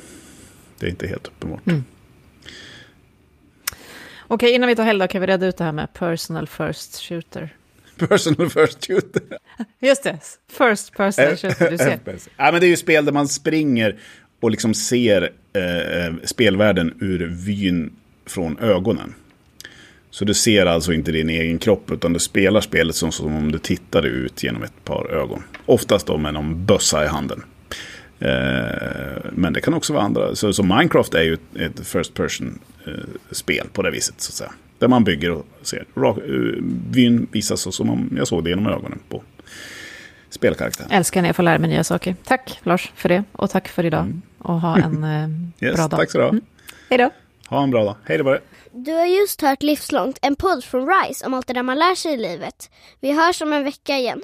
Det 0.78 0.86
är 0.86 0.90
inte 0.90 1.06
helt 1.06 1.26
uppenbart. 1.26 1.66
Mm. 1.66 1.84
Okej, 4.28 4.52
innan 4.52 4.68
vi 4.68 4.76
tar 4.76 4.84
helg 4.84 5.00
då 5.00 5.06
kan 5.06 5.20
vi 5.20 5.26
reda 5.26 5.46
ut 5.46 5.56
det 5.56 5.64
här 5.64 5.72
med 5.72 5.92
personal 5.92 6.46
first 6.46 7.00
shooter. 7.02 7.54
Personal 8.08 8.50
first 8.50 8.86
shooter. 8.86 9.22
Just 9.80 10.02
det, 10.02 10.18
first 10.50 10.96
personal 10.96 11.36
shooter, 11.36 11.70
du 11.70 11.78
ser. 11.78 11.98
ja, 12.36 12.52
men 12.52 12.60
det 12.60 12.66
är 12.66 12.68
ju 12.68 12.76
spel 12.76 13.04
där 13.04 13.12
man 13.12 13.28
springer 13.28 13.96
och 14.40 14.50
liksom 14.50 14.74
ser 14.74 15.22
eh, 15.52 16.14
spelvärlden 16.24 16.94
ur 17.00 17.26
vyn 17.46 17.92
från 18.26 18.58
ögonen. 18.58 19.14
Så 20.10 20.24
du 20.24 20.34
ser 20.34 20.66
alltså 20.66 20.92
inte 20.92 21.12
din 21.12 21.30
egen 21.30 21.58
kropp 21.58 21.90
utan 21.90 22.12
du 22.12 22.18
spelar 22.18 22.60
spelet 22.60 22.96
som, 22.96 23.12
som 23.12 23.36
om 23.36 23.52
du 23.52 23.58
tittade 23.58 24.08
ut 24.08 24.42
genom 24.42 24.62
ett 24.62 24.84
par 24.84 25.10
ögon. 25.12 25.42
Oftast 25.66 26.06
då 26.06 26.16
med 26.16 26.34
någon 26.34 26.66
bössa 26.66 27.04
i 27.04 27.06
handen. 27.06 27.42
Eh, 28.18 28.28
men 29.32 29.52
det 29.52 29.60
kan 29.60 29.74
också 29.74 29.92
vara 29.92 30.04
andra. 30.04 30.34
Så, 30.34 30.52
så 30.52 30.62
Minecraft 30.62 31.14
är 31.14 31.22
ju 31.22 31.34
ett, 31.34 31.56
ett 31.56 31.86
first 31.86 32.14
person 32.14 32.58
eh, 32.75 32.75
spel 33.30 33.66
på 33.72 33.82
det 33.82 33.90
viset. 33.90 34.20
Så 34.20 34.30
att 34.30 34.34
säga. 34.34 34.52
Där 34.78 34.88
man 34.88 35.04
bygger 35.04 35.30
och 35.30 35.46
ser. 35.62 35.84
Rak, 35.96 36.18
uh, 36.18 36.62
vyn 36.90 37.26
visas 37.32 37.60
så 37.60 37.72
som 37.72 37.90
om 37.90 38.14
jag 38.16 38.28
såg 38.28 38.44
det 38.44 38.50
genom 38.50 38.66
ögonen 38.66 38.98
på 39.08 39.22
spelkaraktären. 40.30 40.90
Älskar 40.90 41.22
när 41.22 41.28
jag 41.28 41.36
får 41.36 41.42
lära 41.42 41.58
mig 41.58 41.70
nya 41.70 41.84
saker. 41.84 42.16
Tack 42.24 42.60
Lars 42.62 42.92
för 42.96 43.08
det 43.08 43.24
och 43.32 43.50
tack 43.50 43.68
för 43.68 43.84
idag. 43.84 44.04
Mm. 44.04 44.22
Och 44.38 44.60
ha 44.60 44.78
en 44.78 45.04
eh, 45.04 45.28
yes, 45.66 45.76
bra 45.76 45.88
dag. 45.88 46.00
Tack 46.00 46.10
så 46.10 46.18
du 46.18 46.24
ha. 46.24 46.30
Mm. 46.30 46.44
Hej 46.88 46.98
då. 46.98 47.10
Ha 47.48 47.62
en 47.62 47.70
bra 47.70 47.84
dag. 47.84 47.96
Hej 48.04 48.18
då 48.18 48.24
bara. 48.24 48.38
Du 48.72 48.92
har 48.92 49.06
just 49.06 49.42
hört 49.42 49.62
Livslångt, 49.62 50.18
en 50.22 50.36
podd 50.36 50.64
från 50.64 50.88
RISE 50.88 51.26
om 51.26 51.34
allt 51.34 51.46
det 51.46 51.54
där 51.54 51.62
man 51.62 51.78
lär 51.78 51.94
sig 51.94 52.14
i 52.14 52.16
livet. 52.16 52.70
Vi 53.00 53.12
hörs 53.12 53.42
om 53.42 53.52
en 53.52 53.64
vecka 53.64 53.96
igen. 53.96 54.22